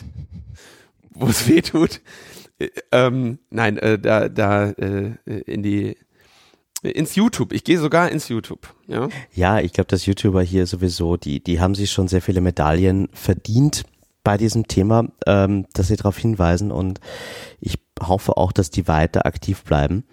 wo 1.19 1.27
es 1.27 1.49
weh 1.49 1.63
tut. 1.63 2.01
Äh, 2.59 2.69
ähm, 2.93 3.39
nein, 3.51 3.79
äh, 3.79 3.99
da, 3.99 4.29
da 4.29 4.71
äh, 4.71 5.17
in 5.25 5.63
die 5.63 5.97
ins 6.83 7.15
YouTube. 7.15 7.53
Ich 7.53 7.65
gehe 7.65 7.79
sogar 7.79 8.11
ins 8.11 8.29
YouTube. 8.29 8.75
Ja, 8.87 9.09
ja 9.33 9.61
ich 9.61 9.73
glaube, 9.73 9.89
dass 9.89 10.07
YouTuber 10.07 10.43
hier 10.43 10.67
sowieso, 10.67 11.17
die, 11.17 11.43
die 11.43 11.61
haben 11.61 11.75
sich 11.75 11.91
schon 11.91 12.09
sehr 12.09 12.23
viele 12.23 12.41
Medaillen 12.41 13.09
verdient 13.13 13.85
bei 14.23 14.37
diesem 14.37 14.69
Thema, 14.69 15.09
ähm, 15.27 15.67
dass 15.73 15.89
sie 15.89 15.97
darauf 15.97 16.19
hinweisen 16.19 16.73
und 16.73 17.01
ich 17.61 17.79
hoffe 18.01 18.37
auch, 18.37 18.53
dass 18.53 18.71
die 18.71 18.89
weiter 18.89 19.25
aktiv 19.27 19.63
bleiben. 19.65 20.05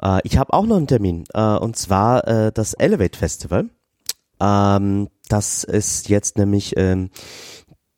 Äh, 0.00 0.20
ich 0.24 0.36
habe 0.36 0.52
auch 0.52 0.66
noch 0.66 0.76
einen 0.76 0.86
Termin 0.86 1.24
äh, 1.32 1.56
und 1.56 1.76
zwar 1.76 2.26
äh, 2.28 2.52
das 2.52 2.74
Elevate 2.74 3.18
Festival. 3.18 3.70
Ähm, 4.40 5.08
das 5.28 5.64
ist 5.64 6.08
jetzt 6.08 6.36
nämlich 6.36 6.74
ähm, 6.76 7.10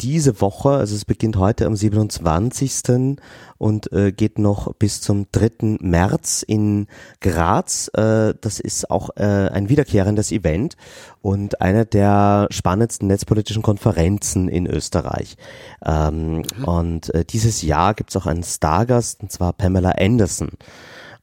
diese 0.01 0.40
Woche, 0.40 0.70
also 0.70 0.94
es 0.94 1.05
beginnt 1.05 1.36
heute 1.36 1.66
am 1.66 1.74
27. 1.74 3.16
und 3.59 3.92
äh, 3.92 4.12
geht 4.12 4.38
noch 4.38 4.74
bis 4.74 5.01
zum 5.01 5.26
3. 5.32 5.78
März 5.80 6.42
in 6.47 6.86
Graz. 7.20 7.88
Äh, 7.94 8.34
das 8.40 8.61
ist 8.61 8.90
auch 8.90 9.11
äh, 9.16 9.22
ein 9.22 9.68
wiederkehrendes 9.68 10.32
Event 10.32 10.76
und 11.22 11.61
eine 11.62 11.86
der 11.86 12.47
spannendsten 12.51 13.09
netzpolitischen 13.09 13.62
Konferenzen 13.62 14.49
in 14.49 14.66
Österreich. 14.66 15.36
Ähm, 15.84 16.42
mhm. 16.57 16.64
Und 16.64 17.14
äh, 17.14 17.24
dieses 17.24 17.62
Jahr 17.62 17.94
gibt 17.94 18.11
es 18.11 18.16
auch 18.16 18.26
einen 18.26 18.44
Stargast, 18.44 19.22
und 19.22 19.32
zwar 19.32 19.55
Pamela 19.55 19.92
Anderson. 19.92 20.51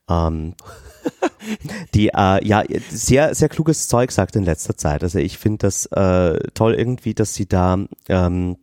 Ähm, 0.10 0.56
die 1.94 2.10
äh, 2.10 2.46
ja 2.46 2.64
sehr 2.90 3.36
sehr 3.36 3.50
kluges 3.50 3.88
Zeug 3.88 4.12
sagt 4.12 4.36
in 4.36 4.44
letzter 4.44 4.78
Zeit. 4.78 5.04
Also 5.04 5.20
ich 5.20 5.38
finde 5.38 5.60
das 5.68 5.86
äh, 5.88 6.40
toll 6.54 6.74
irgendwie, 6.74 7.14
dass 7.14 7.34
sie 7.34 7.46
da 7.46 7.78
ähm, 8.10 8.58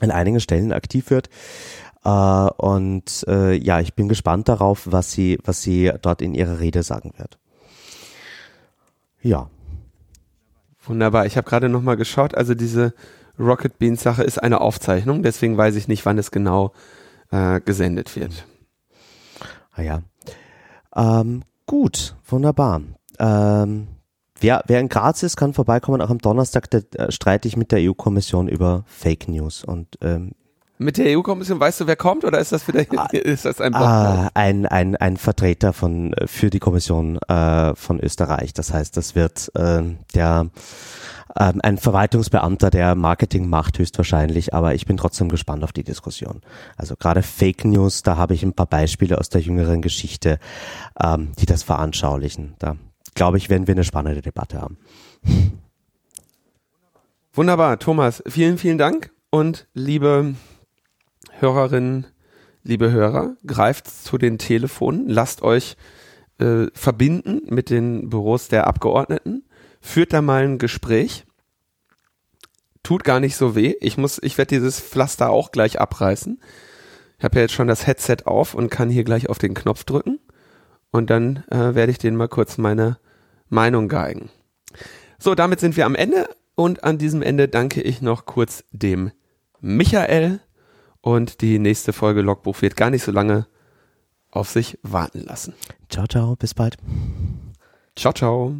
an 0.00 0.10
einigen 0.10 0.40
Stellen 0.40 0.72
aktiv 0.72 1.10
wird. 1.10 1.28
Äh, 2.04 2.08
und 2.08 3.24
äh, 3.28 3.54
ja, 3.54 3.80
ich 3.80 3.94
bin 3.94 4.08
gespannt 4.08 4.48
darauf, 4.48 4.88
was 4.90 5.12
sie, 5.12 5.38
was 5.44 5.62
sie 5.62 5.92
dort 6.02 6.22
in 6.22 6.34
ihrer 6.34 6.60
Rede 6.60 6.82
sagen 6.82 7.12
wird. 7.16 7.38
Ja. 9.22 9.50
Wunderbar. 10.84 11.26
Ich 11.26 11.36
habe 11.36 11.48
gerade 11.48 11.68
noch 11.68 11.82
mal 11.82 11.96
geschaut. 11.96 12.34
Also 12.34 12.54
diese 12.54 12.94
Rocket 13.38 13.78
Beans 13.78 14.02
Sache 14.02 14.22
ist 14.22 14.42
eine 14.42 14.60
Aufzeichnung, 14.60 15.22
deswegen 15.22 15.56
weiß 15.56 15.76
ich 15.76 15.88
nicht, 15.88 16.06
wann 16.06 16.18
es 16.18 16.30
genau 16.30 16.72
äh, 17.30 17.60
gesendet 17.60 18.16
wird. 18.16 18.46
Ah 19.72 19.82
ja. 19.82 20.02
Ähm, 20.94 21.42
gut, 21.66 22.14
wunderbar. 22.26 22.80
Ähm, 23.18 23.88
Wer, 24.40 24.62
wer 24.66 24.80
in 24.80 24.88
Graz 24.88 25.22
ist, 25.22 25.36
kann 25.36 25.54
vorbeikommen. 25.54 26.02
Auch 26.02 26.10
am 26.10 26.18
Donnerstag 26.18 26.70
da, 26.70 26.78
äh, 26.78 27.10
streite 27.10 27.48
ich 27.48 27.56
mit 27.56 27.72
der 27.72 27.80
EU-Kommission 27.80 28.48
über 28.48 28.84
Fake 28.86 29.28
News. 29.28 29.64
Und 29.64 29.96
ähm, 30.02 30.32
mit 30.78 30.98
der 30.98 31.16
EU-Kommission 31.16 31.58
weißt 31.58 31.80
du, 31.80 31.86
wer 31.86 31.96
kommt 31.96 32.24
oder 32.24 32.38
ist 32.38 32.52
das 32.52 32.68
wieder 32.68 32.84
ah, 32.96 33.06
ist 33.12 33.46
das 33.46 33.60
ein 33.62 33.74
ah, 33.74 34.30
ein, 34.34 34.66
ein, 34.66 34.94
ein 34.96 35.16
Vertreter 35.16 35.72
von 35.72 36.14
für 36.26 36.50
die 36.50 36.58
Kommission 36.58 37.16
äh, 37.28 37.74
von 37.74 37.98
Österreich. 37.98 38.52
Das 38.52 38.74
heißt, 38.74 38.96
das 38.96 39.14
wird 39.14 39.50
äh, 39.54 39.82
der 40.14 40.50
äh, 41.34 41.52
ein 41.60 41.78
Verwaltungsbeamter, 41.78 42.68
der 42.70 42.94
Marketing 42.94 43.48
macht, 43.48 43.78
höchstwahrscheinlich, 43.78 44.52
aber 44.52 44.74
ich 44.74 44.84
bin 44.84 44.98
trotzdem 44.98 45.30
gespannt 45.30 45.64
auf 45.64 45.72
die 45.72 45.84
Diskussion. 45.84 46.42
Also 46.76 46.94
gerade 46.96 47.22
Fake 47.22 47.64
News, 47.64 48.02
da 48.02 48.18
habe 48.18 48.34
ich 48.34 48.42
ein 48.42 48.52
paar 48.52 48.66
Beispiele 48.66 49.16
aus 49.16 49.30
der 49.30 49.40
jüngeren 49.40 49.80
Geschichte, 49.80 50.38
ähm, 51.02 51.32
die 51.38 51.46
das 51.46 51.62
veranschaulichen. 51.62 52.54
Da 52.58 52.76
glaube 53.16 53.38
ich, 53.38 53.50
werden 53.50 53.66
wir 53.66 53.74
eine 53.74 53.82
spannende 53.82 54.22
Debatte 54.22 54.60
haben. 54.60 54.78
Wunderbar, 57.32 57.78
Thomas, 57.80 58.22
vielen, 58.28 58.56
vielen 58.56 58.78
Dank 58.78 59.10
und 59.30 59.66
liebe 59.74 60.36
Hörerinnen, 61.32 62.06
liebe 62.62 62.92
Hörer, 62.92 63.36
greift 63.44 63.88
zu 63.88 64.16
den 64.16 64.38
Telefonen, 64.38 65.08
lasst 65.08 65.42
euch 65.42 65.76
äh, 66.38 66.66
verbinden 66.72 67.42
mit 67.46 67.70
den 67.70 68.08
Büros 68.08 68.48
der 68.48 68.66
Abgeordneten, 68.66 69.44
führt 69.80 70.12
da 70.12 70.22
mal 70.22 70.44
ein 70.44 70.58
Gespräch. 70.58 71.24
Tut 72.82 73.02
gar 73.02 73.18
nicht 73.18 73.36
so 73.36 73.56
weh. 73.56 73.74
Ich 73.80 73.98
muss, 73.98 74.20
ich 74.22 74.38
werde 74.38 74.54
dieses 74.54 74.80
Pflaster 74.80 75.30
auch 75.30 75.50
gleich 75.50 75.80
abreißen. 75.80 76.40
Ich 77.18 77.24
habe 77.24 77.36
ja 77.36 77.42
jetzt 77.42 77.54
schon 77.54 77.66
das 77.66 77.86
Headset 77.86 78.18
auf 78.26 78.54
und 78.54 78.70
kann 78.70 78.90
hier 78.90 79.02
gleich 79.04 79.28
auf 79.28 79.38
den 79.38 79.54
Knopf 79.54 79.84
drücken. 79.84 80.20
Und 80.92 81.10
dann 81.10 81.44
äh, 81.50 81.74
werde 81.74 81.90
ich 81.90 81.98
denen 81.98 82.16
mal 82.16 82.28
kurz 82.28 82.58
meine 82.58 82.98
Meinung 83.48 83.88
geigen. 83.88 84.30
So, 85.18 85.34
damit 85.34 85.60
sind 85.60 85.76
wir 85.76 85.86
am 85.86 85.94
Ende 85.94 86.28
und 86.54 86.84
an 86.84 86.98
diesem 86.98 87.22
Ende 87.22 87.48
danke 87.48 87.82
ich 87.82 88.02
noch 88.02 88.26
kurz 88.26 88.64
dem 88.70 89.12
Michael 89.60 90.40
und 91.00 91.40
die 91.40 91.58
nächste 91.58 91.92
Folge 91.92 92.20
Logbuch 92.20 92.62
wird 92.62 92.76
gar 92.76 92.90
nicht 92.90 93.04
so 93.04 93.12
lange 93.12 93.46
auf 94.30 94.50
sich 94.50 94.78
warten 94.82 95.20
lassen. 95.20 95.54
Ciao, 95.88 96.06
ciao, 96.06 96.36
bis 96.36 96.54
bald. 96.54 96.76
Ciao, 97.96 98.12
ciao. 98.12 98.56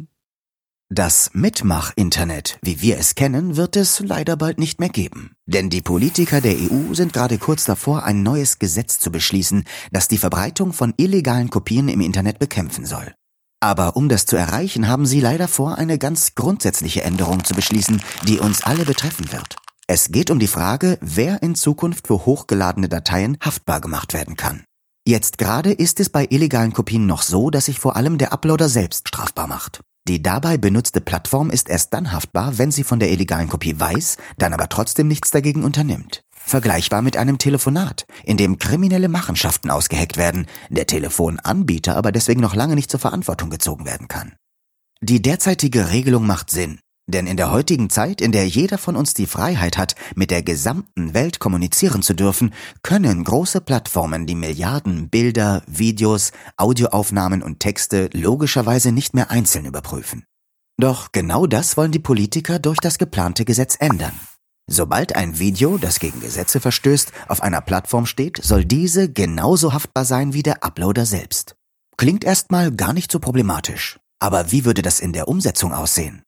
Das 0.89 1.31
Mitmach-Internet, 1.33 2.57
wie 2.61 2.81
wir 2.81 2.97
es 2.97 3.15
kennen, 3.15 3.57
wird 3.57 3.75
es 3.75 3.99
leider 3.99 4.37
bald 4.37 4.57
nicht 4.57 4.79
mehr 4.79 4.87
geben. 4.87 5.35
Denn 5.45 5.69
die 5.69 5.81
Politiker 5.81 6.39
der 6.39 6.55
EU 6.55 6.93
sind 6.93 7.11
gerade 7.11 7.37
kurz 7.37 7.65
davor, 7.65 8.03
ein 8.05 8.23
neues 8.23 8.57
Gesetz 8.57 8.97
zu 8.97 9.11
beschließen, 9.11 9.65
das 9.91 10.07
die 10.07 10.17
Verbreitung 10.17 10.71
von 10.71 10.93
illegalen 10.95 11.49
Kopien 11.49 11.89
im 11.89 11.99
Internet 11.99 12.39
bekämpfen 12.39 12.85
soll. 12.85 13.13
Aber 13.59 13.95
um 13.95 14.07
das 14.07 14.25
zu 14.25 14.35
erreichen, 14.35 14.87
haben 14.87 15.05
sie 15.05 15.19
leider 15.19 15.47
vor, 15.47 15.77
eine 15.77 15.97
ganz 15.97 16.35
grundsätzliche 16.35 17.03
Änderung 17.03 17.43
zu 17.43 17.55
beschließen, 17.55 18.01
die 18.27 18.39
uns 18.39 18.61
alle 18.61 18.85
betreffen 18.85 19.31
wird. 19.31 19.55
Es 19.87 20.11
geht 20.11 20.29
um 20.31 20.39
die 20.39 20.47
Frage, 20.47 20.97
wer 21.01 21.41
in 21.41 21.55
Zukunft 21.55 22.07
für 22.07 22.25
hochgeladene 22.25 22.89
Dateien 22.89 23.37
haftbar 23.41 23.81
gemacht 23.81 24.13
werden 24.13 24.35
kann. 24.35 24.63
Jetzt 25.07 25.37
gerade 25.37 25.71
ist 25.71 26.01
es 26.01 26.09
bei 26.09 26.27
illegalen 26.29 26.73
Kopien 26.73 27.05
noch 27.05 27.21
so, 27.21 27.49
dass 27.49 27.65
sich 27.65 27.79
vor 27.79 27.95
allem 27.95 28.17
der 28.17 28.33
Uploader 28.33 28.67
selbst 28.67 29.07
strafbar 29.07 29.47
macht. 29.47 29.79
Die 30.07 30.21
dabei 30.21 30.57
benutzte 30.57 31.01
Plattform 31.01 31.49
ist 31.49 31.69
erst 31.69 31.93
dann 31.93 32.11
haftbar, 32.11 32.57
wenn 32.57 32.71
sie 32.71 32.83
von 32.83 32.99
der 32.99 33.11
illegalen 33.11 33.49
Kopie 33.49 33.79
weiß, 33.79 34.17
dann 34.37 34.53
aber 34.53 34.69
trotzdem 34.69 35.07
nichts 35.07 35.31
dagegen 35.31 35.63
unternimmt. 35.63 36.21
Vergleichbar 36.47 37.01
mit 37.01 37.17
einem 37.17 37.39
Telefonat, 37.39 38.05
in 38.23 38.37
dem 38.37 38.57
kriminelle 38.57 39.09
Machenschaften 39.09 39.69
ausgeheckt 39.69 40.15
werden, 40.15 40.47
der 40.69 40.87
Telefonanbieter 40.87 41.97
aber 41.97 42.13
deswegen 42.13 42.39
noch 42.39 42.55
lange 42.55 42.75
nicht 42.75 42.89
zur 42.89 43.01
Verantwortung 43.01 43.49
gezogen 43.49 43.85
werden 43.85 44.07
kann. 44.07 44.33
Die 45.01 45.21
derzeitige 45.21 45.91
Regelung 45.91 46.25
macht 46.25 46.49
Sinn, 46.49 46.79
denn 47.05 47.27
in 47.27 47.35
der 47.35 47.51
heutigen 47.51 47.89
Zeit, 47.89 48.21
in 48.21 48.31
der 48.31 48.47
jeder 48.47 48.77
von 48.77 48.95
uns 48.95 49.13
die 49.13 49.27
Freiheit 49.27 49.77
hat, 49.77 49.95
mit 50.15 50.31
der 50.31 50.41
gesamten 50.41 51.13
Welt 51.13 51.39
kommunizieren 51.39 52.01
zu 52.01 52.13
dürfen, 52.13 52.53
können 52.81 53.25
große 53.25 53.59
Plattformen 53.59 54.25
die 54.25 54.35
Milliarden 54.35 55.09
Bilder, 55.09 55.63
Videos, 55.67 56.31
Audioaufnahmen 56.55 57.43
und 57.43 57.59
Texte 57.59 58.09
logischerweise 58.13 58.93
nicht 58.93 59.13
mehr 59.13 59.31
einzeln 59.31 59.65
überprüfen. 59.65 60.23
Doch 60.79 61.11
genau 61.11 61.45
das 61.45 61.75
wollen 61.75 61.91
die 61.91 61.99
Politiker 61.99 62.57
durch 62.57 62.77
das 62.79 62.97
geplante 62.97 63.43
Gesetz 63.43 63.75
ändern. 63.79 64.13
Sobald 64.69 65.15
ein 65.15 65.39
Video, 65.39 65.77
das 65.77 65.99
gegen 65.99 66.19
Gesetze 66.19 66.59
verstößt, 66.59 67.13
auf 67.29 67.41
einer 67.41 67.61
Plattform 67.61 68.05
steht, 68.05 68.43
soll 68.43 68.65
diese 68.65 69.09
genauso 69.09 69.71
haftbar 69.71 70.03
sein 70.03 70.33
wie 70.33 70.43
der 70.43 70.63
Uploader 70.63 71.05
selbst. 71.05 71.55
Klingt 71.95 72.25
erstmal 72.25 72.71
gar 72.71 72.91
nicht 72.91 73.11
so 73.11 73.19
problematisch. 73.19 73.97
Aber 74.19 74.51
wie 74.51 74.65
würde 74.65 74.81
das 74.81 74.99
in 74.99 75.13
der 75.13 75.29
Umsetzung 75.29 75.73
aussehen? 75.73 76.23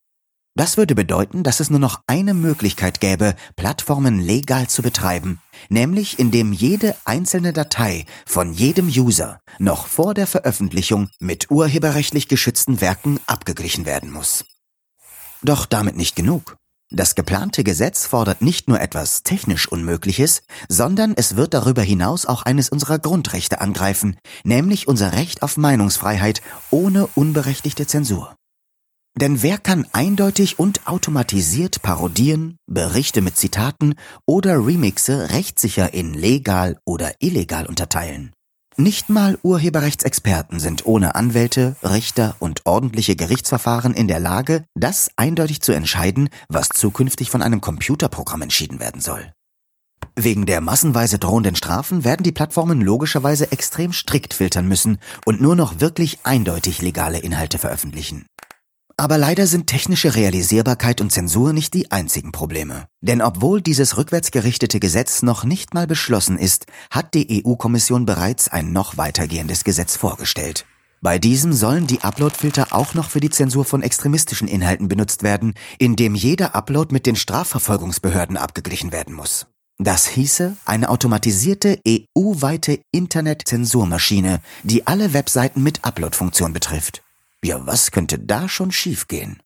Das 0.56 0.78
würde 0.78 0.96
bedeuten, 0.96 1.44
dass 1.44 1.60
es 1.60 1.70
nur 1.70 1.80
noch 1.80 2.02
eine 2.08 2.34
Möglichkeit 2.34 3.02
gäbe, 3.02 3.36
Plattformen 3.56 4.20
legal 4.20 4.68
zu 4.68 4.82
betreiben, 4.82 5.42
nämlich 5.70 6.18
indem 6.18 6.54
jede 6.54 6.96
einzelne 7.06 7.54
Datei 7.54 8.06
von 8.26 8.54
jedem 8.54 8.88
User 8.88 9.40
noch 9.58 9.88
vor 9.88 10.14
der 10.14 10.28
Veröffentlichung 10.28 11.10
mit 11.20 11.52
urheberrechtlich 11.52 12.28
geschützten 12.28 12.82
Werken 12.82 13.20
abgeglichen 13.28 13.86
werden 13.86 14.12
muss. 14.12 14.46
Doch 15.42 15.66
damit 15.66 15.96
nicht 15.96 16.16
genug. 16.16 16.58
Das 16.92 17.14
geplante 17.14 17.64
Gesetz 17.64 18.08
fordert 18.08 18.42
nicht 18.42 18.68
nur 18.68 18.82
etwas 18.82 19.22
technisch 19.22 19.68
Unmögliches, 19.68 20.42
sondern 20.68 21.14
es 21.16 21.36
wird 21.36 21.54
darüber 21.54 21.84
hinaus 21.84 22.26
auch 22.26 22.42
eines 22.42 22.70
unserer 22.70 22.98
Grundrechte 22.98 23.62
angreifen, 23.62 24.18
nämlich 24.44 24.88
unser 24.88 25.14
Recht 25.14 25.44
auf 25.44 25.56
Meinungsfreiheit 25.56 26.42
ohne 26.72 27.06
unberechtigte 27.14 27.86
Zensur. 27.86 28.36
Denn 29.16 29.44
wer 29.44 29.60
kann 29.60 29.86
eindeutig 29.92 30.58
und 30.58 30.88
automatisiert 30.88 31.84
Parodien, 31.84 32.58
Berichte 32.66 33.22
mit 33.22 33.38
Zitaten 33.38 33.94
oder 34.26 34.66
Remixe 34.66 35.30
rechtssicher 35.30 35.94
in 35.94 36.16
legal 36.16 36.80
oder 36.86 37.14
illegal 37.20 37.68
unterteilen? 37.68 38.32
Nicht 38.80 39.09
mal 39.09 39.38
Urheberrechtsexperten 39.43 40.61
sind 40.61 40.86
ohne 40.86 41.15
Anwälte, 41.15 41.75
Richter 41.84 42.38
und 42.39 42.65
ordentliche 42.65 43.17
Gerichtsverfahren 43.17 43.93
in 43.93 44.07
der 44.07 44.21
Lage, 44.21 44.63
das 44.73 45.11
eindeutig 45.17 45.59
zu 45.59 45.73
entscheiden, 45.73 46.30
was 46.47 46.69
zukünftig 46.69 47.30
von 47.30 47.41
einem 47.41 47.59
Computerprogramm 47.59 48.43
entschieden 48.43 48.80
werden 48.80 49.01
soll. 49.01 49.34
Wegen 50.15 50.45
der 50.45 50.61
massenweise 50.61 51.19
drohenden 51.19 51.57
Strafen 51.57 52.05
werden 52.05 52.23
die 52.23 52.32
Plattformen 52.32 52.80
logischerweise 52.80 53.51
extrem 53.51 53.91
strikt 53.91 54.34
filtern 54.34 54.65
müssen 54.65 54.99
und 55.25 55.41
nur 55.41 55.57
noch 55.57 55.82
wirklich 55.82 56.19
eindeutig 56.23 56.82
legale 56.82 57.19
Inhalte 57.19 57.57
veröffentlichen. 57.57 58.27
Aber 59.00 59.18
leider 59.18 59.47
sind 59.47 59.68
technische 59.68 60.16
Realisierbarkeit 60.16 61.00
und 61.00 61.10
Zensur 61.10 61.54
nicht 61.54 61.74
die 61.74 61.89
einzigen 61.89 62.34
Probleme. 62.34 62.88
Denn 63.00 63.22
obwohl 63.22 63.62
dieses 63.62 63.95
rückwärtsgerichtete 63.95 64.82
Gesetz 64.82 65.22
noch 65.22 65.45
nicht 65.45 65.74
mal 65.74 65.88
beschlossen 65.88 66.38
ist, 66.38 66.66
hat 66.91 67.14
die 67.14 67.41
EU-Kommission 67.45 68.06
bereits 68.06 68.50
ein 68.50 68.74
noch 68.74 68.97
weitergehendes 68.97 69.64
Gesetz 69.64 69.95
vorgestellt. 69.95 70.66
Bei 71.00 71.18
diesem 71.18 71.54
sollen 71.54 71.88
die 71.88 72.02
Uploadfilter 72.02 72.68
auch 72.72 72.93
noch 72.93 73.10
für 73.10 73.22
die 73.22 73.30
Zensur 73.30 73.64
von 73.64 73.84
extremistischen 73.84 74.50
Inhalten 74.50 74.89
benutzt 74.89 75.24
werden, 75.24 75.54
indem 75.78 76.14
jeder 76.14 76.54
Upload 76.54 76.91
mit 76.91 77.06
den 77.06 77.16
Strafverfolgungsbehörden 77.16 78.36
abgeglichen 78.36 78.91
werden 78.91 79.16
muss. 79.16 79.47
Das 79.78 80.08
hieße 80.08 80.58
eine 80.66 80.89
automatisierte 80.89 81.80
EU-weite 81.88 82.82
Internet-Zensurmaschine, 82.91 84.41
die 84.64 84.88
alle 84.88 85.14
Webseiten 85.14 85.64
mit 85.64 85.86
Upload-Funktion 85.86 86.52
betrifft. 86.52 87.02
Ja, 87.44 87.66
was 87.66 87.92
könnte 87.92 88.20
da 88.20 88.50
schon 88.50 88.72
schiefgehen? 88.72 89.42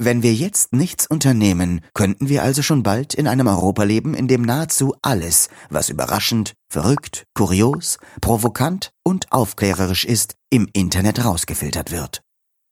Wenn 0.00 0.22
wir 0.22 0.32
jetzt 0.32 0.72
nichts 0.72 1.08
unternehmen, 1.08 1.80
könnten 1.92 2.28
wir 2.28 2.44
also 2.44 2.62
schon 2.62 2.84
bald 2.84 3.14
in 3.14 3.26
einem 3.26 3.48
Europa 3.48 3.82
leben, 3.82 4.14
in 4.14 4.28
dem 4.28 4.42
nahezu 4.42 4.94
alles, 5.02 5.48
was 5.70 5.88
überraschend, 5.88 6.54
verrückt, 6.70 7.24
kurios, 7.34 7.98
provokant 8.20 8.92
und 9.04 9.32
aufklärerisch 9.32 10.04
ist, 10.04 10.36
im 10.50 10.68
Internet 10.72 11.24
rausgefiltert 11.24 11.90
wird. 11.90 12.22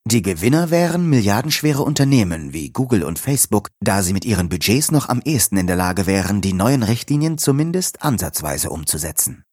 Die 0.09 0.23
Gewinner 0.23 0.71
wären 0.71 1.11
milliardenschwere 1.11 1.83
Unternehmen 1.83 2.53
wie 2.53 2.71
Google 2.71 3.03
und 3.03 3.19
Facebook, 3.19 3.71
da 3.81 4.05
sie 4.05 4.13
mit 4.13 4.25
ihren 4.25 4.49
Budgets 4.49 4.93
noch 4.93 5.09
am 5.09 5.21
ehesten 5.25 5.57
in 5.57 5.67
der 5.67 5.75
Lage 5.75 6.07
wären, 6.07 6.41
die 6.41 6.53
neuen 6.53 6.85
Richtlinien 6.85 7.39
zumindest 7.39 8.03
ansatzweise 8.03 8.71
umzusetzen. 8.71 9.46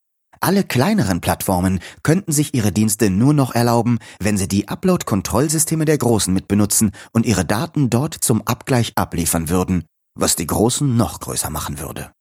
Alle 0.43 0.65
kleineren 0.65 1.21
Plattformen 1.21 1.79
könnten 2.03 2.33
sich 2.33 2.53
ihre 2.53 2.73
Dienste 2.73 3.09
nur 3.09 3.33
noch 3.33 3.55
erlauben, 3.55 3.99
wenn 4.19 4.37
sie 4.37 4.49
die 4.49 4.67
Upload-Kontrollsysteme 4.67 5.85
der 5.85 5.97
Großen 5.97 6.33
mitbenutzen 6.33 6.91
und 7.13 7.25
ihre 7.25 7.45
Daten 7.45 7.89
dort 7.89 8.13
zum 8.15 8.45
Abgleich 8.45 8.91
abliefern 8.95 9.47
würden, 9.47 9.85
was 10.19 10.35
die 10.35 10.45
Großen 10.45 10.97
noch 10.97 11.21
größer 11.21 11.49
machen 11.49 11.79
würde. 11.79 12.11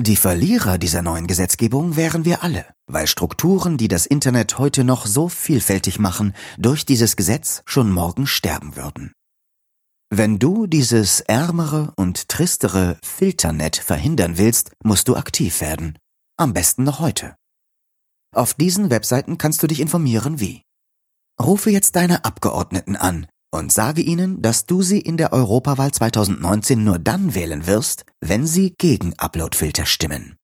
Die 0.00 0.16
Verlierer 0.16 0.78
dieser 0.78 1.02
neuen 1.02 1.26
Gesetzgebung 1.26 1.94
wären 1.96 2.24
wir 2.24 2.42
alle, 2.42 2.64
weil 2.86 3.06
Strukturen, 3.06 3.76
die 3.76 3.88
das 3.88 4.06
Internet 4.06 4.58
heute 4.58 4.82
noch 4.82 5.04
so 5.04 5.28
vielfältig 5.28 5.98
machen, 5.98 6.32
durch 6.56 6.86
dieses 6.86 7.16
Gesetz 7.16 7.60
schon 7.66 7.92
morgen 7.92 8.26
sterben 8.26 8.76
würden. 8.76 9.12
Wenn 10.08 10.38
du 10.38 10.66
dieses 10.66 11.20
ärmere 11.20 11.92
und 11.96 12.30
tristere 12.30 12.96
Filternet 13.04 13.76
verhindern 13.76 14.38
willst, 14.38 14.72
musst 14.82 15.06
du 15.08 15.16
aktiv 15.16 15.60
werden. 15.60 15.98
Am 16.38 16.54
besten 16.54 16.84
noch 16.84 16.98
heute. 16.98 17.36
Auf 18.34 18.54
diesen 18.54 18.90
Webseiten 18.90 19.36
kannst 19.36 19.62
du 19.62 19.66
dich 19.66 19.80
informieren 19.80 20.40
wie. 20.40 20.62
Rufe 21.40 21.70
jetzt 21.70 21.96
deine 21.96 22.24
Abgeordneten 22.24 22.96
an 22.96 23.26
und 23.54 23.70
sage 23.70 24.00
ihnen, 24.00 24.40
dass 24.40 24.64
du 24.64 24.80
sie 24.80 25.00
in 25.00 25.18
der 25.18 25.32
Europawahl 25.34 25.92
2019 25.92 26.82
nur 26.82 26.98
dann 26.98 27.34
wählen 27.34 27.66
wirst, 27.66 28.04
wenn 28.20 28.46
sie 28.46 28.74
gegen 28.78 29.12
Uploadfilter 29.18 29.84
stimmen. 29.84 30.36